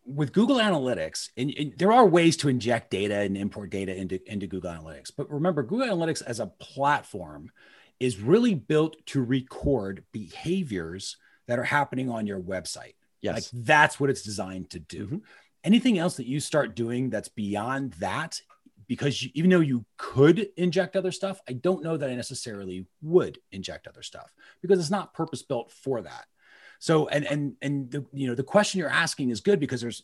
with 0.07 0.33
Google 0.33 0.57
Analytics, 0.57 1.31
and, 1.37 1.53
and, 1.59 1.75
there 1.77 1.93
are 1.93 2.07
ways 2.07 2.37
to 2.39 2.49
inject 2.49 2.91
data 2.91 3.19
and 3.21 3.37
import 3.37 3.71
data 3.71 3.95
into, 3.95 4.21
into 4.31 4.47
Google 4.47 4.73
Analytics. 4.73 5.13
But 5.17 5.31
remember, 5.31 5.63
Google 5.63 5.89
Analytics 5.89 6.23
as 6.27 6.41
a 6.41 6.47
platform 6.47 7.51
is 7.99 8.19
really 8.19 8.55
built 8.55 8.97
to 9.07 9.23
record 9.23 10.05
behaviors 10.13 11.17
that 11.49 11.59
are 11.59 11.65
happening 11.65 12.09
on 12.09 12.27
your 12.27 12.41
website. 12.41 12.95
Yes. 13.21 13.35
Like 13.35 13.65
that's 13.65 14.01
what 14.01 14.09
it's 14.09 14.23
designed 14.23 14.71
to 14.71 14.79
do. 14.79 15.07
Mm-hmm 15.07 15.17
anything 15.65 15.99
else 15.99 16.17
that 16.17 16.27
you 16.27 16.41
start 16.41 16.75
doing 16.75 17.11
that's 17.11 17.29
beyond 17.29 17.93
that 17.95 18.41
because 18.87 19.23
you, 19.23 19.31
even 19.35 19.51
though 19.51 19.61
you 19.61 19.85
could 19.97 20.49
inject 20.57 20.97
other 20.97 21.13
stuff 21.13 21.41
i 21.49 21.53
don't 21.53 21.83
know 21.83 21.97
that 21.97 22.11
i 22.11 22.15
necessarily 22.15 22.87
would 23.03 23.39
inject 23.53 23.87
other 23.87 24.03
stuff 24.03 24.33
because 24.63 24.79
it's 24.79 24.91
not 24.91 25.15
purpose 25.15 25.43
built 25.43 25.71
for 25.71 26.03
that 26.03 26.27
so 26.79 27.09
and 27.09 27.25
and 27.27 27.55
and 27.63 27.91
the 27.91 28.05
you 28.13 28.27
know 28.27 28.35
the 28.35 28.43
question 28.43 28.79
you're 28.79 28.89
asking 28.89 29.31
is 29.31 29.41
good 29.41 29.61
because 29.61 29.81
there's 29.81 30.03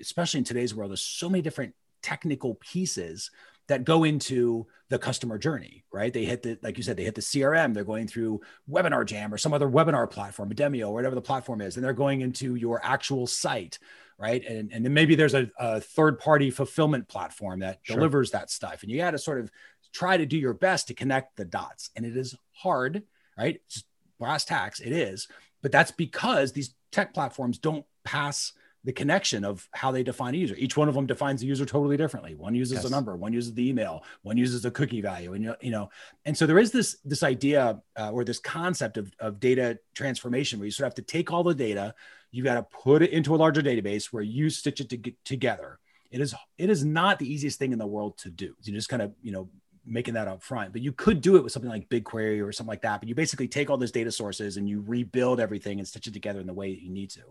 especially 0.00 0.38
in 0.38 0.44
today's 0.44 0.74
world 0.74 0.90
there's 0.90 1.02
so 1.02 1.28
many 1.28 1.42
different 1.42 1.74
technical 2.02 2.54
pieces 2.56 3.30
that 3.68 3.84
go 3.84 4.04
into 4.04 4.66
the 4.88 4.98
customer 4.98 5.38
journey, 5.38 5.84
right? 5.90 6.12
They 6.12 6.24
hit 6.24 6.42
the, 6.42 6.58
like 6.62 6.76
you 6.76 6.84
said, 6.84 6.96
they 6.96 7.04
hit 7.04 7.16
the 7.16 7.20
CRM, 7.20 7.74
they're 7.74 7.84
going 7.84 8.06
through 8.06 8.40
Webinar 8.70 9.04
Jam 9.04 9.34
or 9.34 9.38
some 9.38 9.52
other 9.52 9.68
webinar 9.68 10.08
platform, 10.08 10.52
a 10.52 10.54
Demio, 10.54 10.88
or 10.88 10.94
whatever 10.94 11.14
the 11.14 11.20
platform 11.20 11.60
is, 11.60 11.76
and 11.76 11.84
they're 11.84 11.92
going 11.92 12.20
into 12.20 12.54
your 12.54 12.80
actual 12.84 13.26
site 13.26 13.78
right? 14.18 14.44
And, 14.44 14.72
and 14.72 14.84
then 14.84 14.94
maybe 14.94 15.14
there's 15.14 15.34
a, 15.34 15.50
a 15.58 15.80
third 15.80 16.18
party 16.18 16.50
fulfillment 16.50 17.08
platform 17.08 17.60
that 17.60 17.80
sure. 17.82 17.96
delivers 17.96 18.30
that 18.30 18.50
stuff. 18.50 18.82
And 18.82 18.90
you 18.90 18.98
got 18.98 19.12
to 19.12 19.18
sort 19.18 19.40
of 19.40 19.50
try 19.92 20.16
to 20.16 20.26
do 20.26 20.36
your 20.36 20.54
best 20.54 20.88
to 20.88 20.94
connect 20.94 21.36
the 21.36 21.44
dots. 21.44 21.90
And 21.96 22.04
it 22.04 22.16
is 22.16 22.34
hard, 22.52 23.02
right? 23.36 23.60
Just 23.68 23.86
brass 24.18 24.44
tacks, 24.44 24.80
it 24.80 24.92
is. 24.92 25.28
But 25.62 25.72
that's 25.72 25.90
because 25.90 26.52
these 26.52 26.74
tech 26.92 27.12
platforms 27.12 27.58
don't 27.58 27.84
pass 28.04 28.52
the 28.86 28.92
connection 28.92 29.44
of 29.44 29.68
how 29.72 29.90
they 29.90 30.04
define 30.04 30.32
a 30.32 30.38
user. 30.38 30.54
Each 30.56 30.76
one 30.76 30.88
of 30.88 30.94
them 30.94 31.06
defines 31.06 31.40
the 31.40 31.46
user 31.48 31.66
totally 31.66 31.96
differently. 31.96 32.36
One 32.36 32.54
uses 32.54 32.76
yes. 32.76 32.84
a 32.84 32.90
number, 32.90 33.16
one 33.16 33.32
uses 33.32 33.52
the 33.52 33.68
email, 33.68 34.04
one 34.22 34.36
uses 34.36 34.64
a 34.64 34.70
cookie 34.70 35.00
value, 35.00 35.32
and 35.32 35.56
you 35.60 35.72
know, 35.72 35.90
and 36.24 36.38
so 36.38 36.46
there 36.46 36.58
is 36.58 36.70
this 36.70 36.96
this 37.04 37.24
idea 37.24 37.82
uh, 37.96 38.10
or 38.12 38.24
this 38.24 38.38
concept 38.38 38.96
of, 38.96 39.12
of 39.18 39.40
data 39.40 39.80
transformation 39.94 40.60
where 40.60 40.66
you 40.66 40.70
sort 40.70 40.86
of 40.86 40.92
have 40.92 41.04
to 41.04 41.12
take 41.12 41.32
all 41.32 41.42
the 41.42 41.52
data, 41.52 41.96
you 42.30 42.42
got 42.42 42.54
to 42.54 42.62
put 42.62 43.02
it 43.02 43.10
into 43.10 43.34
a 43.34 43.36
larger 43.36 43.62
database 43.62 44.06
where 44.06 44.22
you 44.22 44.50
stitch 44.50 44.80
it 44.80 44.88
to 44.90 45.12
together. 45.24 45.78
It 46.10 46.20
is 46.20 46.34
it 46.58 46.70
is 46.70 46.84
not 46.84 47.18
the 47.18 47.32
easiest 47.32 47.58
thing 47.58 47.72
in 47.72 47.78
the 47.78 47.86
world 47.86 48.18
to 48.18 48.30
do. 48.30 48.54
You 48.62 48.72
just 48.72 48.88
kind 48.88 49.02
of 49.02 49.12
you 49.22 49.32
know 49.32 49.48
making 49.84 50.14
that 50.14 50.28
up 50.28 50.42
front, 50.42 50.72
but 50.72 50.82
you 50.82 50.92
could 50.92 51.20
do 51.20 51.36
it 51.36 51.44
with 51.44 51.52
something 51.52 51.70
like 51.70 51.88
BigQuery 51.88 52.44
or 52.44 52.52
something 52.52 52.70
like 52.70 52.82
that. 52.82 53.00
But 53.00 53.08
you 53.08 53.14
basically 53.14 53.48
take 53.48 53.70
all 53.70 53.76
those 53.76 53.92
data 53.92 54.10
sources 54.10 54.56
and 54.56 54.68
you 54.68 54.82
rebuild 54.84 55.38
everything 55.38 55.78
and 55.78 55.86
stitch 55.86 56.08
it 56.08 56.12
together 56.12 56.40
in 56.40 56.46
the 56.46 56.52
way 56.52 56.74
that 56.74 56.82
you 56.82 56.90
need 56.90 57.10
to. 57.10 57.22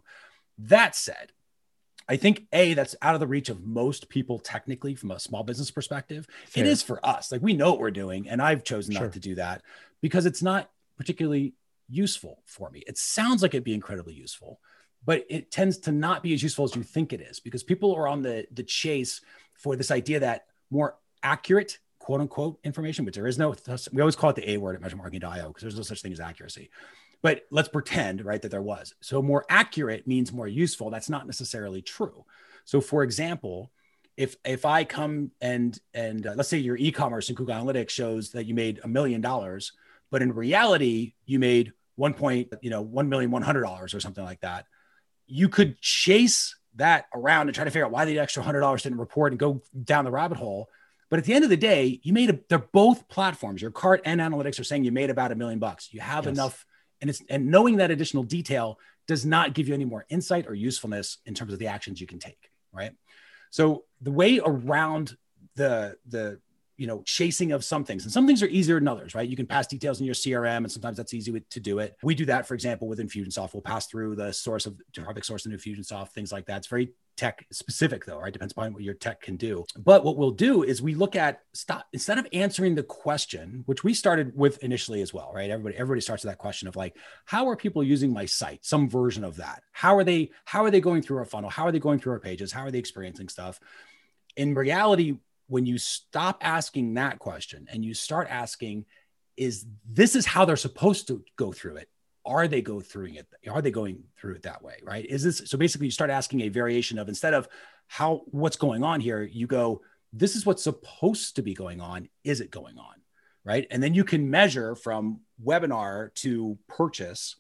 That 0.58 0.96
said, 0.96 1.34
I 2.08 2.18
think 2.18 2.46
a 2.54 2.74
that's 2.74 2.96
out 3.02 3.14
of 3.14 3.20
the 3.20 3.28
reach 3.28 3.50
of 3.50 3.66
most 3.66 4.10
people 4.10 4.40
technically 4.40 4.96
from 4.96 5.12
a 5.12 5.20
small 5.20 5.44
business 5.44 5.72
perspective. 5.72 6.28
Fair. 6.46 6.64
It 6.64 6.70
is 6.70 6.82
for 6.82 7.06
us. 7.06 7.32
Like 7.32 7.42
we 7.42 7.54
know 7.54 7.72
what 7.72 7.80
we're 7.80 7.92
doing, 7.92 8.30
and 8.30 8.42
I've 8.42 8.64
chosen 8.64 8.94
sure. 8.94 9.04
not 9.04 9.14
to 9.14 9.20
do 9.20 9.36
that 9.36 9.64
because 10.02 10.26
it's 10.26 10.42
not 10.42 10.70
particularly 10.98 11.54
useful 11.90 12.42
for 12.46 12.70
me. 12.70 12.84
It 12.88 12.98
sounds 12.98 13.42
like 13.42 13.54
it'd 13.54 13.64
be 13.64 13.74
incredibly 13.74 14.14
useful, 14.14 14.60
but 15.06 15.26
it 15.30 15.52
tends 15.52 15.78
to 15.78 15.92
not 15.92 16.24
be 16.24 16.34
as 16.34 16.42
useful 16.42 16.66
as 16.66 16.76
you 16.76 16.84
think 16.84 17.14
it 17.14 17.22
is 17.22 17.40
because 17.40 17.64
people 17.64 17.94
are 17.96 18.08
on 18.08 18.22
the 18.22 18.46
the 18.52 18.64
chase 18.64 19.22
for 19.54 19.76
this 19.76 19.92
idea 19.92 20.20
that 20.20 20.48
more 20.70 20.98
accurate 21.24 21.80
quote 22.06 22.22
unquote 22.22 22.60
information, 22.64 23.04
which 23.04 23.16
there 23.16 23.26
is 23.26 23.40
no, 23.40 23.56
we 23.92 24.00
always 24.00 24.16
call 24.16 24.30
it 24.30 24.36
the 24.36 24.52
A 24.52 24.58
word 24.58 24.76
at 24.76 24.82
measurementmarketing.io 24.82 25.48
because 25.48 25.64
there's 25.64 25.76
no 25.76 25.82
such 25.82 26.04
thing 26.04 26.12
as 26.12 26.20
accuracy. 26.20 26.70
But 27.24 27.46
let's 27.50 27.68
pretend, 27.68 28.24
right, 28.24 28.40
that 28.40 28.52
there 28.52 28.62
was. 28.62 28.94
So 29.02 29.24
more 29.24 29.44
accurate 29.50 30.06
means 30.06 30.32
more 30.32 30.48
useful. 30.48 30.92
That's 30.92 31.10
not 31.10 31.26
necessarily 31.26 31.82
true. 31.82 32.24
So, 32.64 32.80
for 32.80 33.02
example, 33.02 33.72
if 34.18 34.36
if 34.46 34.66
I 34.66 34.84
come 34.84 35.32
and 35.42 35.78
and 35.96 36.28
uh, 36.28 36.34
let's 36.36 36.50
say 36.50 36.60
your 36.60 36.78
e-commerce 36.78 37.30
and 37.30 37.36
Google 37.36 37.56
Analytics 37.56 37.90
shows 37.90 38.30
that 38.32 38.46
you 38.46 38.54
made 38.54 38.80
a 38.84 38.88
million 38.88 39.20
dollars, 39.22 39.72
but 40.12 40.22
in 40.22 40.32
reality 40.32 41.14
you 41.26 41.40
made 41.40 41.74
one 41.96 42.14
point, 42.14 42.54
you 42.62 42.70
know, 42.70 42.82
one 42.82 43.10
million 43.10 43.32
one 43.32 43.42
hundred 43.42 43.64
dollars 43.64 43.96
or 43.96 44.00
something 44.00 44.24
like 44.24 44.42
that, 44.42 44.68
you 45.28 45.50
could 45.50 45.80
chase 45.82 46.56
that 46.76 47.06
around 47.14 47.48
and 47.48 47.56
try 47.56 47.64
to 47.64 47.72
figure 47.72 47.86
out 47.86 47.92
why 47.92 48.06
the 48.06 48.20
extra 48.20 48.44
hundred 48.44 48.60
dollars 48.60 48.84
didn't 48.84 49.00
report 49.00 49.32
and 49.32 49.40
go 49.40 49.62
down 49.84 50.06
the 50.06 50.12
rabbit 50.12 50.38
hole. 50.38 50.70
But 51.10 51.20
at 51.20 51.26
the 51.26 51.34
end 51.34 51.44
of 51.44 51.50
the 51.50 51.58
day, 51.58 52.00
you 52.04 52.14
made 52.14 52.30
a, 52.30 52.40
they're 52.50 52.60
both 52.60 53.08
platforms. 53.08 53.62
Your 53.62 53.72
cart 53.72 54.02
and 54.06 54.20
analytics 54.20 54.60
are 54.60 54.64
saying 54.64 54.84
you 54.84 54.92
made 54.92 55.10
about 55.10 55.32
a 55.32 55.36
million 55.36 55.60
bucks. 55.60 55.94
You 55.94 56.02
have 56.02 56.26
yes. 56.26 56.34
enough, 56.34 56.66
and 57.00 57.10
it's 57.10 57.22
and 57.30 57.48
knowing 57.48 57.78
that 57.78 57.92
additional 57.92 58.24
detail 58.24 58.80
does 59.08 59.26
not 59.26 59.54
give 59.54 59.68
you 59.68 59.74
any 59.74 59.86
more 59.86 60.06
insight 60.10 60.48
or 60.48 60.54
usefulness 60.54 61.20
in 61.26 61.34
terms 61.34 61.54
of 61.54 61.60
the 61.60 61.68
actions 61.68 62.02
you 62.02 62.08
can 62.08 62.20
take. 62.20 62.50
Right. 62.74 62.92
So 63.52 63.86
the 64.02 64.12
way 64.12 64.42
around 64.44 65.16
the 65.56 65.98
the 66.08 66.40
you 66.78 66.88
know 66.88 67.02
chasing 67.04 67.52
of 67.52 67.64
some 67.64 67.84
things. 67.84 68.04
And 68.04 68.12
some 68.12 68.28
things 68.28 68.44
are 68.44 68.48
easier 68.48 68.80
than 68.80 68.88
others 68.88 69.16
right? 69.16 69.28
You 69.28 69.36
can 69.36 69.46
pass 69.46 69.68
details 69.68 70.00
in 70.00 70.06
your 70.06 70.16
crm 70.16 70.58
and 70.58 70.72
sometimes 70.72 70.98
that's 70.98 71.14
easy 71.14 71.40
to 71.40 71.60
do 71.60 71.80
it. 71.80 71.96
We 72.04 72.16
do 72.16 72.26
that 72.26 72.48
for 72.48 72.54
example 72.54 72.88
with 72.88 73.00
infusionsoft. 73.00 73.54
We'll 73.54 73.62
pass 73.62 73.88
through 73.88 74.16
the 74.16 74.32
source 74.32 74.66
of 74.66 74.80
traffic 74.94 75.24
source 75.24 75.46
in 75.46 75.52
infusionsoft 75.52 76.10
things 76.10 76.32
like 76.32 76.46
that. 76.48 76.58
It's 76.58 76.68
very 76.68 76.94
tech 77.18 77.46
specific 77.52 78.06
though 78.06 78.20
right? 78.20 78.34
Depends 78.34 78.52
upon 78.52 78.74
what 78.74 78.84
your 78.84 78.94
tech 78.94 79.22
can 79.22 79.38
do. 79.38 79.66
But 79.78 80.04
what 80.04 80.18
we'll 80.18 80.32
do 80.32 80.64
is 80.64 80.82
we 80.82 80.96
look 80.96 81.16
at 81.16 81.42
stop 81.54 81.86
instead 81.94 82.18
of 82.18 82.28
answering 82.34 82.76
the 82.76 82.84
question 82.84 83.64
which 83.66 83.84
we 83.84 83.94
started 83.94 84.34
with 84.36 84.62
initially 84.64 85.02
as 85.02 85.14
well 85.14 85.32
right? 85.34 85.50
Everybody 85.50 85.76
everybody 85.78 86.02
starts 86.02 86.24
with 86.24 86.32
that 86.32 86.40
question 86.40 86.68
of 86.68 86.76
like 86.76 86.96
how 87.26 87.48
are 87.48 87.56
people 87.56 87.84
using 87.84 88.12
my 88.12 88.26
site? 88.26 88.66
Some 88.66 88.90
version 88.90 89.24
of 89.24 89.38
that. 89.38 89.64
How 89.72 89.96
are 89.96 90.04
they 90.04 90.32
how 90.44 90.66
are 90.66 90.72
they 90.72 90.82
going 90.82 91.02
through 91.02 91.18
our 91.18 91.26
funnel? 91.26 91.50
How 91.50 91.66
are 91.66 91.72
they 91.72 91.80
going 91.80 92.00
through 92.00 92.14
our 92.14 92.20
pages? 92.20 92.52
How 92.52 92.62
are 92.62 92.72
they 92.72 92.80
experiencing 92.80 93.30
stuff? 93.30 93.60
In 94.36 94.54
reality 94.54 95.16
when 95.48 95.66
you 95.66 95.78
stop 95.78 96.40
asking 96.42 96.96
that 96.96 97.20
question 97.20 97.68
and 97.72 97.84
you 97.84 97.94
start 97.94 98.28
asking 98.30 98.86
is 99.38 99.66
this 99.90 100.16
is 100.16 100.26
how 100.26 100.46
they're 100.46 100.56
supposed 100.56 101.08
to 101.08 101.24
go 101.36 101.52
through 101.52 101.78
it. 101.78 101.90
Are 102.26 102.48
they 102.48 102.62
go 102.62 102.80
through 102.82 103.14
it? 103.14 103.28
Are 103.50 103.62
they 103.62 103.72
going 103.72 104.04
through 104.20 104.36
it 104.36 104.44
that 104.44 104.64
way 104.64 104.78
right? 104.84 105.06
Is 105.06 105.24
this 105.24 105.44
so 105.46 105.58
basically 105.58 105.88
you 105.88 105.92
start 105.92 106.10
asking 106.10 106.42
a 106.42 106.50
variation 106.50 106.98
of 106.98 107.08
instead 107.08 107.34
of 107.34 107.48
how 107.88 108.22
what's 108.28 108.58
going 108.58 108.84
on 108.84 109.00
here 109.00 109.22
you 109.22 109.46
go 109.46 109.82
this 110.12 110.36
is 110.36 110.46
what's 110.46 110.64
supposed 110.64 111.36
to 111.36 111.42
be 111.42 111.54
going 111.54 111.82
on. 111.82 112.08
Is 112.24 112.42
it 112.42 112.50
going 112.50 112.78
on 112.78 112.96
right? 113.44 113.68
And 113.70 113.84
then 113.84 113.94
you 113.94 114.04
can 114.04 114.30
measure 114.30 114.76
from 114.76 115.20
webinar 115.44 116.14
to 116.16 116.58
purchase 116.68 117.36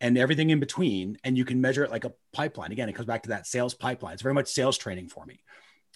and 0.00 0.16
everything 0.16 0.50
in 0.50 0.60
between 0.60 1.18
and 1.24 1.36
you 1.36 1.44
can 1.44 1.60
measure 1.60 1.82
it 1.82 1.90
like 1.90 2.04
a 2.04 2.12
pipeline. 2.32 2.70
Again 2.70 2.88
it 2.88 2.94
comes 2.94 3.06
back 3.06 3.24
to 3.24 3.30
that 3.30 3.46
sales 3.46 3.74
pipeline. 3.74 4.12
It's 4.12 4.22
very 4.22 4.34
much 4.34 4.48
sales 4.48 4.78
training 4.78 5.08
for 5.08 5.26
me 5.26 5.40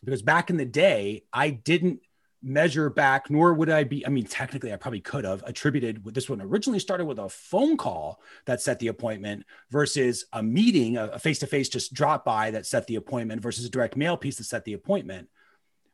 because 0.04 0.22
back 0.22 0.50
in 0.50 0.56
the 0.56 0.64
day, 0.64 1.24
I 1.32 1.50
didn't 1.50 2.00
measure 2.42 2.90
back, 2.90 3.30
nor 3.30 3.54
would 3.54 3.70
I 3.70 3.84
be. 3.84 4.04
I 4.06 4.10
mean, 4.10 4.24
technically, 4.24 4.72
I 4.72 4.76
probably 4.76 5.00
could 5.00 5.24
have 5.24 5.42
attributed 5.46 6.02
this 6.12 6.28
one 6.28 6.40
originally 6.40 6.80
started 6.80 7.06
with 7.06 7.18
a 7.18 7.28
phone 7.28 7.76
call 7.76 8.20
that 8.46 8.60
set 8.60 8.78
the 8.80 8.88
appointment 8.88 9.44
versus 9.70 10.26
a 10.32 10.42
meeting, 10.42 10.96
a 10.96 11.18
face 11.18 11.38
to 11.40 11.46
face 11.46 11.68
just 11.68 11.94
drop 11.94 12.24
by 12.24 12.50
that 12.50 12.66
set 12.66 12.86
the 12.86 12.96
appointment 12.96 13.42
versus 13.42 13.64
a 13.64 13.70
direct 13.70 13.96
mail 13.96 14.16
piece 14.16 14.36
that 14.36 14.44
set 14.44 14.64
the 14.64 14.72
appointment. 14.72 15.28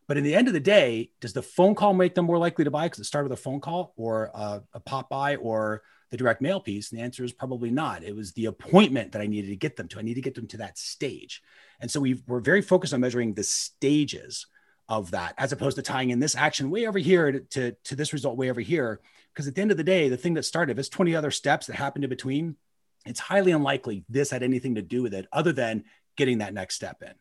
But 0.06 0.16
in 0.16 0.24
the 0.24 0.34
end 0.34 0.48
of 0.48 0.54
the 0.54 0.60
day, 0.60 1.10
does 1.20 1.34
the 1.34 1.42
phone 1.42 1.74
call 1.74 1.92
make 1.92 2.14
them 2.14 2.24
more 2.24 2.38
likely 2.38 2.64
to 2.64 2.70
buy 2.70 2.86
because 2.86 3.00
it 3.00 3.04
started 3.04 3.28
with 3.28 3.38
a 3.38 3.42
phone 3.42 3.60
call 3.60 3.92
or 3.96 4.30
a, 4.34 4.62
a 4.72 4.80
pop 4.80 5.10
by 5.10 5.36
or 5.36 5.82
the 6.10 6.16
direct 6.16 6.40
mail 6.40 6.60
piece? 6.60 6.90
And 6.90 6.98
the 6.98 7.04
answer 7.04 7.24
is 7.24 7.32
probably 7.32 7.70
not. 7.70 8.02
It 8.02 8.14
was 8.14 8.32
the 8.32 8.46
appointment 8.46 9.12
that 9.12 9.22
I 9.22 9.26
needed 9.26 9.48
to 9.48 9.56
get 9.56 9.76
them 9.76 9.88
to. 9.88 9.98
I 9.98 10.02
need 10.02 10.14
to 10.14 10.20
get 10.20 10.34
them 10.34 10.46
to 10.48 10.56
that 10.58 10.78
stage. 10.78 11.42
And 11.80 11.90
so 11.90 12.00
we 12.00 12.22
we're 12.26 12.40
very 12.40 12.62
focused 12.62 12.94
on 12.94 13.00
measuring 13.00 13.34
the 13.34 13.42
stages 13.42 14.46
of 14.88 15.10
that 15.10 15.34
as 15.36 15.52
opposed 15.52 15.76
to 15.76 15.82
tying 15.82 16.10
in 16.10 16.18
this 16.18 16.34
action 16.34 16.70
way 16.70 16.86
over 16.86 16.98
here 16.98 17.40
to, 17.40 17.72
to, 17.84 17.94
this 17.94 18.12
result 18.12 18.38
way 18.38 18.50
over 18.50 18.60
here. 18.60 19.00
Because 19.32 19.46
at 19.46 19.54
the 19.54 19.60
end 19.60 19.70
of 19.70 19.76
the 19.76 19.84
day, 19.84 20.08
the 20.08 20.16
thing 20.16 20.34
that 20.34 20.44
started, 20.44 20.78
it's 20.78 20.88
20 20.88 21.14
other 21.14 21.30
steps 21.30 21.66
that 21.66 21.76
happened 21.76 22.04
in 22.04 22.10
between, 22.10 22.56
it's 23.04 23.20
highly 23.20 23.52
unlikely 23.52 24.04
this 24.08 24.30
had 24.30 24.42
anything 24.42 24.76
to 24.76 24.82
do 24.82 25.02
with 25.02 25.14
it 25.14 25.26
other 25.32 25.52
than 25.52 25.84
getting 26.16 26.38
that 26.38 26.54
next 26.54 26.74
step 26.74 27.02
in 27.02 27.12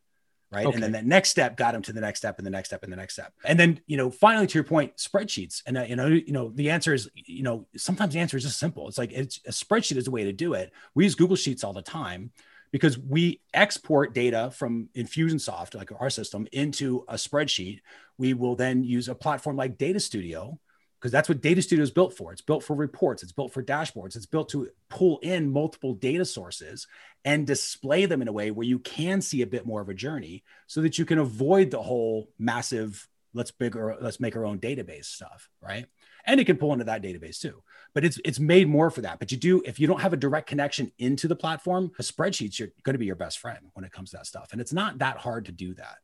right? 0.52 0.66
Okay. 0.66 0.76
and 0.76 0.84
then 0.84 0.92
that 0.94 1.06
next 1.06 1.30
step 1.30 1.58
got 1.58 1.76
him 1.76 1.82
to 1.84 1.94
the 1.94 2.02
next 2.02 2.20
step 2.20 2.38
and 2.38 2.46
the 2.46 2.52
next 2.52 2.70
step 2.70 2.84
and 2.84 2.92
the 2.92 2.98
next 2.98 3.14
step. 3.14 3.34
And 3.44 3.60
then 3.60 3.80
you 3.88 3.98
know 3.98 4.10
finally 4.10 4.48
to 4.48 4.54
your 4.54 4.64
point 4.64 4.96
spreadsheets. 4.98 5.62
And 5.66 5.78
uh, 5.78 5.84
you 5.84 5.96
know 5.96 6.08
you 6.08 6.32
know 6.32 6.52
the 6.54 6.70
answer 6.70 6.94
is 6.94 7.10
you 7.14 7.44
know 7.44 7.68
sometimes 7.76 8.14
the 8.14 8.20
answer 8.20 8.38
is 8.38 8.44
just 8.44 8.60
simple. 8.60 8.88
It's 8.88 8.98
like 8.98 9.12
it's 9.12 9.40
a 9.46 9.52
spreadsheet 9.52 9.98
is 9.98 10.06
the 10.06 10.12
way 10.12 10.24
to 10.24 10.34
do 10.34 10.54
it. 10.54 10.72
We 10.96 11.04
use 11.04 11.16
google 11.16 11.36
sheets 11.36 11.64
all 11.64 11.74
the 11.74 11.82
time 11.82 12.32
because 12.72 12.98
we 12.98 13.42
export 13.54 14.14
data 14.14 14.52
from 14.54 14.90
Infusionsoft, 14.96 15.76
like 15.76 15.90
our 16.00 16.10
system, 16.10 16.48
into 16.52 17.06
a 17.08 17.16
spreadsheet. 17.16 17.80
We 18.18 18.34
will 18.34 18.56
then 18.56 18.84
use 18.84 19.08
a 19.08 19.16
platform 19.16 19.56
like 19.56 19.78
Data 19.78 20.00
Studio 20.00 20.60
because 21.00 21.12
that's 21.12 21.30
what 21.30 21.42
Data 21.42 21.62
Studio 21.62 21.84
is 21.84 21.92
built 21.92 22.14
for. 22.16 22.32
It's 22.32 22.42
built 22.42 22.64
for 22.64 22.76
reports, 22.76 23.24
it's 23.24 23.32
built 23.32 23.54
for 23.54 23.64
dashboards, 23.64 24.16
it's 24.16 24.26
built 24.26 24.50
to 24.50 24.70
pull 24.90 25.20
in 25.20 25.52
multiple 25.52 25.94
data 25.94 26.26
sources 26.26 26.88
and 27.26 27.48
display 27.48 28.06
them 28.06 28.22
in 28.22 28.28
a 28.28 28.34
way 28.34 28.52
where 28.52 28.68
you 28.68 28.80
can 28.80 29.22
see 29.22 29.42
a 29.42 29.48
bit 29.48 29.66
more 29.66 29.82
of 29.82 29.90
a 29.90 29.94
journey 29.94 30.44
so 30.68 30.82
that 30.82 30.98
you 30.98 31.06
can 31.06 31.20
avoid 31.20 31.72
the 31.72 31.82
whole 31.82 32.30
massive 32.40 33.08
let's 33.34 33.52
bigger 33.52 33.96
let's 34.02 34.20
make 34.20 34.36
our 34.36 34.46
own 34.46 34.60
database 34.60 35.06
stuff, 35.06 35.50
right? 35.62 35.86
And 36.26 36.40
it 36.40 36.46
can 36.46 36.58
pull 36.58 36.74
into 36.74 36.86
that 36.86 37.04
database 37.04 37.40
too 37.40 37.62
but 37.98 38.06
it's 38.06 38.20
it's 38.24 38.40
made 38.40 38.68
more 38.68 38.92
for 38.92 39.02
that. 39.02 39.18
But 39.18 39.32
you 39.32 39.40
do 39.40 39.64
if 39.66 39.80
you 39.80 39.88
don't 39.88 40.02
have 40.02 40.14
a 40.14 40.18
direct 40.18 40.48
connection 40.48 40.92
into 41.00 41.28
the 41.28 41.36
platform, 41.36 41.92
the 41.98 42.04
spreadsheets 42.04 42.62
are 42.62 42.72
going 42.84 42.94
to 42.94 43.00
be 43.00 43.08
your 43.08 43.16
best 43.16 43.40
friend 43.40 43.58
when 43.74 43.84
it 43.86 43.92
comes 43.92 44.12
to 44.12 44.18
that 44.18 44.28
stuff, 44.28 44.50
and 44.52 44.62
it's 44.62 44.72
not 44.72 45.00
that 45.00 45.18
hard 45.18 45.46
to 45.46 45.52
do 45.52 45.74
that. 45.74 45.98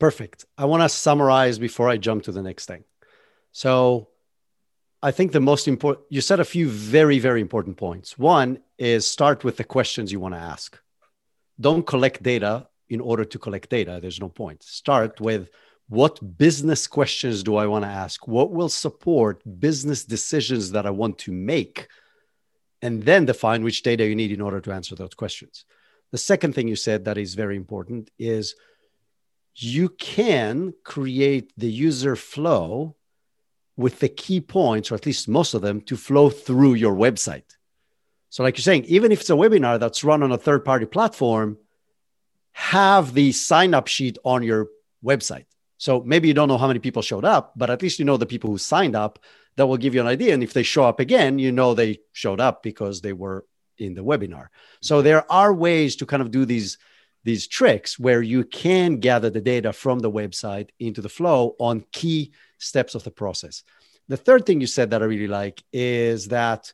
Perfect. 0.00 0.46
I 0.58 0.64
want 0.64 0.82
to 0.82 0.88
summarize 0.88 1.56
before 1.56 1.88
I 1.88 1.98
jump 1.98 2.24
to 2.24 2.32
the 2.32 2.42
next 2.42 2.66
thing. 2.66 2.82
So, 3.52 4.08
I 5.02 5.12
think 5.12 5.32
the 5.32 5.40
most 5.40 5.66
important 5.66 6.06
you 6.10 6.20
said 6.20 6.40
a 6.40 6.44
few 6.44 6.68
very 6.68 7.18
very 7.18 7.40
important 7.40 7.76
points. 7.76 8.18
One 8.18 8.58
is 8.78 9.06
start 9.06 9.44
with 9.44 9.56
the 9.56 9.64
questions 9.64 10.12
you 10.12 10.20
want 10.20 10.34
to 10.34 10.40
ask. 10.40 10.78
Don't 11.58 11.86
collect 11.86 12.22
data 12.22 12.68
in 12.88 13.00
order 13.00 13.24
to 13.24 13.38
collect 13.38 13.70
data. 13.70 13.98
There's 14.00 14.20
no 14.20 14.28
point. 14.28 14.62
Start 14.62 15.20
with 15.20 15.48
what 15.88 16.38
business 16.38 16.86
questions 16.86 17.42
do 17.42 17.56
I 17.56 17.66
want 17.66 17.84
to 17.84 17.90
ask? 17.90 18.28
What 18.28 18.52
will 18.52 18.68
support 18.68 19.42
business 19.58 20.04
decisions 20.04 20.70
that 20.72 20.86
I 20.86 20.90
want 20.90 21.18
to 21.18 21.32
make? 21.32 21.88
And 22.82 23.02
then 23.02 23.24
define 23.24 23.64
which 23.64 23.82
data 23.82 24.06
you 24.06 24.14
need 24.14 24.32
in 24.32 24.40
order 24.40 24.60
to 24.60 24.72
answer 24.72 24.94
those 24.94 25.14
questions. 25.14 25.64
The 26.12 26.18
second 26.18 26.54
thing 26.54 26.68
you 26.68 26.76
said 26.76 27.04
that 27.04 27.18
is 27.18 27.34
very 27.34 27.56
important 27.56 28.10
is 28.18 28.54
you 29.54 29.88
can 29.88 30.74
create 30.84 31.52
the 31.56 31.70
user 31.70 32.16
flow 32.16 32.96
with 33.80 33.98
the 33.98 34.08
key 34.08 34.40
points, 34.40 34.90
or 34.90 34.94
at 34.94 35.06
least 35.06 35.28
most 35.28 35.54
of 35.54 35.62
them, 35.62 35.80
to 35.82 35.96
flow 35.96 36.30
through 36.30 36.74
your 36.74 36.94
website. 36.94 37.56
So, 38.28 38.42
like 38.42 38.56
you're 38.56 38.62
saying, 38.62 38.84
even 38.84 39.10
if 39.10 39.20
it's 39.20 39.30
a 39.30 39.34
webinar 39.34 39.80
that's 39.80 40.04
run 40.04 40.22
on 40.22 40.30
a 40.30 40.38
third 40.38 40.64
party 40.64 40.86
platform, 40.86 41.58
have 42.52 43.14
the 43.14 43.32
sign 43.32 43.74
up 43.74 43.88
sheet 43.88 44.18
on 44.24 44.42
your 44.42 44.68
website 45.04 45.46
so 45.80 46.02
maybe 46.04 46.28
you 46.28 46.34
don't 46.34 46.48
know 46.48 46.58
how 46.58 46.66
many 46.66 46.78
people 46.78 47.00
showed 47.00 47.24
up, 47.24 47.54
but 47.56 47.70
at 47.70 47.80
least 47.80 47.98
you 47.98 48.04
know 48.04 48.18
the 48.18 48.26
people 48.26 48.50
who 48.50 48.58
signed 48.58 48.94
up. 48.94 49.18
That 49.56 49.66
will 49.66 49.78
give 49.78 49.94
you 49.94 50.00
an 50.00 50.06
idea. 50.06 50.32
And 50.32 50.42
if 50.42 50.52
they 50.52 50.62
show 50.62 50.84
up 50.84 51.00
again, 51.00 51.38
you 51.38 51.52
know 51.52 51.74
they 51.74 51.98
showed 52.12 52.40
up 52.40 52.62
because 52.62 53.00
they 53.00 53.12
were 53.12 53.44
in 53.78 53.94
the 53.94 54.04
webinar. 54.04 54.46
So 54.80 54.96
mm-hmm. 54.96 55.04
there 55.04 55.30
are 55.30 55.52
ways 55.52 55.96
to 55.96 56.06
kind 56.06 56.22
of 56.22 56.30
do 56.30 56.44
these 56.44 56.78
these 57.24 57.46
tricks 57.46 57.98
where 57.98 58.22
you 58.22 58.44
can 58.44 59.00
gather 59.00 59.28
the 59.28 59.40
data 59.40 59.72
from 59.72 59.98
the 59.98 60.10
website 60.10 60.68
into 60.78 61.02
the 61.02 61.08
flow 61.08 61.56
on 61.58 61.84
key 61.92 62.32
steps 62.60 62.94
of 62.94 63.02
the 63.02 63.10
process. 63.10 63.64
The 64.08 64.16
third 64.16 64.46
thing 64.46 64.60
you 64.60 64.66
said 64.66 64.90
that 64.90 65.02
I 65.02 65.06
really 65.06 65.28
like 65.28 65.62
is 65.72 66.28
that 66.28 66.72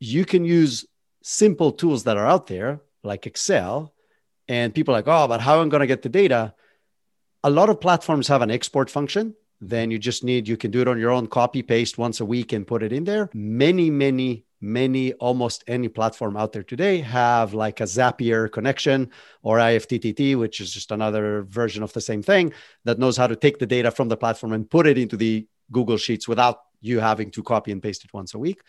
you 0.00 0.24
can 0.24 0.44
use 0.44 0.86
simple 1.22 1.72
tools 1.72 2.04
that 2.04 2.16
are 2.16 2.26
out 2.26 2.46
there 2.46 2.80
like 3.02 3.26
Excel 3.26 3.92
and 4.48 4.74
people 4.74 4.94
are 4.94 4.98
like, 4.98 5.08
oh, 5.08 5.28
but 5.28 5.40
how 5.40 5.60
am 5.60 5.66
I 5.66 5.70
going 5.70 5.80
to 5.80 5.86
get 5.86 6.02
the 6.02 6.08
data? 6.08 6.54
a 7.46 7.50
lot 7.50 7.70
of 7.70 7.80
platforms 7.80 8.26
have 8.26 8.42
an 8.42 8.50
export 8.50 8.90
function 8.90 9.34
then 9.60 9.90
you 9.90 9.98
just 9.98 10.24
need 10.24 10.48
you 10.48 10.56
can 10.56 10.70
do 10.70 10.80
it 10.80 10.88
on 10.88 10.98
your 10.98 11.12
own 11.12 11.26
copy 11.28 11.62
paste 11.62 11.96
once 11.96 12.20
a 12.20 12.24
week 12.24 12.52
and 12.52 12.66
put 12.66 12.82
it 12.82 12.92
in 12.92 13.04
there 13.04 13.30
many 13.32 13.88
many 13.88 14.44
many 14.60 15.12
almost 15.14 15.64
any 15.66 15.88
platform 15.88 16.36
out 16.36 16.52
there 16.52 16.62
today 16.62 16.98
have 16.98 17.52
like 17.52 17.80
a 17.80 17.84
zapier 17.84 18.50
connection 18.50 19.10
or 19.42 19.58
ifttt 19.58 20.36
which 20.36 20.60
is 20.60 20.72
just 20.72 20.90
another 20.90 21.42
version 21.42 21.82
of 21.82 21.92
the 21.92 22.00
same 22.00 22.22
thing 22.22 22.52
that 22.84 22.98
knows 22.98 23.16
how 23.16 23.26
to 23.26 23.36
take 23.36 23.58
the 23.58 23.66
data 23.66 23.90
from 23.90 24.08
the 24.08 24.16
platform 24.16 24.52
and 24.52 24.70
put 24.70 24.86
it 24.86 24.96
into 24.96 25.16
the 25.16 25.46
google 25.70 25.98
sheets 25.98 26.26
without 26.26 26.60
you 26.80 27.00
having 27.00 27.30
to 27.30 27.42
copy 27.42 27.70
and 27.70 27.82
paste 27.82 28.04
it 28.04 28.14
once 28.14 28.32
a 28.32 28.38
week 28.38 28.60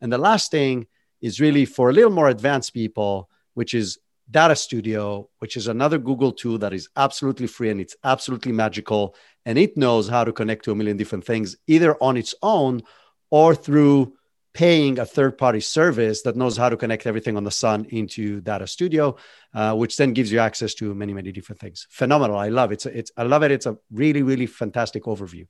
and 0.00 0.12
the 0.12 0.18
last 0.18 0.50
thing 0.50 0.86
is 1.20 1.40
really 1.40 1.64
for 1.64 1.90
a 1.90 1.92
little 1.92 2.10
more 2.10 2.28
advanced 2.28 2.74
people, 2.74 3.30
which 3.54 3.74
is 3.74 3.98
Data 4.30 4.56
Studio, 4.56 5.28
which 5.38 5.56
is 5.56 5.68
another 5.68 5.98
Google 5.98 6.32
tool 6.32 6.58
that 6.58 6.72
is 6.72 6.88
absolutely 6.96 7.46
free 7.46 7.70
and 7.70 7.80
it's 7.80 7.96
absolutely 8.04 8.52
magical. 8.52 9.14
And 9.44 9.56
it 9.56 9.76
knows 9.76 10.08
how 10.08 10.24
to 10.24 10.32
connect 10.32 10.64
to 10.64 10.72
a 10.72 10.74
million 10.74 10.96
different 10.96 11.24
things, 11.24 11.56
either 11.66 11.96
on 12.02 12.16
its 12.16 12.34
own 12.42 12.82
or 13.30 13.54
through 13.54 14.14
paying 14.56 14.98
a 14.98 15.04
third 15.04 15.36
party 15.36 15.60
service 15.60 16.22
that 16.22 16.34
knows 16.34 16.56
how 16.56 16.70
to 16.70 16.78
connect 16.78 17.06
everything 17.06 17.36
on 17.36 17.44
the 17.44 17.50
sun 17.50 17.84
into 17.90 18.40
Data 18.40 18.66
Studio, 18.66 19.16
uh, 19.52 19.74
which 19.74 19.98
then 19.98 20.14
gives 20.14 20.32
you 20.32 20.38
access 20.38 20.72
to 20.72 20.94
many, 20.94 21.12
many 21.12 21.30
different 21.30 21.60
things. 21.60 21.86
Phenomenal. 21.90 22.38
I 22.38 22.48
love 22.48 22.72
it. 22.72 22.76
It's, 22.76 22.86
it's, 22.86 23.12
I 23.18 23.24
love 23.24 23.42
it. 23.42 23.50
It's 23.50 23.66
a 23.66 23.76
really, 23.92 24.22
really 24.22 24.46
fantastic 24.46 25.02
overview. 25.04 25.46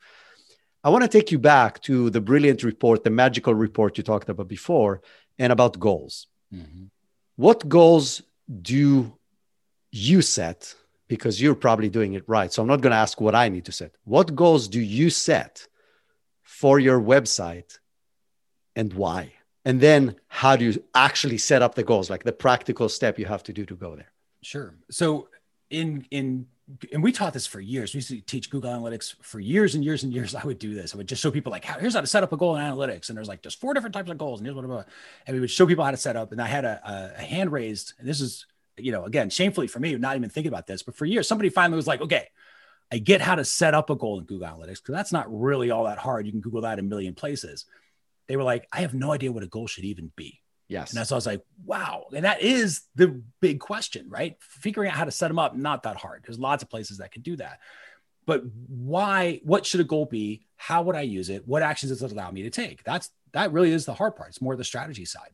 I 0.83 0.91
want 0.91 1.05
to 1.05 1.09
take 1.09 1.31
you 1.31 1.39
back 1.39 1.81
to 1.83 2.11
the 2.11 2.21
brilliant 2.21 2.65
report, 2.65 3.05
the 3.05 3.11
magical 3.11 3.55
report 3.55 3.97
you 3.97 4.03
talked 4.03 4.29
about 4.29 4.49
before, 4.49 5.03
and 5.39 5.53
about 5.53 5.79
goals. 5.79 6.27
Mm-hmm. 6.53 6.87
What 7.37 7.69
goals 7.69 8.23
do 8.61 9.17
you 9.93 10.21
set? 10.21 10.75
Because 11.07 11.41
you're 11.41 11.55
probably 11.55 11.91
doing 11.91 12.15
it 12.15 12.25
right. 12.27 12.53
So 12.53 12.61
I'm 12.61 12.69
not 12.69 12.81
going 12.81 12.91
to 12.91 12.97
ask 12.97 13.21
what 13.21 13.37
I 13.37 13.51
need 13.51 13.67
to 13.67 13.73
set. 13.73 13.93
What 14.03 14.35
goals 14.35 14.67
do 14.67 14.81
you 14.81 15.11
set 15.11 15.69
for 16.43 16.81
your 16.81 17.01
website 17.01 17.79
and 18.77 18.93
why? 18.93 19.33
And 19.65 19.81
then 19.81 20.15
how 20.29 20.55
do 20.55 20.65
you 20.65 20.85
actually 20.95 21.39
set 21.39 21.61
up 21.61 21.75
the 21.75 21.83
goals, 21.83 22.09
like 22.09 22.23
the 22.23 22.33
practical 22.33 22.89
step 22.89 23.19
you 23.19 23.25
have 23.25 23.43
to 23.45 23.53
do 23.53 23.67
to 23.67 23.75
go 23.75 23.97
there? 23.97 24.13
Sure. 24.43 24.75
So 24.91 25.29
in 25.71 26.07
in 26.13 26.47
and 26.93 27.03
we 27.03 27.13
taught 27.13 27.33
this 27.33 27.47
for 27.47 27.61
years. 27.61 27.95
We 27.95 27.99
used 27.99 28.09
to 28.09 28.21
teach 28.21 28.51
Google 28.51 28.73
Analytics 28.73 29.15
for 29.23 29.39
years 29.39 29.77
and 29.77 29.85
years 29.85 30.03
and 30.03 30.13
years. 30.13 30.35
I 30.35 30.45
would 30.45 30.59
do 30.59 30.75
this. 30.75 30.95
I 30.95 30.97
would 30.97 31.07
just 31.07 31.23
show 31.23 31.31
people 31.31 31.53
like, 31.53 31.65
how, 31.65 31.79
here's 31.79 31.95
how 31.95 32.01
to 32.01 32.09
set 32.09 32.25
up 32.25 32.33
a 32.33 32.37
goal 32.37 32.57
in 32.57 32.63
analytics. 32.63 33.09
And 33.09 33.17
there's 33.17 33.29
like, 33.29 33.43
there's 33.43 33.55
four 33.55 33.73
different 33.73 33.95
types 33.95 34.11
of 34.11 34.19
goals. 34.19 34.41
And 34.41 34.47
here's 34.47 34.57
what, 34.57 34.65
about. 34.65 34.89
and 35.27 35.35
we 35.35 35.41
would 35.41 35.51
show 35.51 35.65
people 35.67 35.85
how 35.85 35.93
to 35.93 35.97
set 35.97 36.17
up. 36.17 36.33
And 36.33 36.43
I 36.43 36.47
had 36.47 36.65
a, 36.65 37.15
a 37.17 37.23
hand 37.23 37.53
raised, 37.53 37.93
and 38.01 38.09
this 38.09 38.21
is, 38.21 38.47
you 38.77 38.91
know, 38.91 39.05
again, 39.05 39.31
shamefully 39.31 39.69
for 39.69 39.79
me, 39.79 39.95
not 39.95 40.17
even 40.17 40.29
thinking 40.29 40.53
about 40.53 40.67
this, 40.67 40.83
but 40.83 40.97
for 40.97 41.05
years, 41.05 41.29
somebody 41.29 41.51
finally 41.51 41.77
was 41.77 41.87
like, 41.87 42.01
okay, 42.01 42.29
I 42.91 42.99
get 42.99 43.21
how 43.21 43.37
to 43.37 43.45
set 43.45 43.75
up 43.75 43.89
a 43.91 43.95
goal 43.95 44.19
in 44.19 44.25
Google 44.25 44.49
Analytics 44.49 44.83
because 44.83 44.95
that's 44.95 45.13
not 45.13 45.33
really 45.33 45.71
all 45.71 45.85
that 45.85 45.99
hard. 45.99 46.27
You 46.27 46.33
can 46.33 46.41
Google 46.41 46.63
that 46.63 46.81
a 46.81 46.83
million 46.83 47.15
places. 47.15 47.65
They 48.29 48.37
were 48.37 48.43
like, 48.43 48.67
I 48.73 48.81
have 48.81 48.95
no 48.95 49.13
idea 49.13 49.33
what 49.33 49.43
a 49.43 49.49
goal 49.49 49.67
should 49.67 49.85
even 49.85 50.13
be. 50.17 50.41
Yes. 50.69 50.91
And 50.91 50.99
that's 50.99 51.13
I 51.13 51.15
was 51.15 51.27
like, 51.27 51.43
wow. 51.65 52.07
And 52.15 52.25
that 52.25 52.43
is 52.43 52.83
the 52.97 53.23
big 53.41 53.61
question, 53.61 54.07
right? 54.09 54.37
Figuring 54.41 54.91
out 54.91 54.97
how 54.97 55.05
to 55.05 55.13
set 55.13 55.29
them 55.29 55.39
up, 55.39 55.55
not 55.55 55.85
that 55.85 55.97
hard. 55.97 56.25
There's 56.27 56.39
lots 56.39 56.63
of 56.63 56.71
places 56.71 56.99
that 56.99 57.13
can 57.13 57.23
do 57.23 57.37
that. 57.37 57.61
But 58.27 58.43
why, 58.67 59.41
what 59.45 59.65
should 59.65 59.81
a 59.81 59.85
goal 59.85 60.07
be? 60.07 60.45
How 60.57 60.83
would 60.83 60.97
I 60.97 61.03
use 61.03 61.31
it? 61.31 61.47
What 61.47 61.63
actions 61.63 61.93
does 61.93 62.03
it 62.03 62.13
allow 62.13 62.31
me 62.33 62.43
to 62.43 62.51
take? 62.51 62.83
That's 62.83 63.11
that 63.33 63.53
really 63.53 63.71
is 63.71 63.85
the 63.85 63.95
hard 63.95 64.17
part. 64.17 64.31
It's 64.31 64.41
more 64.41 64.57
the 64.57 64.65
strategy 64.65 65.05
side. 65.05 65.31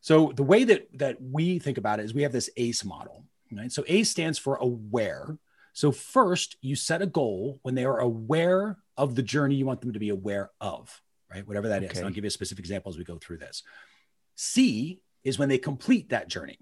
So 0.00 0.32
the 0.36 0.44
way 0.44 0.64
that 0.64 0.86
that 0.98 1.16
we 1.20 1.58
think 1.58 1.78
about 1.78 1.98
it 1.98 2.04
is 2.04 2.14
we 2.14 2.22
have 2.22 2.32
this 2.32 2.50
ACE 2.56 2.84
model, 2.84 3.24
right? 3.52 3.72
So 3.72 3.84
ACE 3.88 4.08
stands 4.08 4.38
for 4.38 4.56
aware. 4.56 5.36
So 5.72 5.90
first, 5.90 6.56
you 6.60 6.76
set 6.76 7.02
a 7.02 7.06
goal 7.06 7.58
when 7.62 7.74
they 7.74 7.84
are 7.84 7.98
aware 7.98 8.78
of 8.96 9.14
the 9.14 9.22
journey 9.22 9.56
you 9.56 9.66
want 9.66 9.80
them 9.80 9.92
to 9.92 9.98
be 9.98 10.10
aware 10.10 10.50
of, 10.60 11.00
right? 11.30 11.46
Whatever 11.46 11.68
that 11.68 11.82
okay. 11.82 11.92
is. 11.92 11.98
And 11.98 12.06
I'll 12.06 12.12
give 12.12 12.24
you 12.24 12.28
a 12.28 12.30
specific 12.32 12.64
example 12.64 12.90
as 12.90 12.98
we 12.98 13.04
go 13.04 13.18
through 13.18 13.38
this. 13.38 13.62
C 14.36 15.00
is 15.24 15.38
when 15.38 15.48
they 15.48 15.58
complete 15.58 16.10
that 16.10 16.28
journey. 16.28 16.58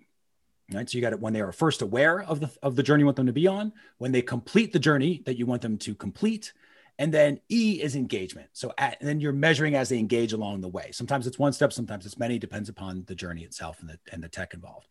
Right. 0.73 0.91
So 0.91 0.99
you 0.99 1.03
got 1.03 1.13
it 1.13 1.21
when 1.21 1.33
they 1.33 1.43
are 1.43 1.53
first 1.53 1.81
aware 1.81 2.23
of 2.23 2.41
the 2.41 2.51
of 2.61 2.75
the 2.75 2.83
journey 2.83 3.03
you 3.03 3.05
want 3.05 3.17
them 3.17 3.27
to 3.27 3.33
be 3.33 3.47
on, 3.47 3.73
when 3.99 4.11
they 4.11 4.23
complete 4.23 4.73
the 4.73 4.81
journey 4.81 5.23
that 5.25 5.39
you 5.39 5.47
want 5.47 5.63
them 5.63 5.79
to 5.79 5.95
complete, 5.95 6.53
and 6.99 7.15
then 7.15 7.41
E 7.49 7.81
is 7.81 7.95
engagement. 7.95 8.49
So 8.53 8.73
at, 8.77 8.99
then 9.01 9.21
you're 9.21 9.33
measuring 9.33 9.77
as 9.77 9.91
they 9.91 9.99
engage 9.99 10.33
along 10.33 10.63
the 10.63 10.69
way. 10.69 10.91
Sometimes 10.91 11.29
it's 11.29 11.39
one 11.39 11.53
step, 11.53 11.73
sometimes 11.73 12.05
it's 12.05 12.19
many, 12.19 12.41
depends 12.41 12.69
upon 12.69 13.05
the 13.07 13.15
journey 13.15 13.43
itself 13.43 13.79
and 13.81 13.89
the 13.89 13.99
and 14.11 14.21
the 14.25 14.29
tech 14.29 14.55
involved. 14.55 14.89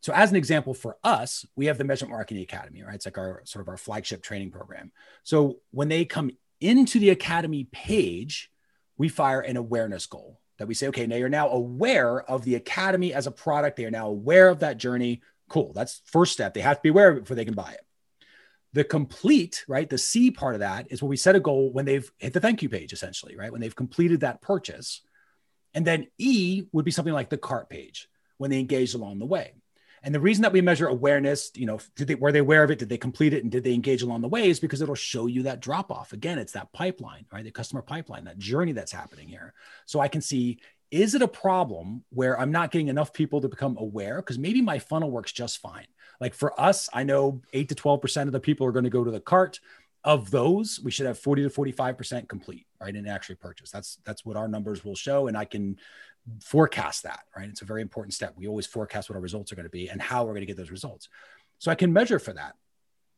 So 0.00 0.12
as 0.12 0.30
an 0.30 0.36
example 0.36 0.74
for 0.74 0.96
us, 1.04 1.46
we 1.54 1.66
have 1.66 1.78
the 1.78 1.84
Measurement 1.84 2.16
Marketing 2.16 2.42
Academy, 2.42 2.82
right? 2.82 2.96
It's 2.96 3.06
like 3.06 3.18
our 3.18 3.42
sort 3.44 3.62
of 3.62 3.68
our 3.68 3.76
flagship 3.76 4.22
training 4.22 4.50
program. 4.50 4.90
So 5.22 5.58
when 5.70 5.86
they 5.86 6.04
come 6.04 6.32
into 6.60 6.98
the 6.98 7.10
academy 7.10 7.68
page, 7.70 8.50
we 8.98 9.08
fire 9.08 9.40
an 9.40 9.56
awareness 9.56 10.06
goal 10.06 10.40
that 10.58 10.68
we 10.68 10.74
say, 10.74 10.88
okay, 10.88 11.06
now 11.06 11.16
you're 11.16 11.28
now 11.28 11.48
aware 11.48 12.22
of 12.22 12.44
the 12.44 12.54
academy 12.54 13.12
as 13.12 13.26
a 13.26 13.32
product. 13.32 13.76
They 13.76 13.84
are 13.84 13.90
now 13.90 14.08
aware 14.08 14.48
of 14.48 14.60
that 14.60 14.78
journey. 14.78 15.22
Cool. 15.48 15.72
That's 15.72 16.02
first 16.06 16.32
step. 16.32 16.54
They 16.54 16.60
have 16.60 16.76
to 16.76 16.82
be 16.82 16.90
aware 16.90 17.10
of 17.10 17.16
it 17.16 17.20
before 17.20 17.36
they 17.36 17.44
can 17.44 17.54
buy 17.54 17.72
it. 17.72 17.80
The 18.74 18.84
complete, 18.84 19.64
right? 19.68 19.88
The 19.88 19.98
C 19.98 20.30
part 20.30 20.54
of 20.54 20.60
that 20.60 20.86
is 20.90 21.02
when 21.02 21.10
we 21.10 21.16
set 21.16 21.36
a 21.36 21.40
goal 21.40 21.72
when 21.72 21.84
they've 21.84 22.10
hit 22.18 22.32
the 22.32 22.40
thank 22.40 22.62
you 22.62 22.68
page, 22.68 22.92
essentially, 22.92 23.36
right? 23.36 23.52
When 23.52 23.60
they've 23.60 23.74
completed 23.74 24.20
that 24.20 24.40
purchase. 24.40 25.02
And 25.74 25.86
then 25.86 26.06
E 26.18 26.64
would 26.72 26.84
be 26.84 26.90
something 26.90 27.14
like 27.14 27.28
the 27.28 27.38
cart 27.38 27.68
page 27.68 28.08
when 28.38 28.50
they 28.50 28.60
engage 28.60 28.94
along 28.94 29.18
the 29.18 29.26
way. 29.26 29.54
And 30.02 30.14
the 30.14 30.20
reason 30.20 30.42
that 30.42 30.52
we 30.52 30.60
measure 30.60 30.88
awareness, 30.88 31.52
you 31.54 31.66
know, 31.66 31.78
did 31.94 32.08
they 32.08 32.14
were 32.16 32.32
they 32.32 32.40
aware 32.40 32.64
of 32.64 32.70
it? 32.70 32.78
Did 32.78 32.88
they 32.88 32.98
complete 32.98 33.32
it? 33.32 33.42
And 33.42 33.52
did 33.52 33.62
they 33.62 33.74
engage 33.74 34.02
along 34.02 34.22
the 34.22 34.28
way? 34.28 34.48
Is 34.48 34.58
because 34.58 34.82
it'll 34.82 34.94
show 34.94 35.26
you 35.26 35.44
that 35.44 35.60
drop 35.60 35.92
off. 35.92 36.12
Again, 36.12 36.38
it's 36.38 36.52
that 36.52 36.72
pipeline, 36.72 37.26
right? 37.32 37.44
The 37.44 37.50
customer 37.50 37.82
pipeline, 37.82 38.24
that 38.24 38.38
journey 38.38 38.72
that's 38.72 38.92
happening 38.92 39.28
here. 39.28 39.54
So 39.86 40.00
I 40.00 40.08
can 40.08 40.20
see 40.20 40.58
is 40.92 41.14
it 41.14 41.22
a 41.22 41.28
problem 41.28 42.04
where 42.10 42.38
I'm 42.38 42.52
not 42.52 42.70
getting 42.70 42.88
enough 42.88 43.14
people 43.14 43.40
to 43.40 43.48
become 43.48 43.78
aware? 43.78 44.16
Because 44.16 44.38
maybe 44.38 44.60
my 44.60 44.78
funnel 44.78 45.10
works 45.10 45.32
just 45.32 45.58
fine. 45.58 45.86
Like 46.20 46.34
for 46.34 46.58
us, 46.60 46.90
I 46.92 47.02
know 47.02 47.40
eight 47.54 47.70
to 47.70 47.74
12% 47.74 48.22
of 48.22 48.32
the 48.32 48.38
people 48.38 48.66
are 48.66 48.72
going 48.72 48.84
to 48.84 48.90
go 48.90 49.02
to 49.02 49.10
the 49.10 49.18
cart. 49.18 49.58
Of 50.04 50.32
those, 50.32 50.80
we 50.82 50.90
should 50.90 51.06
have 51.06 51.18
40 51.18 51.44
to 51.44 51.48
45% 51.48 52.28
complete, 52.28 52.66
right? 52.80 52.94
And 52.94 53.08
actually 53.08 53.36
purchase. 53.36 53.70
That's 53.70 53.98
that's 54.04 54.24
what 54.24 54.36
our 54.36 54.48
numbers 54.48 54.84
will 54.84 54.96
show. 54.96 55.28
And 55.28 55.36
I 55.36 55.44
can 55.44 55.78
forecast 56.40 57.02
that, 57.04 57.20
right? 57.36 57.48
It's 57.48 57.62
a 57.62 57.66
very 57.66 57.82
important 57.82 58.14
step. 58.14 58.34
We 58.36 58.46
always 58.46 58.66
forecast 58.66 59.08
what 59.08 59.16
our 59.16 59.22
results 59.22 59.52
are 59.52 59.56
going 59.56 59.64
to 59.64 59.70
be 59.70 59.88
and 59.88 60.00
how 60.00 60.24
we're 60.24 60.32
going 60.32 60.42
to 60.42 60.46
get 60.46 60.56
those 60.56 60.70
results. 60.70 61.08
So 61.58 61.70
I 61.70 61.74
can 61.74 61.92
measure 61.92 62.18
for 62.18 62.32
that. 62.32 62.54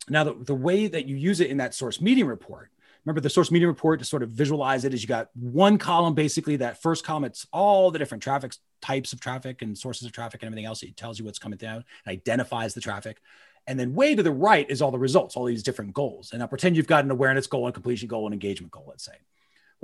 Now, 0.08 0.24
the, 0.24 0.34
the 0.34 0.54
way 0.54 0.86
that 0.86 1.06
you 1.06 1.16
use 1.16 1.40
it 1.40 1.50
in 1.50 1.58
that 1.58 1.74
source 1.74 2.00
medium 2.00 2.28
report, 2.28 2.70
remember 3.04 3.20
the 3.20 3.30
source 3.30 3.50
medium 3.50 3.68
report 3.68 4.00
to 4.00 4.04
sort 4.04 4.22
of 4.22 4.30
visualize 4.30 4.84
it 4.84 4.92
is 4.94 5.02
you 5.02 5.08
got 5.08 5.28
one 5.34 5.78
column, 5.78 6.14
basically 6.14 6.56
that 6.56 6.80
first 6.82 7.04
column, 7.04 7.24
it's 7.24 7.46
all 7.52 7.90
the 7.90 7.98
different 7.98 8.22
traffic 8.22 8.54
types 8.82 9.12
of 9.12 9.20
traffic 9.20 9.62
and 9.62 9.76
sources 9.76 10.06
of 10.06 10.12
traffic 10.12 10.42
and 10.42 10.48
everything 10.48 10.66
else. 10.66 10.82
It 10.82 10.96
tells 10.96 11.18
you 11.18 11.24
what's 11.24 11.38
coming 11.38 11.58
down 11.58 11.76
and 11.76 12.12
identifies 12.12 12.74
the 12.74 12.80
traffic. 12.80 13.20
And 13.66 13.80
then 13.80 13.94
way 13.94 14.14
to 14.14 14.22
the 14.22 14.30
right 14.30 14.68
is 14.68 14.82
all 14.82 14.90
the 14.90 14.98
results, 14.98 15.36
all 15.36 15.46
these 15.46 15.62
different 15.62 15.94
goals. 15.94 16.32
And 16.32 16.40
now 16.40 16.46
pretend 16.46 16.76
you've 16.76 16.86
got 16.86 17.04
an 17.04 17.10
awareness 17.10 17.46
goal, 17.46 17.64
and 17.64 17.72
completion 17.72 18.08
goal, 18.08 18.26
and 18.26 18.34
engagement 18.34 18.72
goal, 18.72 18.84
let's 18.86 19.04
say. 19.04 19.16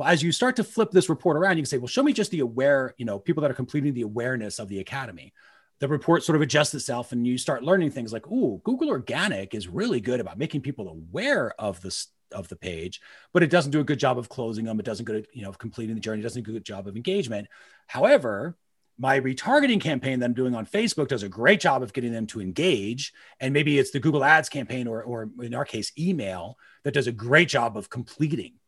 Well, 0.00 0.08
as 0.08 0.22
you 0.22 0.32
start 0.32 0.56
to 0.56 0.64
flip 0.64 0.92
this 0.92 1.10
report 1.10 1.36
around, 1.36 1.58
you 1.58 1.62
can 1.62 1.68
say, 1.68 1.76
well, 1.76 1.86
show 1.86 2.02
me 2.02 2.14
just 2.14 2.30
the 2.30 2.40
aware, 2.40 2.94
you 2.96 3.04
know, 3.04 3.18
people 3.18 3.42
that 3.42 3.50
are 3.50 3.54
completing 3.54 3.92
the 3.92 4.00
awareness 4.00 4.58
of 4.58 4.68
the 4.68 4.80
academy. 4.80 5.34
The 5.80 5.88
report 5.88 6.24
sort 6.24 6.36
of 6.36 6.42
adjusts 6.42 6.72
itself 6.72 7.12
and 7.12 7.26
you 7.26 7.36
start 7.36 7.62
learning 7.62 7.90
things 7.90 8.10
like, 8.10 8.24
oh, 8.32 8.62
Google 8.64 8.88
Organic 8.88 9.54
is 9.54 9.68
really 9.68 10.00
good 10.00 10.18
about 10.18 10.38
making 10.38 10.62
people 10.62 10.88
aware 10.88 11.52
of 11.60 11.82
the 11.82 11.94
of 12.32 12.48
the 12.48 12.56
page, 12.56 13.02
but 13.34 13.42
it 13.42 13.50
doesn't 13.50 13.72
do 13.72 13.80
a 13.80 13.84
good 13.84 13.98
job 13.98 14.16
of 14.16 14.30
closing 14.30 14.64
them. 14.64 14.80
It 14.80 14.86
doesn't 14.86 15.04
good, 15.04 15.26
you 15.34 15.42
know, 15.42 15.52
completing 15.52 15.96
the 15.96 16.00
journey. 16.00 16.20
It 16.20 16.22
doesn't 16.22 16.44
do 16.44 16.52
a 16.52 16.54
good 16.54 16.64
job 16.64 16.88
of 16.88 16.96
engagement. 16.96 17.48
However, 17.86 18.56
my 18.98 19.20
retargeting 19.20 19.82
campaign 19.82 20.20
that 20.20 20.24
I'm 20.24 20.32
doing 20.32 20.54
on 20.54 20.64
Facebook 20.64 21.08
does 21.08 21.24
a 21.24 21.28
great 21.28 21.60
job 21.60 21.82
of 21.82 21.92
getting 21.92 22.12
them 22.12 22.26
to 22.28 22.40
engage. 22.40 23.12
And 23.38 23.52
maybe 23.52 23.78
it's 23.78 23.90
the 23.90 24.00
Google 24.00 24.24
Ads 24.24 24.48
campaign 24.48 24.86
or, 24.86 25.02
or 25.02 25.28
in 25.42 25.52
our 25.52 25.66
case, 25.66 25.92
email 25.98 26.56
that 26.84 26.94
does 26.94 27.06
a 27.06 27.12
great 27.12 27.50
job 27.50 27.76
of 27.76 27.90
completing 27.90 28.59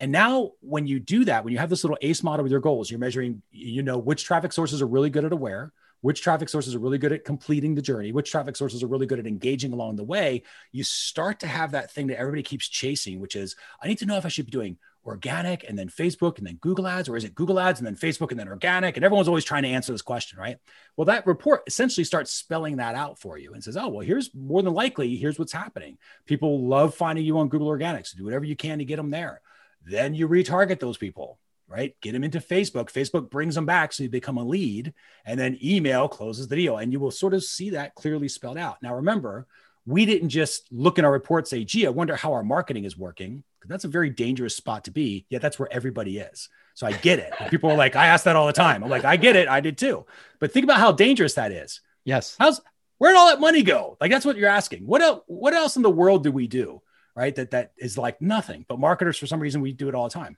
and 0.00 0.10
now, 0.10 0.52
when 0.60 0.86
you 0.86 0.98
do 0.98 1.24
that, 1.26 1.44
when 1.44 1.52
you 1.52 1.58
have 1.58 1.70
this 1.70 1.84
little 1.84 1.98
ACE 2.02 2.22
model 2.22 2.42
with 2.42 2.52
your 2.52 2.60
goals, 2.60 2.90
you're 2.90 3.00
measuring, 3.00 3.42
you 3.50 3.82
know, 3.82 3.98
which 3.98 4.24
traffic 4.24 4.52
sources 4.52 4.82
are 4.82 4.86
really 4.86 5.10
good 5.10 5.24
at 5.24 5.32
aware, 5.32 5.72
which 6.00 6.20
traffic 6.20 6.48
sources 6.48 6.74
are 6.74 6.80
really 6.80 6.98
good 6.98 7.12
at 7.12 7.24
completing 7.24 7.74
the 7.74 7.80
journey, 7.80 8.12
which 8.12 8.30
traffic 8.30 8.56
sources 8.56 8.82
are 8.82 8.88
really 8.88 9.06
good 9.06 9.18
at 9.18 9.26
engaging 9.26 9.72
along 9.72 9.96
the 9.96 10.04
way. 10.04 10.42
You 10.72 10.84
start 10.84 11.40
to 11.40 11.46
have 11.46 11.70
that 11.70 11.90
thing 11.90 12.08
that 12.08 12.18
everybody 12.18 12.42
keeps 12.42 12.68
chasing, 12.68 13.20
which 13.20 13.36
is, 13.36 13.56
I 13.82 13.88
need 13.88 13.98
to 13.98 14.06
know 14.06 14.16
if 14.16 14.26
I 14.26 14.28
should 14.28 14.46
be 14.46 14.52
doing 14.52 14.76
organic 15.06 15.64
and 15.68 15.78
then 15.78 15.88
Facebook 15.88 16.38
and 16.38 16.46
then 16.46 16.56
Google 16.56 16.86
ads, 16.86 17.08
or 17.08 17.16
is 17.16 17.24
it 17.24 17.34
Google 17.34 17.60
ads 17.60 17.78
and 17.78 17.86
then 17.86 17.96
Facebook 17.96 18.30
and 18.30 18.40
then 18.40 18.48
organic? 18.48 18.96
And 18.96 19.04
everyone's 19.04 19.28
always 19.28 19.44
trying 19.44 19.62
to 19.62 19.68
answer 19.70 19.92
this 19.92 20.02
question, 20.02 20.38
right? 20.38 20.58
Well, 20.96 21.06
that 21.06 21.26
report 21.26 21.62
essentially 21.66 22.04
starts 22.04 22.32
spelling 22.32 22.76
that 22.76 22.94
out 22.94 23.18
for 23.18 23.38
you 23.38 23.54
and 23.54 23.62
says, 23.62 23.76
oh, 23.76 23.88
well, 23.88 24.04
here's 24.04 24.34
more 24.34 24.62
than 24.62 24.74
likely, 24.74 25.16
here's 25.16 25.38
what's 25.38 25.52
happening. 25.52 25.98
People 26.26 26.66
love 26.66 26.94
finding 26.94 27.24
you 27.24 27.38
on 27.38 27.48
Google 27.48 27.68
Organics. 27.68 28.08
So 28.08 28.18
do 28.18 28.24
whatever 28.24 28.44
you 28.44 28.56
can 28.56 28.78
to 28.78 28.84
get 28.84 28.96
them 28.96 29.10
there. 29.10 29.40
Then 29.84 30.14
you 30.14 30.28
retarget 30.28 30.80
those 30.80 30.96
people, 30.96 31.38
right? 31.68 31.94
Get 32.00 32.12
them 32.12 32.24
into 32.24 32.40
Facebook. 32.40 32.92
Facebook 32.92 33.30
brings 33.30 33.54
them 33.54 33.66
back 33.66 33.92
so 33.92 34.02
you 34.02 34.08
become 34.08 34.38
a 34.38 34.44
lead, 34.44 34.94
and 35.24 35.38
then 35.38 35.58
email 35.62 36.08
closes 36.08 36.48
the 36.48 36.56
deal. 36.56 36.78
And 36.78 36.92
you 36.92 37.00
will 37.00 37.10
sort 37.10 37.34
of 37.34 37.44
see 37.44 37.70
that 37.70 37.94
clearly 37.94 38.28
spelled 38.28 38.58
out. 38.58 38.82
Now, 38.82 38.96
remember, 38.96 39.46
we 39.86 40.06
didn't 40.06 40.30
just 40.30 40.66
look 40.72 40.98
in 40.98 41.04
our 41.04 41.12
report, 41.12 41.46
say, 41.46 41.64
gee, 41.64 41.86
I 41.86 41.90
wonder 41.90 42.16
how 42.16 42.32
our 42.32 42.42
marketing 42.42 42.84
is 42.84 42.96
working. 42.96 43.44
That's 43.66 43.84
a 43.84 43.88
very 43.88 44.10
dangerous 44.10 44.56
spot 44.56 44.84
to 44.84 44.90
be. 44.90 45.26
Yet 45.30 45.42
that's 45.42 45.58
where 45.58 45.72
everybody 45.72 46.18
is. 46.18 46.48
So 46.74 46.86
I 46.86 46.92
get 46.92 47.18
it. 47.18 47.32
People 47.50 47.70
are 47.70 47.76
like, 47.76 47.96
I 47.96 48.08
ask 48.08 48.24
that 48.24 48.36
all 48.36 48.46
the 48.46 48.52
time. 48.52 48.82
I'm 48.82 48.90
like, 48.90 49.04
I 49.04 49.16
get 49.16 49.36
it. 49.36 49.48
I 49.48 49.60
did 49.60 49.78
too. 49.78 50.06
But 50.38 50.52
think 50.52 50.64
about 50.64 50.80
how 50.80 50.92
dangerous 50.92 51.34
that 51.34 51.52
is. 51.52 51.80
Yes. 52.04 52.36
How's 52.38 52.60
where'd 52.98 53.16
all 53.16 53.28
that 53.28 53.40
money 53.40 53.62
go? 53.62 53.96
Like 54.00 54.10
that's 54.10 54.26
what 54.26 54.36
you're 54.36 54.48
asking. 54.50 54.86
What 54.86 55.00
else? 55.00 55.22
What 55.26 55.54
else 55.54 55.76
in 55.76 55.82
the 55.82 55.90
world 55.90 56.24
do 56.24 56.32
we 56.32 56.46
do? 56.46 56.82
Right? 57.14 57.34
That 57.34 57.50
that 57.52 57.72
is 57.78 57.98
like 57.98 58.20
nothing. 58.20 58.64
But 58.68 58.78
marketers, 58.78 59.18
for 59.18 59.26
some 59.26 59.40
reason, 59.40 59.60
we 59.60 59.72
do 59.72 59.88
it 59.88 59.94
all 59.94 60.08
the 60.08 60.14
time. 60.14 60.36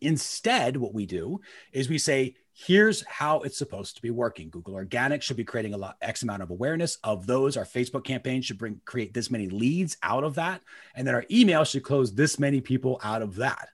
Instead, 0.00 0.76
what 0.76 0.92
we 0.92 1.06
do 1.06 1.40
is 1.72 1.88
we 1.88 1.98
say, 1.98 2.36
here's 2.52 3.04
how 3.06 3.40
it's 3.40 3.58
supposed 3.58 3.96
to 3.96 4.02
be 4.02 4.10
working. 4.10 4.50
Google 4.50 4.74
Organic 4.74 5.22
should 5.22 5.36
be 5.36 5.44
creating 5.44 5.74
a 5.74 5.78
lot 5.78 5.96
X 6.02 6.22
amount 6.22 6.42
of 6.42 6.50
awareness 6.50 6.98
of 7.02 7.26
those. 7.26 7.56
Our 7.56 7.64
Facebook 7.64 8.04
campaign 8.04 8.42
should 8.42 8.58
bring 8.58 8.80
create 8.84 9.14
this 9.14 9.30
many 9.30 9.48
leads 9.48 9.96
out 10.02 10.24
of 10.24 10.34
that. 10.34 10.62
And 10.94 11.06
then 11.06 11.14
our 11.14 11.24
email 11.30 11.64
should 11.64 11.82
close 11.82 12.14
this 12.14 12.38
many 12.38 12.60
people 12.60 13.00
out 13.02 13.22
of 13.22 13.36
that. 13.36 13.68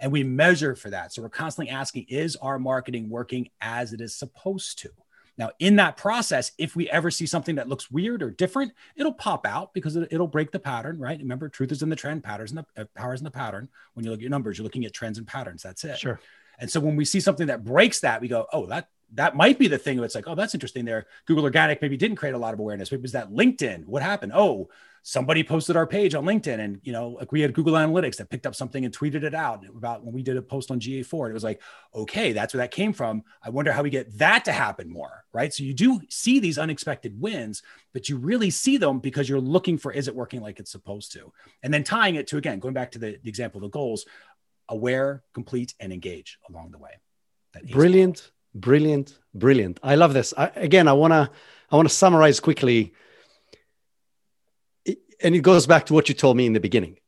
And 0.00 0.12
we 0.12 0.24
measure 0.24 0.76
for 0.76 0.90
that. 0.90 1.12
So 1.12 1.22
we're 1.22 1.28
constantly 1.28 1.70
asking, 1.70 2.06
is 2.08 2.36
our 2.36 2.58
marketing 2.58 3.08
working 3.08 3.48
as 3.60 3.92
it 3.92 4.00
is 4.00 4.14
supposed 4.14 4.78
to? 4.80 4.90
Now, 5.38 5.52
in 5.60 5.76
that 5.76 5.96
process, 5.96 6.50
if 6.58 6.74
we 6.74 6.90
ever 6.90 7.10
see 7.10 7.24
something 7.24 7.54
that 7.54 7.68
looks 7.68 7.90
weird 7.90 8.22
or 8.22 8.30
different, 8.30 8.72
it'll 8.96 9.14
pop 9.14 9.46
out 9.46 9.72
because 9.72 9.94
it, 9.94 10.12
will 10.12 10.26
break 10.26 10.50
the 10.50 10.58
pattern, 10.58 10.98
right? 10.98 11.18
Remember, 11.18 11.48
truth 11.48 11.70
is 11.70 11.82
in 11.82 11.88
the 11.88 11.96
trend, 11.96 12.24
patterns 12.24 12.50
in 12.50 12.56
the 12.56 12.82
uh, 12.82 12.84
powers 12.96 13.20
in 13.20 13.24
the 13.24 13.30
pattern. 13.30 13.68
When 13.94 14.04
you 14.04 14.10
look 14.10 14.18
at 14.18 14.22
your 14.22 14.30
numbers, 14.30 14.58
you're 14.58 14.64
looking 14.64 14.84
at 14.84 14.92
trends 14.92 15.16
and 15.16 15.26
patterns. 15.26 15.62
That's 15.62 15.84
it. 15.84 15.96
Sure. 15.96 16.18
And 16.58 16.68
so 16.68 16.80
when 16.80 16.96
we 16.96 17.04
see 17.04 17.20
something 17.20 17.46
that 17.46 17.64
breaks 17.64 18.00
that, 18.00 18.20
we 18.20 18.26
go, 18.26 18.46
oh, 18.52 18.66
that 18.66 18.88
that 19.14 19.36
might 19.36 19.58
be 19.58 19.68
the 19.68 19.78
thing. 19.78 19.98
It's 20.00 20.14
like, 20.14 20.28
oh, 20.28 20.34
that's 20.34 20.54
interesting. 20.54 20.84
There, 20.84 21.06
Google 21.24 21.44
Organic 21.44 21.80
maybe 21.80 21.96
didn't 21.96 22.16
create 22.16 22.34
a 22.34 22.38
lot 22.38 22.52
of 22.52 22.60
awareness. 22.60 22.90
Maybe 22.90 23.00
it 23.00 23.02
was 23.02 23.12
that 23.12 23.30
LinkedIn. 23.30 23.86
What 23.86 24.02
happened? 24.02 24.32
Oh, 24.34 24.68
somebody 25.08 25.42
posted 25.42 25.74
our 25.74 25.86
page 25.86 26.14
on 26.14 26.26
LinkedIn 26.26 26.60
and, 26.60 26.80
you 26.82 26.92
know, 26.92 27.08
like 27.08 27.32
we 27.32 27.40
had 27.40 27.54
Google 27.54 27.72
Analytics 27.72 28.16
that 28.16 28.28
picked 28.28 28.46
up 28.46 28.54
something 28.54 28.84
and 28.84 28.94
tweeted 28.94 29.22
it 29.22 29.34
out 29.34 29.64
about 29.74 30.04
when 30.04 30.12
we 30.12 30.22
did 30.22 30.36
a 30.36 30.42
post 30.42 30.70
on 30.70 30.78
GA4. 30.78 31.30
It 31.30 31.32
was 31.32 31.42
like, 31.42 31.62
okay, 31.94 32.34
that's 32.34 32.52
where 32.52 32.58
that 32.58 32.72
came 32.72 32.92
from. 32.92 33.24
I 33.42 33.48
wonder 33.48 33.72
how 33.72 33.82
we 33.82 33.88
get 33.88 34.18
that 34.18 34.44
to 34.44 34.52
happen 34.52 34.86
more, 34.90 35.24
right? 35.32 35.50
So 35.50 35.62
you 35.62 35.72
do 35.72 36.02
see 36.10 36.40
these 36.40 36.58
unexpected 36.58 37.18
wins, 37.18 37.62
but 37.94 38.10
you 38.10 38.18
really 38.18 38.50
see 38.50 38.76
them 38.76 38.98
because 38.98 39.30
you're 39.30 39.40
looking 39.40 39.78
for, 39.78 39.90
is 39.92 40.08
it 40.08 40.14
working 40.14 40.42
like 40.42 40.60
it's 40.60 40.70
supposed 40.70 41.10
to? 41.12 41.32
And 41.62 41.72
then 41.72 41.84
tying 41.84 42.16
it 42.16 42.26
to, 42.26 42.36
again, 42.36 42.58
going 42.58 42.74
back 42.74 42.90
to 42.90 42.98
the, 42.98 43.18
the 43.22 43.30
example 43.30 43.60
of 43.60 43.62
the 43.62 43.70
goals, 43.70 44.04
aware, 44.68 45.22
complete, 45.32 45.72
and 45.80 45.90
engage 45.90 46.38
along 46.50 46.72
the 46.72 46.78
way. 46.78 46.90
Brilliant, 47.70 48.30
brilliant, 48.54 49.18
brilliant. 49.32 49.80
I 49.82 49.94
love 49.94 50.12
this. 50.12 50.34
I, 50.36 50.48
again, 50.54 50.86
I 50.86 50.92
want 50.92 51.12
to 51.12 51.30
I 51.70 51.76
want 51.76 51.88
to 51.88 51.94
summarize 51.94 52.40
quickly 52.40 52.92
and 55.20 55.34
it 55.34 55.40
goes 55.40 55.66
back 55.66 55.86
to 55.86 55.94
what 55.94 56.08
you 56.08 56.14
told 56.14 56.36
me 56.36 56.46
in 56.46 56.52
the 56.52 56.60
beginning, 56.60 56.98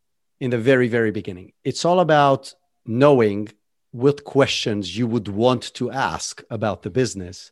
in 0.41 0.51
the 0.51 0.59
very, 0.59 0.89
very 0.89 1.11
beginning. 1.11 1.53
It's 1.65 1.85
all 1.85 2.01
about 2.01 2.55
knowing 2.87 3.49
what 3.93 4.25
questions 4.25 4.97
you 4.97 5.07
would 5.07 5.29
want 5.29 5.75
to 5.75 5.91
ask 5.91 6.43
about 6.51 6.83
the 6.83 6.91
business. 6.91 7.51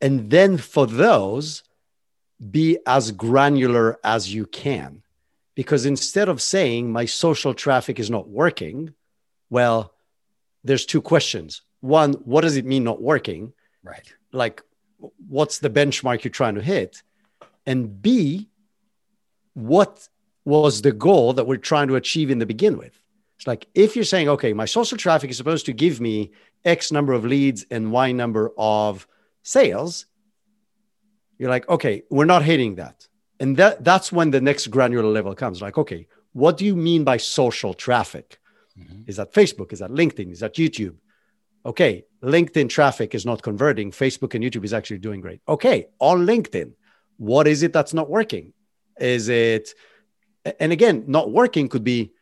And 0.00 0.30
then 0.30 0.58
for 0.58 0.86
those, 0.86 1.62
be 2.50 2.78
as 2.86 3.12
granular 3.12 3.98
as 4.02 4.32
you 4.32 4.46
can. 4.46 5.02
Because 5.54 5.86
instead 5.86 6.28
of 6.28 6.40
saying 6.40 6.90
my 6.90 7.04
social 7.04 7.54
traffic 7.54 8.00
is 8.00 8.10
not 8.10 8.28
working, 8.28 8.94
well, 9.50 9.92
there's 10.64 10.86
two 10.86 11.02
questions. 11.02 11.62
One, 11.80 12.14
what 12.14 12.40
does 12.40 12.56
it 12.56 12.64
mean 12.64 12.84
not 12.84 13.02
working? 13.02 13.52
Right. 13.84 14.12
Like, 14.32 14.62
what's 15.28 15.58
the 15.58 15.70
benchmark 15.70 16.24
you're 16.24 16.30
trying 16.30 16.54
to 16.54 16.62
hit? 16.62 17.02
And 17.66 18.00
B, 18.00 18.48
what 19.54 20.08
was 20.44 20.82
the 20.82 20.92
goal 20.92 21.32
that 21.34 21.46
we're 21.46 21.56
trying 21.56 21.88
to 21.88 21.96
achieve 21.96 22.30
in 22.30 22.38
the 22.38 22.46
begin 22.46 22.78
with. 22.78 22.98
It's 23.36 23.46
like 23.46 23.66
if 23.74 23.96
you're 23.96 24.04
saying, 24.04 24.28
okay, 24.28 24.52
my 24.52 24.64
social 24.64 24.98
traffic 24.98 25.30
is 25.30 25.36
supposed 25.36 25.66
to 25.66 25.72
give 25.72 26.00
me 26.00 26.32
X 26.64 26.92
number 26.92 27.12
of 27.12 27.24
leads 27.24 27.66
and 27.70 27.92
Y 27.92 28.12
number 28.12 28.52
of 28.56 29.06
sales, 29.42 30.06
you're 31.38 31.50
like, 31.50 31.68
okay, 31.68 32.02
we're 32.10 32.24
not 32.24 32.44
hitting 32.44 32.76
that. 32.76 33.06
And 33.40 33.56
that 33.56 33.82
that's 33.82 34.12
when 34.12 34.30
the 34.30 34.40
next 34.40 34.68
granular 34.68 35.08
level 35.08 35.34
comes. 35.34 35.60
Like, 35.60 35.78
okay, 35.78 36.06
what 36.32 36.56
do 36.56 36.64
you 36.64 36.76
mean 36.76 37.04
by 37.04 37.16
social 37.16 37.74
traffic? 37.74 38.38
Mm-hmm. 38.78 39.02
Is 39.06 39.16
that 39.16 39.32
Facebook? 39.32 39.72
Is 39.72 39.80
that 39.80 39.90
LinkedIn? 39.90 40.30
Is 40.30 40.40
that 40.40 40.54
YouTube? 40.54 40.96
Okay, 41.64 42.04
LinkedIn 42.22 42.68
traffic 42.68 43.14
is 43.14 43.24
not 43.26 43.42
converting. 43.42 43.90
Facebook 43.90 44.34
and 44.34 44.42
YouTube 44.42 44.64
is 44.64 44.72
actually 44.72 44.98
doing 44.98 45.20
great. 45.20 45.40
Okay, 45.48 45.86
on 45.98 46.26
LinkedIn, 46.26 46.72
what 47.18 47.46
is 47.46 47.62
it 47.62 47.72
that's 47.72 47.94
not 47.94 48.10
working? 48.10 48.52
Is 48.98 49.28
it, 49.28 49.74
and 50.60 50.72
again, 50.72 51.04
not 51.06 51.30
working 51.30 51.68
could 51.68 51.84
be 51.84 52.12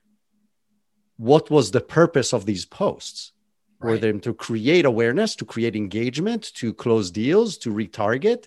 what 1.16 1.50
was 1.50 1.70
the 1.70 1.80
purpose 1.80 2.32
of 2.32 2.46
these 2.46 2.64
posts? 2.64 3.32
Right. 3.78 3.92
Were 3.92 3.98
them 3.98 4.20
to 4.20 4.34
create 4.34 4.84
awareness, 4.84 5.34
to 5.36 5.44
create 5.44 5.76
engagement, 5.76 6.52
to 6.54 6.72
close 6.72 7.10
deals, 7.10 7.58
to 7.58 7.72
retarget? 7.72 8.46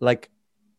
Like 0.00 0.30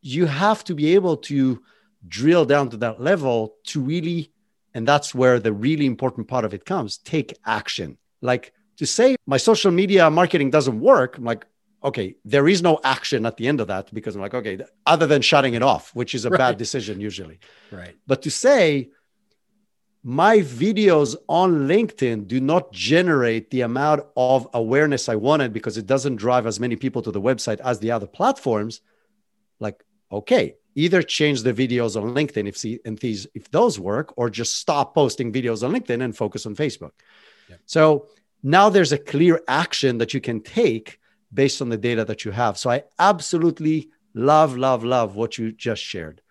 you 0.01 0.25
have 0.25 0.63
to 0.65 0.75
be 0.75 0.95
able 0.95 1.17
to 1.17 1.61
drill 2.07 2.45
down 2.45 2.69
to 2.69 2.77
that 2.77 3.01
level 3.01 3.55
to 3.67 3.81
really, 3.81 4.31
and 4.73 4.87
that's 4.87 5.13
where 5.13 5.39
the 5.39 5.53
really 5.53 5.85
important 5.85 6.27
part 6.27 6.45
of 6.45 6.53
it 6.53 6.65
comes 6.65 6.97
take 6.97 7.37
action. 7.45 7.97
Like 8.21 8.53
to 8.77 8.85
say 8.85 9.15
my 9.25 9.37
social 9.37 9.71
media 9.71 10.09
marketing 10.09 10.49
doesn't 10.49 10.79
work, 10.79 11.17
I'm 11.17 11.25
like, 11.25 11.45
okay, 11.84 12.15
there 12.25 12.47
is 12.47 12.61
no 12.61 12.80
action 12.84 13.25
at 13.25 13.38
the 13.38 13.47
end 13.47 13.61
of 13.61 13.67
that 13.67 13.93
because 13.93 14.15
I'm 14.15 14.21
like, 14.21 14.34
okay, 14.34 14.59
other 14.86 15.07
than 15.07 15.21
shutting 15.21 15.53
it 15.53 15.63
off, 15.63 15.95
which 15.95 16.13
is 16.13 16.25
a 16.25 16.30
right. 16.30 16.38
bad 16.38 16.57
decision 16.57 16.99
usually. 16.99 17.39
Right. 17.71 17.95
But 18.05 18.23
to 18.23 18.32
say, 18.32 18.89
my 20.03 20.38
videos 20.39 21.15
on 21.27 21.67
LinkedIn 21.67 22.27
do 22.27 22.39
not 22.39 22.71
generate 22.71 23.49
the 23.51 23.61
amount 23.61 24.05
of 24.15 24.47
awareness 24.53 25.09
I 25.09 25.15
wanted 25.15 25.51
because 25.51 25.77
it 25.77 25.88
doesn't 25.88 26.15
drive 26.15 26.47
as 26.47 26.59
many 26.59 26.75
people 26.75 27.01
to 27.01 27.11
the 27.11 27.21
website 27.21 27.59
as 27.59 27.80
the 27.80 27.91
other 27.91 28.07
platforms. 28.07 28.82
Like, 29.59 29.84
okay, 30.11 30.55
either 30.75 31.01
change 31.01 31.43
the 31.43 31.53
videos 31.53 32.01
on 32.01 32.13
LinkedIn 32.13 32.47
if 32.47 32.57
see 32.57 32.80
and 32.86 32.97
these 32.97 33.27
if 33.34 33.51
those 33.51 33.80
work, 33.80 34.13
or 34.17 34.30
just 34.30 34.55
stop 34.55 34.95
posting 34.95 35.34
videos 35.34 35.63
on 35.63 35.73
LinkedIn 35.73 36.01
and 36.03 36.15
focus 36.15 36.45
on 36.45 36.55
Facebook. 36.55 36.91
Yeah. 37.49 37.57
So 37.65 38.07
now 38.41 38.69
there's 38.69 38.93
a 38.93 38.97
clear 38.97 39.41
action 39.47 39.97
that 39.97 40.13
you 40.13 40.21
can 40.21 40.41
take 40.41 40.99
based 41.34 41.61
on 41.61 41.69
the 41.69 41.77
data 41.77 42.05
that 42.05 42.25
you 42.25 42.32
have. 42.32 42.57
So 42.57 42.69
I 42.69 42.84
absolutely 42.97 43.89
love, 44.13 44.57
love, 44.57 44.84
love 44.84 45.15
what 45.15 45.38
you 45.38 45.51
just 45.51 45.84
shared. 45.84 46.21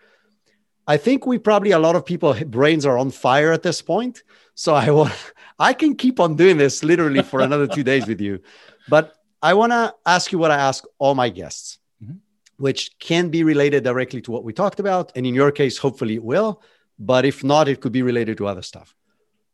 I 0.87 0.97
think 0.97 1.27
we 1.27 1.39
probably 1.39 1.73
a 1.73 1.79
lot 1.79 1.97
of 1.97 2.07
people 2.07 2.35
brains 2.47 2.87
are 2.87 2.97
on 2.97 3.11
fire 3.11 3.53
at 3.53 3.63
this 3.63 3.83
point. 3.83 4.23
So 4.55 4.75
I 4.75 4.91
want 4.91 5.13
I 5.59 5.73
can 5.73 5.97
keep 5.97 6.21
on 6.21 6.37
doing 6.37 6.57
this 6.57 6.83
literally 6.83 7.23
for 7.23 7.41
another 7.41 7.67
two 7.67 7.83
days 7.83 8.07
with 8.07 8.21
you. 8.21 8.41
But 8.89 9.15
I 9.43 9.55
want 9.55 9.73
to 9.73 9.95
ask 10.07 10.33
you 10.33 10.39
what 10.39 10.51
I 10.51 10.57
ask 10.57 10.85
all 10.99 11.15
my 11.15 11.29
guests, 11.29 11.79
mm-hmm. 12.03 12.17
which 12.57 12.99
can 12.99 13.29
be 13.29 13.43
related 13.45 13.85
directly 13.85 14.21
to 14.23 14.31
what 14.31 14.45
we 14.45 14.53
talked 14.53 14.81
about. 14.81 15.13
And 15.15 15.27
in 15.27 15.35
your 15.35 15.51
case, 15.51 15.79
hopefully 15.79 16.15
it 16.15 16.25
will. 16.25 16.63
But 16.99 17.25
if 17.25 17.45
not, 17.45 17.69
it 17.69 17.81
could 17.81 17.93
be 17.93 18.03
related 18.03 18.39
to 18.39 18.47
other 18.47 18.63
stuff. 18.63 18.95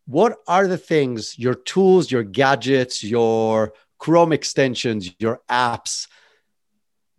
What 0.07 0.39
are 0.47 0.69
the 0.69 0.79
things, 0.79 1.39
your 1.39 1.55
tools, 1.55 2.11
your 2.11 2.23
gadgets, 2.23 3.03
your 3.03 3.73
Chrome 4.05 4.35
extensions, 4.35 5.15
your 5.19 5.41
apps 5.49 6.09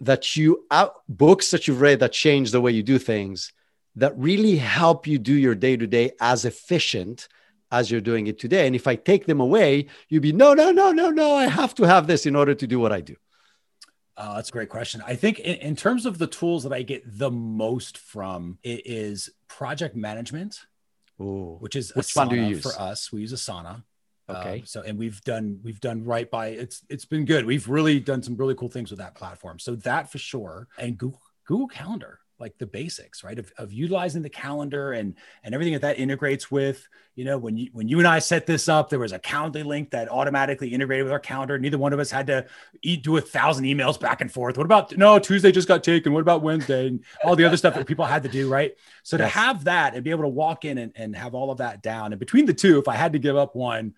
that 0.01 0.35
you 0.35 0.67
out 0.69 0.93
books 1.09 1.49
that 1.49 1.67
you've 1.67 1.81
read 1.81 1.99
that 2.01 2.11
change 2.11 2.51
the 2.51 2.61
way 2.61 2.73
you 2.73 2.83
do 2.83 2.99
things 2.99 3.53
that 3.95 4.15
really 4.15 4.57
help 4.57 5.07
you 5.07 5.17
do 5.17 5.33
your 5.33 5.55
day 5.55 5.75
to 5.75 5.87
day 5.87 6.11
as 6.21 6.45
efficient 6.45 7.27
as 7.71 7.89
you're 7.89 8.01
doing 8.01 8.27
it 8.27 8.37
today. 8.37 8.67
And 8.67 8.75
if 8.75 8.85
I 8.85 8.97
take 8.97 9.25
them 9.25 9.39
away, 9.39 9.87
you'd 10.09 10.21
be 10.21 10.31
no, 10.31 10.53
no, 10.53 10.69
no, 10.69 10.91
no, 10.91 11.09
no. 11.09 11.33
I 11.33 11.47
have 11.47 11.73
to 11.73 11.85
have 11.85 12.05
this 12.05 12.27
in 12.27 12.35
order 12.35 12.53
to 12.53 12.67
do 12.67 12.79
what 12.79 12.91
I 12.91 13.01
do. 13.01 13.15
Uh, 14.15 14.35
that's 14.35 14.49
a 14.49 14.51
great 14.51 14.69
question. 14.69 15.01
I 15.07 15.15
think 15.15 15.39
in, 15.39 15.55
in, 15.55 15.75
terms 15.75 16.05
of 16.05 16.19
the 16.19 16.27
tools 16.27 16.61
that 16.65 16.71
I 16.71 16.83
get 16.83 17.01
the 17.05 17.31
most 17.31 17.97
from, 17.97 18.59
it 18.61 18.83
is 18.85 19.31
project 19.47 19.95
management, 19.95 20.59
Ooh. 21.19 21.57
which 21.59 21.75
is 21.75 21.95
which 21.95 22.15
one 22.15 22.29
do 22.29 22.35
you 22.35 22.43
use 22.43 22.61
for 22.61 22.79
us? 22.79 23.11
We 23.11 23.21
use 23.21 23.33
Asana. 23.33 23.81
Okay. 24.29 24.59
Um, 24.59 24.65
so 24.65 24.81
and 24.81 24.97
we've 24.97 25.21
done 25.23 25.59
we've 25.63 25.79
done 25.79 26.03
right 26.03 26.29
by 26.29 26.47
it's 26.47 26.81
it's 26.89 27.05
been 27.05 27.25
good. 27.25 27.45
We've 27.45 27.67
really 27.67 27.99
done 27.99 28.23
some 28.23 28.35
really 28.35 28.55
cool 28.55 28.69
things 28.69 28.89
with 28.89 28.99
that 28.99 29.15
platform. 29.15 29.59
So 29.59 29.75
that 29.77 30.11
for 30.11 30.17
sure. 30.17 30.67
And 30.79 30.97
Google 30.97 31.21
Google 31.45 31.67
Calendar, 31.67 32.19
like 32.39 32.57
the 32.57 32.65
basics, 32.65 33.23
right? 33.23 33.37
Of, 33.37 33.53
of 33.59 33.71
utilizing 33.71 34.23
the 34.23 34.29
calendar 34.29 34.93
and 34.93 35.13
and 35.43 35.53
everything 35.53 35.73
that 35.73 35.83
that 35.83 35.99
integrates 35.99 36.49
with. 36.49 36.87
You 37.13 37.23
know, 37.23 37.37
when 37.37 37.55
you 37.55 37.69
when 37.71 37.87
you 37.87 37.99
and 37.99 38.07
I 38.07 38.17
set 38.17 38.47
this 38.47 38.67
up, 38.67 38.89
there 38.89 38.97
was 38.97 39.11
a 39.11 39.19
calendar 39.19 39.63
link 39.63 39.91
that 39.91 40.09
automatically 40.09 40.69
integrated 40.69 41.03
with 41.03 41.13
our 41.13 41.19
calendar. 41.19 41.59
Neither 41.59 41.77
one 41.77 41.93
of 41.93 41.99
us 41.99 42.09
had 42.09 42.25
to 42.27 42.47
eat, 42.81 43.03
do 43.03 43.15
a 43.17 43.21
thousand 43.21 43.65
emails 43.65 43.99
back 43.99 44.21
and 44.21 44.31
forth. 44.31 44.57
What 44.57 44.65
about 44.65 44.97
no 44.97 45.19
Tuesday 45.19 45.51
just 45.51 45.67
got 45.67 45.83
taken? 45.83 46.13
What 46.13 46.21
about 46.21 46.41
Wednesday 46.41 46.87
and 46.87 47.03
all 47.23 47.35
the 47.35 47.45
other 47.45 47.57
stuff 47.57 47.75
that 47.75 47.85
people 47.85 48.05
had 48.05 48.23
to 48.23 48.29
do, 48.29 48.49
right? 48.49 48.75
So 49.03 49.17
yes. 49.17 49.31
to 49.31 49.39
have 49.39 49.63
that 49.65 49.93
and 49.93 50.03
be 50.03 50.09
able 50.09 50.23
to 50.23 50.29
walk 50.29 50.65
in 50.65 50.79
and, 50.79 50.91
and 50.95 51.15
have 51.15 51.35
all 51.35 51.51
of 51.51 51.59
that 51.59 51.83
down, 51.83 52.11
and 52.11 52.19
between 52.19 52.47
the 52.47 52.55
two, 52.55 52.79
if 52.79 52.87
I 52.87 52.95
had 52.95 53.13
to 53.13 53.19
give 53.19 53.37
up 53.37 53.55
one 53.55 53.93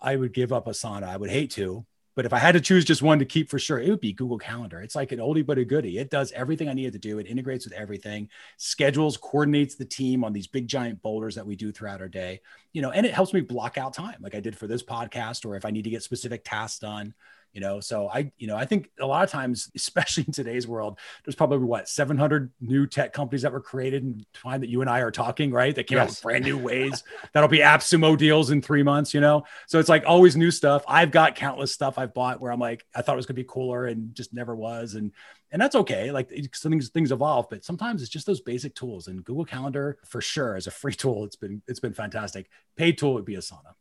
I 0.00 0.16
would 0.16 0.32
give 0.32 0.52
up 0.52 0.66
Asana. 0.66 1.04
I 1.04 1.16
would 1.16 1.30
hate 1.30 1.50
to, 1.52 1.84
but 2.16 2.26
if 2.26 2.32
I 2.32 2.38
had 2.38 2.52
to 2.52 2.60
choose 2.60 2.84
just 2.84 3.02
one 3.02 3.18
to 3.18 3.24
keep 3.24 3.48
for 3.48 3.58
sure, 3.58 3.78
it 3.78 3.88
would 3.88 4.00
be 4.00 4.12
Google 4.12 4.38
Calendar. 4.38 4.80
It's 4.80 4.94
like 4.94 5.12
an 5.12 5.18
oldie 5.18 5.44
but 5.44 5.58
a 5.58 5.64
goodie. 5.64 5.98
It 5.98 6.10
does 6.10 6.32
everything 6.32 6.68
I 6.68 6.74
needed 6.74 6.92
to 6.94 6.98
do. 6.98 7.18
It 7.18 7.26
integrates 7.26 7.64
with 7.64 7.74
everything, 7.74 8.28
schedules, 8.56 9.16
coordinates 9.16 9.74
the 9.76 9.84
team 9.84 10.24
on 10.24 10.32
these 10.32 10.46
big 10.46 10.68
giant 10.68 11.02
boulders 11.02 11.34
that 11.36 11.46
we 11.46 11.56
do 11.56 11.72
throughout 11.72 12.00
our 12.00 12.08
day. 12.08 12.40
You 12.72 12.82
know, 12.82 12.90
and 12.90 13.06
it 13.06 13.14
helps 13.14 13.32
me 13.32 13.40
block 13.40 13.78
out 13.78 13.94
time, 13.94 14.18
like 14.20 14.34
I 14.34 14.40
did 14.40 14.56
for 14.56 14.66
this 14.66 14.82
podcast, 14.82 15.46
or 15.46 15.56
if 15.56 15.64
I 15.64 15.70
need 15.70 15.84
to 15.84 15.90
get 15.90 16.02
specific 16.02 16.42
tasks 16.44 16.78
done. 16.78 17.14
You 17.52 17.60
know? 17.60 17.80
So 17.80 18.08
i 18.08 18.30
you 18.38 18.46
know 18.46 18.56
i 18.56 18.64
think 18.64 18.90
a 19.00 19.06
lot 19.06 19.24
of 19.24 19.30
times 19.30 19.70
especially 19.76 20.24
in 20.26 20.32
today's 20.32 20.66
world 20.66 20.98
there's 21.24 21.34
probably 21.34 21.58
what 21.58 21.88
700 21.88 22.50
new 22.60 22.86
tech 22.86 23.12
companies 23.12 23.42
that 23.42 23.52
were 23.52 23.60
created 23.60 24.02
in 24.02 24.24
time 24.32 24.60
that 24.60 24.68
you 24.68 24.80
and 24.80 24.90
i 24.90 25.00
are 25.00 25.10
talking 25.10 25.50
right? 25.50 25.74
That 25.74 25.84
came 25.84 25.96
yes. 25.96 26.02
out 26.02 26.10
with 26.10 26.22
brand 26.22 26.44
new 26.44 26.58
ways 26.70 27.02
that'll 27.32 27.48
be 27.48 27.58
AppSumo 27.58 28.16
deals 28.16 28.50
in 28.50 28.62
three 28.62 28.82
months 28.82 29.14
you 29.14 29.20
know? 29.20 29.44
So 29.66 29.78
it's 29.78 29.88
like 29.88 30.04
always 30.06 30.36
new 30.36 30.50
stuff. 30.50 30.84
I've 30.86 31.10
got 31.10 31.34
countless 31.34 31.72
stuff 31.72 31.98
i've 31.98 32.14
bought 32.14 32.40
where 32.40 32.52
i'm 32.52 32.60
like 32.60 32.84
i 32.94 33.02
thought 33.02 33.14
it 33.14 33.16
was 33.16 33.26
going 33.26 33.36
to 33.36 33.42
be 33.42 33.48
cooler 33.48 33.86
and 33.86 34.14
just 34.14 34.32
never 34.32 34.54
was 34.54 34.94
and 34.94 35.12
and 35.52 35.60
that's 35.60 35.74
okay. 35.74 36.12
Like 36.12 36.30
things 36.30 36.90
things 36.90 37.12
evolve 37.12 37.48
but 37.50 37.64
sometimes 37.64 38.02
it's 38.02 38.10
just 38.10 38.26
those 38.26 38.40
basic 38.40 38.74
tools 38.74 39.08
and 39.08 39.24
google 39.24 39.44
calendar 39.44 39.98
for 40.06 40.20
sure 40.20 40.56
as 40.56 40.66
a 40.66 40.70
free 40.70 40.94
tool. 41.02 41.24
It's 41.24 41.36
been 41.36 41.62
it's 41.66 41.80
been 41.80 41.94
fantastic. 41.94 42.48
Paid 42.76 42.98
tool 42.98 43.14
would 43.14 43.24
be 43.24 43.34
asana. 43.34 43.74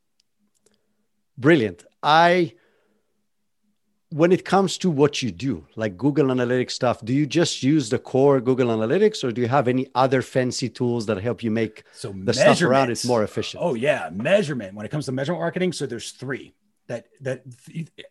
Brilliant. 1.38 1.86
I 2.04 2.54
when 4.12 4.32
it 4.32 4.44
comes 4.44 4.78
to 4.80 4.90
what 4.90 5.22
you 5.22 5.32
do, 5.32 5.66
like 5.76 5.98
Google 5.98 6.28
Analytics 6.28 6.72
stuff, 6.72 7.04
do 7.06 7.14
you 7.14 7.28
just 7.28 7.62
use 7.62 7.90
the 7.90 8.00
core 8.00 8.42
Google 8.42 8.70
Analytics 8.70 9.24
or 9.24 9.32
do 9.32 9.42
you 9.42 9.48
have 9.48 9.68
any 9.68 9.88
other 9.94 10.22
fancy 10.22 10.68
tools 10.68 11.06
that 11.06 11.22
help 11.22 11.44
you 11.44 11.52
make 11.52 11.84
so 11.94 12.12
the 12.16 12.34
stuff 12.34 12.62
around 12.62 12.90
it 12.90 13.04
more 13.06 13.24
efficient? 13.24 13.62
Oh, 13.64 13.76
yeah. 13.76 14.10
Measurement. 14.12 14.74
When 14.74 14.86
it 14.86 14.90
comes 14.90 15.06
to 15.06 15.12
measurement 15.12 15.42
marketing, 15.42 15.74
so 15.74 15.86
there's 15.86 16.12
three 16.12 16.54
that 16.90 17.06
that 17.22 17.44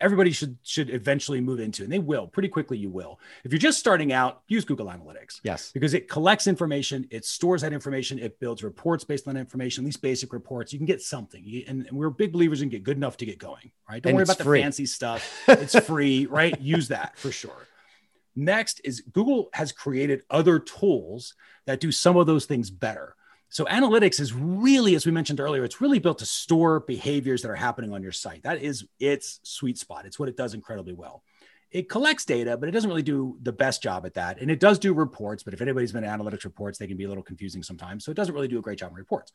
everybody 0.00 0.30
should 0.30 0.56
should 0.62 0.88
eventually 0.88 1.40
move 1.40 1.58
into 1.58 1.82
and 1.82 1.92
they 1.92 1.98
will 1.98 2.28
pretty 2.28 2.48
quickly 2.48 2.78
you 2.78 2.88
will. 2.88 3.18
If 3.44 3.52
you're 3.52 3.58
just 3.58 3.78
starting 3.78 4.12
out 4.12 4.42
use 4.46 4.64
google 4.64 4.86
analytics. 4.86 5.40
Yes. 5.42 5.72
Because 5.72 5.94
it 5.94 6.08
collects 6.08 6.46
information 6.46 7.06
it 7.10 7.24
stores 7.24 7.60
that 7.62 7.72
information 7.72 8.18
it 8.20 8.38
builds 8.38 8.62
reports 8.62 9.02
based 9.04 9.26
on 9.28 9.36
information 9.36 9.84
these 9.84 9.96
basic 9.96 10.32
reports. 10.32 10.72
You 10.72 10.78
can 10.78 10.86
get 10.86 11.02
something. 11.02 11.64
And, 11.66 11.86
and 11.86 11.98
we're 11.98 12.10
big 12.10 12.32
believers 12.32 12.62
in 12.62 12.68
get 12.68 12.84
good 12.84 12.96
enough 12.96 13.16
to 13.18 13.26
get 13.26 13.38
going 13.38 13.72
right? 13.90 14.00
Don't 14.00 14.10
and 14.10 14.16
worry 14.16 14.22
about 14.22 14.38
free. 14.38 14.60
the 14.60 14.64
fancy 14.64 14.86
stuff. 14.86 15.28
It's 15.48 15.78
free 15.80 16.26
right? 16.26 16.58
Use 16.60 16.88
that 16.88 17.18
for 17.18 17.32
sure. 17.32 17.66
Next 18.36 18.80
is 18.84 19.00
google 19.00 19.50
has 19.52 19.72
created 19.72 20.22
other 20.30 20.60
tools 20.60 21.34
that 21.66 21.80
do 21.80 21.90
some 21.90 22.16
of 22.16 22.28
those 22.28 22.46
things 22.46 22.70
better 22.70 23.16
so 23.48 23.64
analytics 23.64 24.20
is 24.20 24.32
really, 24.34 24.94
as 24.94 25.06
we 25.06 25.12
mentioned 25.12 25.40
earlier, 25.40 25.64
it's 25.64 25.80
really 25.80 25.98
built 25.98 26.18
to 26.18 26.26
store 26.26 26.80
behaviors 26.80 27.42
that 27.42 27.50
are 27.50 27.56
happening 27.56 27.92
on 27.92 28.02
your 28.02 28.12
site. 28.12 28.42
That 28.42 28.62
is 28.62 28.86
its 29.00 29.40
sweet 29.42 29.78
spot. 29.78 30.04
It's 30.04 30.18
what 30.18 30.28
it 30.28 30.36
does 30.36 30.54
incredibly 30.54 30.92
well. 30.92 31.22
It 31.70 31.88
collects 31.88 32.24
data, 32.24 32.56
but 32.56 32.68
it 32.68 32.72
doesn't 32.72 32.88
really 32.88 33.02
do 33.02 33.38
the 33.42 33.52
best 33.52 33.82
job 33.82 34.06
at 34.06 34.14
that. 34.14 34.40
And 34.40 34.50
it 34.50 34.60
does 34.60 34.78
do 34.78 34.94
reports, 34.94 35.42
but 35.42 35.54
if 35.54 35.60
anybody's 35.60 35.92
been 35.92 36.04
analytics 36.04 36.44
reports, 36.44 36.78
they 36.78 36.86
can 36.86 36.96
be 36.96 37.04
a 37.04 37.08
little 37.08 37.22
confusing 37.22 37.62
sometimes. 37.62 38.04
So 38.04 38.10
it 38.10 38.14
doesn't 38.14 38.34
really 38.34 38.48
do 38.48 38.58
a 38.58 38.62
great 38.62 38.78
job 38.78 38.90
in 38.90 38.96
reports. 38.96 39.32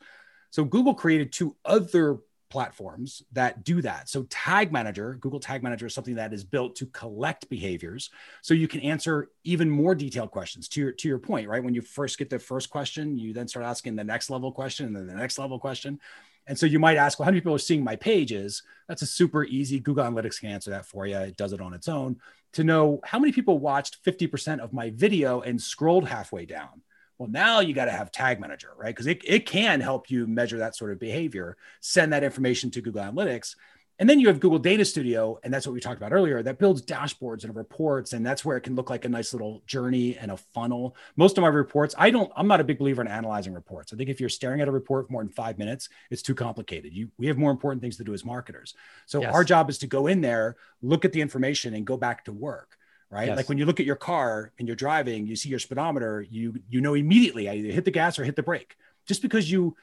So 0.50 0.64
Google 0.64 0.94
created 0.94 1.32
two 1.32 1.56
other 1.64 2.18
platforms 2.54 3.24
that 3.32 3.64
do 3.64 3.82
that. 3.82 4.08
So 4.08 4.22
Tag 4.30 4.70
Manager, 4.70 5.18
Google 5.20 5.40
Tag 5.40 5.64
Manager 5.64 5.86
is 5.86 5.94
something 5.94 6.14
that 6.14 6.32
is 6.32 6.44
built 6.44 6.76
to 6.76 6.86
collect 6.86 7.48
behaviors 7.48 8.10
so 8.42 8.54
you 8.54 8.68
can 8.68 8.80
answer 8.82 9.28
even 9.42 9.68
more 9.68 9.92
detailed 9.92 10.30
questions. 10.30 10.68
To 10.68 10.80
your 10.80 10.92
to 10.92 11.08
your 11.08 11.18
point, 11.18 11.48
right? 11.48 11.64
When 11.64 11.74
you 11.74 11.82
first 11.82 12.16
get 12.16 12.30
the 12.30 12.38
first 12.38 12.70
question, 12.70 13.18
you 13.18 13.32
then 13.32 13.48
start 13.48 13.66
asking 13.66 13.96
the 13.96 14.04
next 14.04 14.30
level 14.30 14.52
question 14.52 14.86
and 14.86 14.94
then 14.94 15.08
the 15.08 15.16
next 15.16 15.36
level 15.36 15.58
question. 15.58 15.98
And 16.46 16.56
so 16.56 16.64
you 16.64 16.78
might 16.78 16.96
ask, 16.96 17.18
well, 17.18 17.24
how 17.24 17.32
many 17.32 17.40
people 17.40 17.56
are 17.56 17.58
seeing 17.58 17.82
my 17.82 17.96
pages? 17.96 18.62
That's 18.86 19.02
a 19.02 19.06
super 19.06 19.42
easy. 19.42 19.80
Google 19.80 20.04
Analytics 20.04 20.38
can 20.38 20.50
answer 20.50 20.70
that 20.70 20.86
for 20.86 21.08
you. 21.08 21.16
It 21.16 21.36
does 21.36 21.52
it 21.52 21.60
on 21.60 21.74
its 21.74 21.88
own. 21.88 22.20
To 22.52 22.62
know 22.62 23.00
how 23.02 23.18
many 23.18 23.32
people 23.32 23.58
watched 23.58 24.04
50% 24.04 24.60
of 24.60 24.72
my 24.72 24.90
video 24.90 25.40
and 25.40 25.60
scrolled 25.60 26.06
halfway 26.06 26.46
down 26.46 26.82
well, 27.18 27.28
now 27.28 27.60
you 27.60 27.74
got 27.74 27.84
to 27.84 27.92
have 27.92 28.10
Tag 28.10 28.40
Manager, 28.40 28.72
right? 28.76 28.94
Because 28.94 29.06
it, 29.06 29.22
it 29.24 29.46
can 29.46 29.80
help 29.80 30.10
you 30.10 30.26
measure 30.26 30.58
that 30.58 30.76
sort 30.76 30.92
of 30.92 30.98
behavior, 30.98 31.56
send 31.80 32.12
that 32.12 32.24
information 32.24 32.70
to 32.72 32.80
Google 32.80 33.02
Analytics. 33.02 33.54
And 34.00 34.10
then 34.10 34.18
you 34.18 34.26
have 34.26 34.40
Google 34.40 34.58
Data 34.58 34.84
Studio, 34.84 35.38
and 35.44 35.54
that's 35.54 35.68
what 35.68 35.72
we 35.72 35.78
talked 35.78 35.98
about 35.98 36.12
earlier, 36.12 36.42
that 36.42 36.58
builds 36.58 36.82
dashboards 36.82 37.44
and 37.44 37.54
reports. 37.54 38.12
And 38.12 38.26
that's 38.26 38.44
where 38.44 38.56
it 38.56 38.62
can 38.62 38.74
look 38.74 38.90
like 38.90 39.04
a 39.04 39.08
nice 39.08 39.32
little 39.32 39.62
journey 39.68 40.18
and 40.18 40.32
a 40.32 40.36
funnel. 40.36 40.96
Most 41.14 41.38
of 41.38 41.42
my 41.42 41.48
reports, 41.48 41.94
I 41.96 42.10
don't, 42.10 42.32
I'm 42.36 42.48
not 42.48 42.60
a 42.60 42.64
big 42.64 42.78
believer 42.78 43.02
in 43.02 43.06
analyzing 43.06 43.52
reports. 43.52 43.92
I 43.92 43.96
think 43.96 44.10
if 44.10 44.18
you're 44.18 44.28
staring 44.28 44.60
at 44.60 44.66
a 44.66 44.72
report 44.72 45.06
for 45.06 45.12
more 45.12 45.22
than 45.22 45.30
five 45.30 45.58
minutes, 45.58 45.88
it's 46.10 46.22
too 46.22 46.34
complicated. 46.34 46.92
You, 46.92 47.08
we 47.18 47.28
have 47.28 47.38
more 47.38 47.52
important 47.52 47.82
things 47.82 47.96
to 47.98 48.04
do 48.04 48.14
as 48.14 48.24
marketers. 48.24 48.74
So 49.06 49.20
yes. 49.20 49.32
our 49.32 49.44
job 49.44 49.70
is 49.70 49.78
to 49.78 49.86
go 49.86 50.08
in 50.08 50.20
there, 50.20 50.56
look 50.82 51.04
at 51.04 51.12
the 51.12 51.20
information, 51.20 51.74
and 51.74 51.86
go 51.86 51.96
back 51.96 52.24
to 52.24 52.32
work 52.32 52.76
right? 53.10 53.28
Yes. 53.28 53.36
Like 53.36 53.48
when 53.48 53.58
you 53.58 53.66
look 53.66 53.80
at 53.80 53.86
your 53.86 53.96
car 53.96 54.52
and 54.58 54.68
you're 54.68 54.76
driving, 54.76 55.26
you 55.26 55.36
see 55.36 55.48
your 55.48 55.58
speedometer, 55.58 56.26
you 56.28 56.60
you 56.68 56.80
know 56.80 56.94
immediately 56.94 57.48
I 57.48 57.54
either 57.54 57.72
hit 57.72 57.84
the 57.84 57.90
gas 57.90 58.18
or 58.18 58.24
hit 58.24 58.36
the 58.36 58.42
brake. 58.42 58.76
Just 59.06 59.22
because 59.22 59.50
you 59.50 59.76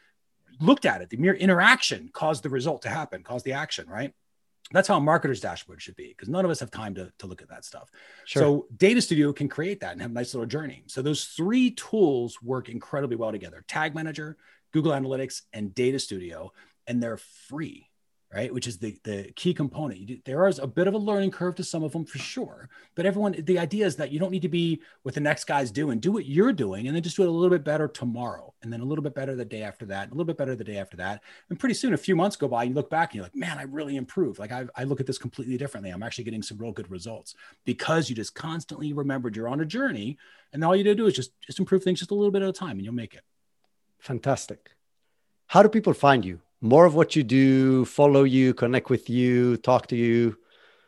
looked 0.59 0.85
at 0.85 1.01
it, 1.01 1.09
the 1.09 1.17
mere 1.17 1.33
interaction 1.33 2.09
caused 2.13 2.43
the 2.43 2.49
result 2.49 2.83
to 2.83 2.89
happen, 2.89 3.23
caused 3.23 3.45
the 3.45 3.53
action, 3.53 3.87
right? 3.87 4.13
That's 4.71 4.87
how 4.87 4.97
a 4.97 5.01
marketer's 5.01 5.41
dashboard 5.41 5.81
should 5.81 5.95
be 5.95 6.09
because 6.09 6.29
none 6.29 6.45
of 6.45 6.51
us 6.51 6.59
have 6.61 6.71
time 6.71 6.95
to, 6.95 7.11
to 7.19 7.27
look 7.27 7.41
at 7.41 7.49
that 7.49 7.65
stuff. 7.65 7.89
Sure. 8.25 8.41
So 8.41 8.67
Data 8.77 9.01
Studio 9.01 9.33
can 9.33 9.49
create 9.49 9.81
that 9.81 9.91
and 9.91 10.01
have 10.01 10.11
a 10.11 10.13
nice 10.13 10.33
little 10.33 10.47
journey. 10.47 10.83
So 10.87 11.01
those 11.01 11.25
three 11.25 11.71
tools 11.71 12.41
work 12.41 12.69
incredibly 12.69 13.17
well 13.17 13.31
together. 13.31 13.65
Tag 13.67 13.93
Manager, 13.93 14.37
Google 14.71 14.93
Analytics, 14.93 15.41
and 15.51 15.75
Data 15.75 15.99
Studio, 15.99 16.53
and 16.87 17.03
they're 17.03 17.17
free 17.17 17.90
right? 18.33 18.53
Which 18.53 18.67
is 18.67 18.77
the 18.77 18.97
the 19.03 19.31
key 19.35 19.53
component. 19.53 20.23
There 20.25 20.47
is 20.47 20.59
a 20.59 20.67
bit 20.67 20.87
of 20.87 20.93
a 20.93 20.97
learning 20.97 21.31
curve 21.31 21.55
to 21.55 21.63
some 21.63 21.83
of 21.83 21.91
them 21.91 22.05
for 22.05 22.17
sure, 22.17 22.69
but 22.95 23.05
everyone, 23.05 23.35
the 23.37 23.59
idea 23.59 23.85
is 23.85 23.97
that 23.97 24.11
you 24.11 24.19
don't 24.19 24.31
need 24.31 24.41
to 24.43 24.49
be 24.49 24.81
what 25.03 25.13
the 25.15 25.21
next 25.21 25.45
guy's 25.45 25.71
doing. 25.71 25.99
Do 25.99 26.11
what 26.11 26.25
you're 26.25 26.53
doing, 26.53 26.87
and 26.87 26.95
then 26.95 27.03
just 27.03 27.17
do 27.17 27.23
it 27.23 27.27
a 27.27 27.31
little 27.31 27.49
bit 27.49 27.63
better 27.63 27.87
tomorrow, 27.87 28.53
and 28.61 28.71
then 28.71 28.81
a 28.81 28.85
little 28.85 29.03
bit 29.03 29.13
better 29.13 29.35
the 29.35 29.45
day 29.45 29.63
after 29.63 29.85
that, 29.87 30.07
a 30.07 30.11
little 30.11 30.25
bit 30.25 30.37
better 30.37 30.55
the 30.55 30.63
day 30.63 30.77
after 30.77 30.97
that, 30.97 31.21
and 31.49 31.59
pretty 31.59 31.75
soon, 31.75 31.93
a 31.93 31.97
few 31.97 32.15
months 32.15 32.35
go 32.35 32.47
by, 32.47 32.63
and 32.63 32.71
you 32.71 32.75
look 32.75 32.89
back 32.89 33.09
and 33.09 33.15
you're 33.15 33.25
like, 33.25 33.35
man, 33.35 33.57
I 33.57 33.63
really 33.63 33.97
improved. 33.97 34.39
Like 34.39 34.51
I, 34.51 34.65
I 34.75 34.85
look 34.85 34.99
at 34.99 35.07
this 35.07 35.17
completely 35.17 35.57
differently. 35.57 35.91
I'm 35.91 36.03
actually 36.03 36.23
getting 36.23 36.43
some 36.43 36.57
real 36.57 36.71
good 36.71 36.89
results 36.89 37.35
because 37.65 38.09
you 38.09 38.15
just 38.15 38.35
constantly 38.35 38.93
remembered 38.93 39.35
you're 39.35 39.49
on 39.49 39.61
a 39.61 39.65
journey, 39.65 40.17
and 40.53 40.63
all 40.63 40.75
you 40.75 40.83
do 40.95 41.07
is 41.07 41.13
just 41.13 41.31
just 41.41 41.59
improve 41.59 41.83
things 41.83 41.99
just 41.99 42.11
a 42.11 42.15
little 42.15 42.31
bit 42.31 42.41
at 42.41 42.49
a 42.49 42.53
time, 42.53 42.71
and 42.71 42.83
you'll 42.83 42.93
make 42.93 43.13
it. 43.13 43.23
Fantastic. 43.99 44.71
How 45.47 45.61
do 45.61 45.69
people 45.69 45.93
find 45.93 46.23
you? 46.23 46.39
More 46.61 46.85
of 46.85 46.95
what 46.95 47.15
you 47.15 47.23
do, 47.23 47.85
follow 47.85 48.23
you, 48.23 48.53
connect 48.53 48.89
with 48.89 49.09
you, 49.09 49.57
talk 49.57 49.87
to 49.87 49.95
you? 49.95 50.37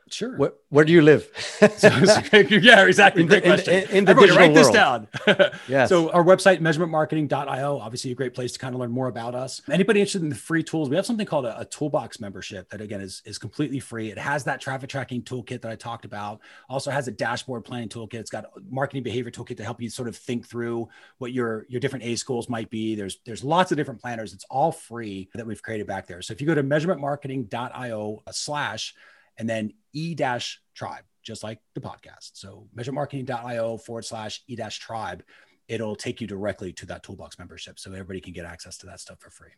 Sure. 0.09 0.37
Where, 0.37 0.53
where 0.69 0.85
do 0.85 0.91
you 0.91 1.01
live? 1.01 1.29
yeah, 1.61 2.85
exactly. 2.85 3.23
Great 3.23 3.43
question. 3.43 3.73
In, 3.73 3.89
in 3.89 4.05
the 4.05 4.11
Everybody, 4.11 4.31
write 4.31 4.51
world. 4.51 4.57
this 4.57 4.69
down. 4.69 5.07
yeah. 5.67 5.85
So 5.85 6.11
our 6.11 6.23
website, 6.23 6.59
measurementmarketing.io, 6.59 7.79
obviously 7.79 8.11
a 8.11 8.15
great 8.15 8.33
place 8.33 8.51
to 8.53 8.59
kind 8.59 8.75
of 8.75 8.81
learn 8.81 8.91
more 8.91 9.07
about 9.07 9.33
us. 9.33 9.61
Anybody 9.71 10.01
interested 10.01 10.21
in 10.21 10.29
the 10.29 10.35
free 10.35 10.61
tools, 10.61 10.89
we 10.89 10.95
have 10.97 11.05
something 11.05 11.25
called 11.25 11.45
a, 11.45 11.59
a, 11.59 11.65
toolbox 11.65 12.19
membership 12.19 12.69
that 12.69 12.81
again 12.81 13.01
is, 13.01 13.21
is 13.25 13.37
completely 13.37 13.79
free. 13.79 14.11
It 14.11 14.17
has 14.17 14.43
that 14.43 14.61
traffic 14.61 14.89
tracking 14.89 15.23
toolkit 15.23 15.61
that 15.61 15.71
I 15.71 15.75
talked 15.75 16.05
about. 16.05 16.41
Also 16.69 16.91
has 16.91 17.07
a 17.07 17.11
dashboard 17.11 17.63
planning 17.63 17.89
toolkit. 17.89 18.15
It's 18.15 18.29
got 18.29 18.45
marketing 18.69 19.03
behavior 19.03 19.31
toolkit 19.31 19.57
to 19.57 19.63
help 19.63 19.81
you 19.81 19.89
sort 19.89 20.07
of 20.07 20.15
think 20.15 20.47
through 20.47 20.89
what 21.17 21.31
your, 21.31 21.65
your 21.69 21.79
different 21.79 22.05
ACE 22.05 22.21
goals 22.23 22.49
might 22.49 22.69
be. 22.69 22.95
There's, 22.95 23.19
there's 23.25 23.43
lots 23.43 23.71
of 23.71 23.77
different 23.77 24.01
planners. 24.01 24.33
It's 24.33 24.45
all 24.49 24.71
free 24.71 25.29
that 25.33 25.47
we've 25.47 25.63
created 25.63 25.87
back 25.87 26.07
there. 26.07 26.21
So 26.21 26.33
if 26.33 26.41
you 26.41 26.47
go 26.47 26.55
to 26.55 26.63
measurementmarketing.io 26.63 28.23
slash 28.31 28.93
and 29.37 29.49
then 29.49 29.73
e 29.93 30.15
dash 30.15 30.61
tribe, 30.75 31.03
just 31.23 31.43
like 31.43 31.59
the 31.73 31.81
podcast. 31.81 32.31
So 32.33 32.67
measuremarketing.io 32.75 33.77
forward 33.77 34.05
slash 34.05 34.41
e 34.47 34.55
dash 34.55 34.79
tribe. 34.79 35.23
It'll 35.67 35.95
take 35.95 36.19
you 36.21 36.27
directly 36.27 36.73
to 36.73 36.85
that 36.87 37.03
toolbox 37.03 37.39
membership. 37.39 37.79
So 37.79 37.91
everybody 37.91 38.19
can 38.19 38.33
get 38.33 38.45
access 38.45 38.77
to 38.79 38.85
that 38.87 38.99
stuff 38.99 39.19
for 39.19 39.29
free. 39.29 39.51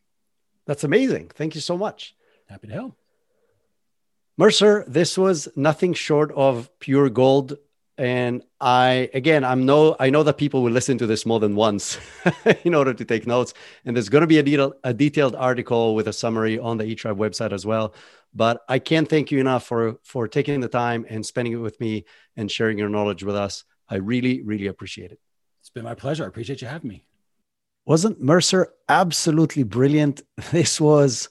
That's 0.66 0.84
amazing. 0.84 1.32
Thank 1.34 1.56
you 1.56 1.62
so 1.62 1.78
much. 1.78 2.16
Happy 2.48 2.68
to 2.68 2.74
help. 2.74 2.98
Mercer, 4.38 4.84
this 4.88 5.18
was 5.18 5.48
nothing 5.56 5.94
short 5.94 6.32
of 6.34 6.70
pure 6.80 7.10
gold. 7.10 7.58
And 7.98 8.43
I, 8.60 9.10
again, 9.14 9.46
I'm 9.46 9.66
no, 9.66 9.96
I 10.00 10.10
know 10.10 10.24
that 10.24 10.38
people 10.38 10.64
will 10.64 10.72
listen 10.72 10.98
to 10.98 11.08
this 11.08 11.26
more 11.26 11.39
than 11.39 11.56
once 11.56 11.98
in 12.64 12.76
order 12.76 12.93
to 12.93 13.06
take 13.06 13.26
notes. 13.26 13.54
And 13.86 13.96
there's 13.96 14.10
going 14.10 14.22
to 14.22 14.28
be 14.28 14.39
a, 14.39 14.43
detail, 14.43 14.74
a 14.84 14.93
detailed 14.93 15.36
article 15.36 15.96
with 15.96 16.08
a 16.08 16.14
summary 16.14 16.60
on 16.60 16.78
the 16.78 16.84
eTribe 16.84 17.18
website 17.18 17.54
as 17.54 17.66
well. 17.66 17.93
But 18.34 18.62
I 18.68 18.80
can't 18.80 19.10
thank 19.10 19.32
you 19.32 19.39
enough 19.39 19.66
for 19.66 19.96
for 20.04 20.28
taking 20.28 20.60
the 20.60 20.68
time 20.68 21.06
and 21.08 21.26
spending 21.26 21.54
it 21.54 21.58
with 21.58 21.80
me 21.80 22.04
and 22.36 22.52
sharing 22.52 22.78
your 22.78 22.89
knowledge 22.89 23.24
with 23.24 23.36
us. 23.36 23.64
I 23.88 23.96
really, 23.96 24.41
really 24.41 24.68
appreciate 24.68 25.12
it. 25.12 25.20
It's 25.62 25.70
been 25.70 25.86
my 25.86 25.96
pleasure. 25.96 26.26
I 26.26 26.28
appreciate 26.28 26.62
you 26.62 26.68
having 26.68 26.89
me. 26.89 27.06
Wasn't 27.86 28.22
Mercer 28.22 28.74
absolutely 28.89 29.64
brilliant? 29.64 30.22
This 30.52 30.82
was 30.82 31.30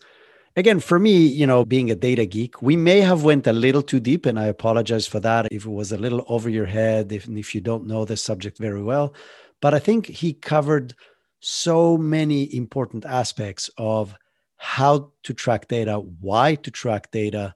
again 0.57 0.81
for 0.81 0.99
me 0.99 1.27
you 1.27 1.47
know 1.47 1.65
being 1.65 1.91
a 1.91 1.95
data 1.95 2.27
geek 2.27 2.61
we 2.63 2.77
may 2.77 3.01
have 3.01 3.25
went 3.25 3.47
a 3.47 3.53
little 3.53 3.83
too 3.83 4.01
deep 4.01 4.27
and 4.27 4.39
i 4.39 4.47
apologize 4.47 5.07
for 5.07 5.21
that 5.21 5.47
if 5.51 5.67
it 5.67 5.71
was 5.71 5.93
a 5.93 5.99
little 5.99 6.25
over 6.29 6.49
your 6.49 6.67
head 6.67 7.13
if, 7.13 7.29
if 7.29 7.55
you 7.55 7.61
don't 7.61 7.87
know 7.87 8.05
the 8.05 8.17
subject 8.17 8.59
very 8.59 8.83
well 8.83 9.15
but 9.61 9.75
i 9.75 9.79
think 9.79 10.07
he 10.07 10.33
covered 10.33 10.95
so 11.41 11.99
many 11.99 12.55
important 12.57 13.05
aspects 13.05 13.69
of 13.77 14.17
how 14.65 15.13
to 15.23 15.35
track 15.35 15.69
data, 15.69 15.99
why 16.21 16.55
to 16.55 16.71
track 16.71 17.11
data, 17.11 17.55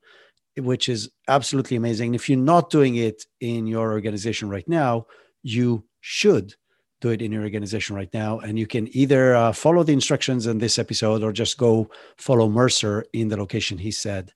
which 0.59 0.91
is 0.91 1.11
absolutely 1.27 1.75
amazing. 1.75 2.15
If 2.15 2.29
you're 2.29 2.39
not 2.39 2.69
doing 2.69 2.97
it 2.97 3.25
in 3.41 3.67
your 3.67 3.93
organization 3.93 4.51
right 4.51 4.69
now, 4.69 5.07
you 5.43 5.85
should 6.03 6.55
do 7.01 7.11
it 7.11 7.23
in 7.23 7.33
your 7.33 7.43
organization 7.43 7.95
right 7.95 8.13
now. 8.13 8.39
And 8.41 8.59
you 8.59 8.67
can 8.67 8.89
either 8.97 9.35
uh, 9.35 9.53
follow 9.53 9.83
the 9.83 9.93
instructions 9.93 10.47
in 10.47 10.59
this 10.59 10.79
episode 10.79 11.23
or 11.23 11.33
just 11.33 11.59
go 11.59 11.91
follow 12.17 12.49
Mercer 12.49 13.05
in 13.13 13.29
the 13.29 13.37
location 13.37 13.79
he 13.79 13.91
said. 13.91 14.33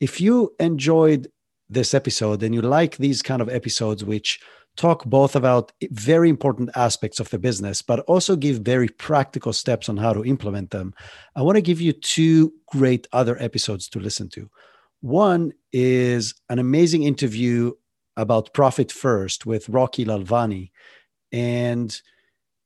If 0.00 0.20
you 0.20 0.54
enjoyed 0.58 1.28
this 1.68 1.94
episode 1.94 2.42
and 2.42 2.54
you 2.54 2.62
like 2.62 2.96
these 2.96 3.22
kind 3.22 3.40
of 3.40 3.48
episodes, 3.48 4.04
which 4.04 4.40
talk 4.76 5.04
both 5.04 5.36
about 5.36 5.72
very 5.90 6.28
important 6.28 6.70
aspects 6.74 7.20
of 7.20 7.28
the 7.30 7.38
business, 7.38 7.82
but 7.82 8.00
also 8.00 8.36
give 8.36 8.58
very 8.60 8.88
practical 8.88 9.52
steps 9.52 9.88
on 9.88 9.96
how 9.96 10.12
to 10.12 10.24
implement 10.24 10.70
them, 10.70 10.94
I 11.36 11.42
want 11.42 11.56
to 11.56 11.62
give 11.62 11.80
you 11.80 11.92
two 11.92 12.52
great 12.66 13.06
other 13.12 13.40
episodes 13.40 13.88
to 13.90 14.00
listen 14.00 14.28
to. 14.30 14.48
One 15.00 15.52
is 15.72 16.34
an 16.48 16.58
amazing 16.58 17.02
interview 17.02 17.72
about 18.16 18.54
Profit 18.54 18.92
First 18.92 19.46
with 19.46 19.68
Rocky 19.68 20.04
Lalvani. 20.04 20.70
And 21.32 22.00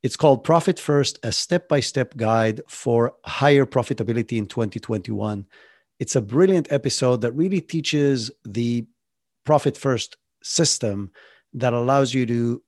it's 0.03 0.17
called 0.17 0.45
Profit 0.45 0.79
First, 0.79 1.19
a 1.23 1.33
step 1.33 1.69
by 1.69 1.81
step 1.81 2.17
guide 2.17 2.61
for 2.69 3.15
higher 3.25 3.67
profitability 3.67 4.39
in 4.39 4.47
2021. 4.47 5.47
It's 5.99 6.17
a 6.17 6.21
brilliant 6.21 6.71
episode 6.71 7.23
that 7.23 7.33
really 7.33 7.61
teaches 7.61 8.31
the 8.45 8.87
Profit 9.45 9.77
First 9.77 10.17
system 10.43 11.11
that 11.55 11.73
allows 11.73 12.13
you 12.13 12.27
to 12.27 12.63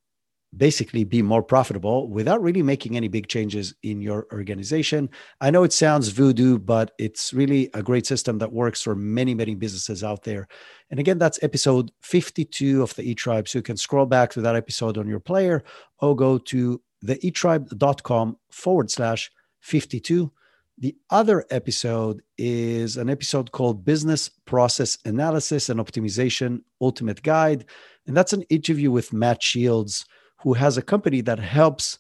basically 0.56 1.04
be 1.04 1.20
more 1.20 1.42
profitable 1.42 2.08
without 2.08 2.42
really 2.42 2.62
making 2.62 2.96
any 2.96 3.08
big 3.08 3.28
changes 3.28 3.74
in 3.82 4.00
your 4.00 4.26
organization. 4.32 5.10
I 5.40 5.50
know 5.50 5.62
it 5.62 5.72
sounds 5.72 6.08
voodoo, 6.08 6.58
but 6.58 6.92
it's 6.98 7.34
really 7.34 7.70
a 7.74 7.82
great 7.82 8.06
system 8.06 8.38
that 8.38 8.52
works 8.52 8.80
for 8.80 8.94
many, 8.94 9.34
many 9.34 9.54
businesses 9.54 10.02
out 10.02 10.24
there. 10.24 10.48
And 10.90 10.98
again, 10.98 11.18
that's 11.18 11.42
episode 11.42 11.92
52 12.00 12.82
of 12.82 12.94
the 12.94 13.10
E 13.10 13.14
Tribe. 13.14 13.46
So 13.46 13.58
you 13.58 13.62
can 13.62 13.76
scroll 13.76 14.06
back 14.06 14.30
to 14.30 14.40
that 14.40 14.56
episode 14.56 14.96
on 14.96 15.06
your 15.06 15.20
player 15.20 15.62
or 16.00 16.16
go 16.16 16.38
to 16.38 16.80
theetribe.com 17.04 18.36
forward 18.50 18.90
slash 18.90 19.30
52. 19.60 20.32
The 20.80 20.96
other 21.10 21.44
episode 21.50 22.22
is 22.36 22.96
an 22.96 23.10
episode 23.10 23.50
called 23.50 23.84
Business 23.84 24.30
Process 24.46 24.96
Analysis 25.04 25.68
and 25.68 25.80
Optimization 25.80 26.62
Ultimate 26.80 27.22
Guide. 27.22 27.64
And 28.06 28.16
that's 28.16 28.32
an 28.32 28.42
interview 28.42 28.90
with 28.90 29.12
Matt 29.12 29.42
Shields, 29.42 30.06
who 30.40 30.54
has 30.54 30.76
a 30.76 30.82
company 30.82 31.20
that 31.22 31.38
helps 31.38 31.98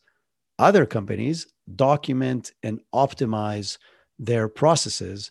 other 0.58 0.86
companies 0.86 1.46
document 1.76 2.52
and 2.62 2.80
optimize 2.94 3.78
their 4.18 4.48
processes. 4.48 5.30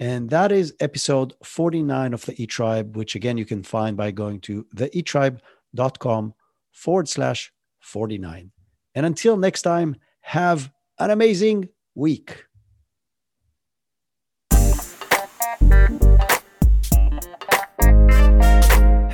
And 0.00 0.30
that 0.30 0.52
is 0.52 0.74
episode 0.80 1.34
49 1.42 2.14
of 2.14 2.24
the 2.24 2.40
E 2.40 2.46
Tribe, 2.46 2.96
which 2.96 3.14
again 3.14 3.36
you 3.36 3.44
can 3.44 3.62
find 3.62 3.96
by 3.96 4.10
going 4.10 4.40
to 4.42 4.64
theetribe.com 4.76 6.34
forward 6.72 7.08
slash 7.08 7.52
49. 7.80 8.52
And 8.94 9.06
until 9.06 9.36
next 9.36 9.62
time, 9.62 9.96
have 10.20 10.70
an 10.98 11.10
amazing 11.10 11.68
week. 11.94 12.44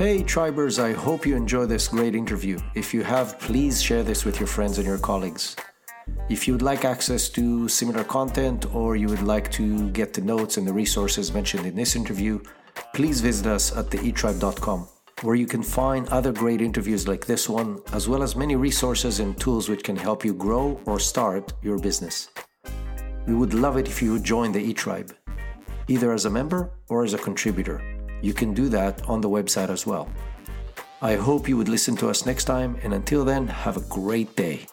Hey, 0.05 0.23
Tribers, 0.23 0.79
I 0.79 0.93
hope 0.93 1.25
you 1.25 1.35
enjoy 1.35 1.65
this 1.65 1.89
great 1.89 2.15
interview. 2.15 2.59
If 2.75 2.93
you 2.93 3.03
have, 3.03 3.41
please 3.41 3.83
share 3.83 4.03
this 4.03 4.27
with 4.27 4.39
your 4.39 4.47
friends 4.47 4.77
and 4.77 4.87
your 4.87 4.99
colleagues. 4.99 5.57
If 6.29 6.47
you 6.47 6.53
would 6.53 6.61
like 6.61 6.85
access 6.85 7.31
to 7.31 7.69
similar 7.71 8.05
content 8.05 8.67
or 8.75 8.97
you 8.97 9.09
would 9.09 9.23
like 9.23 9.51
to 9.53 9.89
get 9.93 10.13
the 10.13 10.21
notes 10.21 10.59
and 10.59 10.67
the 10.67 10.75
resources 10.75 11.33
mentioned 11.33 11.65
in 11.65 11.75
this 11.75 11.97
interview, 11.97 12.39
please 12.93 13.23
visit 13.23 13.47
us 13.47 13.75
at 13.75 13.87
theetribe.com, 13.87 14.87
where 15.23 15.37
you 15.37 15.47
can 15.47 15.63
find 15.63 16.07
other 16.11 16.33
great 16.33 16.61
interviews 16.61 17.09
like 17.09 17.25
this 17.25 17.49
one, 17.49 17.81
as 17.95 18.07
well 18.07 18.23
as 18.23 18.37
many 18.37 18.57
resources 18.57 19.21
and 19.21 19.41
tools 19.41 19.71
which 19.71 19.85
can 19.85 19.97
help 19.97 20.23
you 20.23 20.35
grow 20.35 20.79
or 20.85 21.01
start 21.01 21.55
your 21.63 21.79
business. 21.79 22.29
We 23.27 23.35
would 23.35 23.55
love 23.55 23.79
it 23.79 23.89
if 23.89 24.03
you 24.03 24.13
would 24.13 24.25
join 24.25 24.53
the 24.53 24.61
E 24.61 24.75
Tribe, 24.75 25.17
either 25.89 26.13
as 26.13 26.27
a 26.27 26.31
member 26.31 26.71
or 26.91 27.05
as 27.05 27.15
a 27.15 27.19
contributor 27.19 27.93
you 28.23 28.33
can 28.35 28.55
do 28.55 28.69
that 28.69 29.03
on 29.09 29.21
the 29.21 29.29
website 29.29 29.71
as 29.71 29.87
well. 29.87 30.09
I 31.03 31.17
hope 31.17 31.49
you 31.49 31.57
would 31.57 31.69
listen 31.69 31.97
to 31.97 32.09
us 32.09 32.25
next 32.25 32.45
time, 32.45 32.79
and 32.83 32.95
until 32.95 33.25
then, 33.25 33.49
have 33.49 33.77
a 33.77 33.81
great 33.81 34.35
day. 34.37 34.67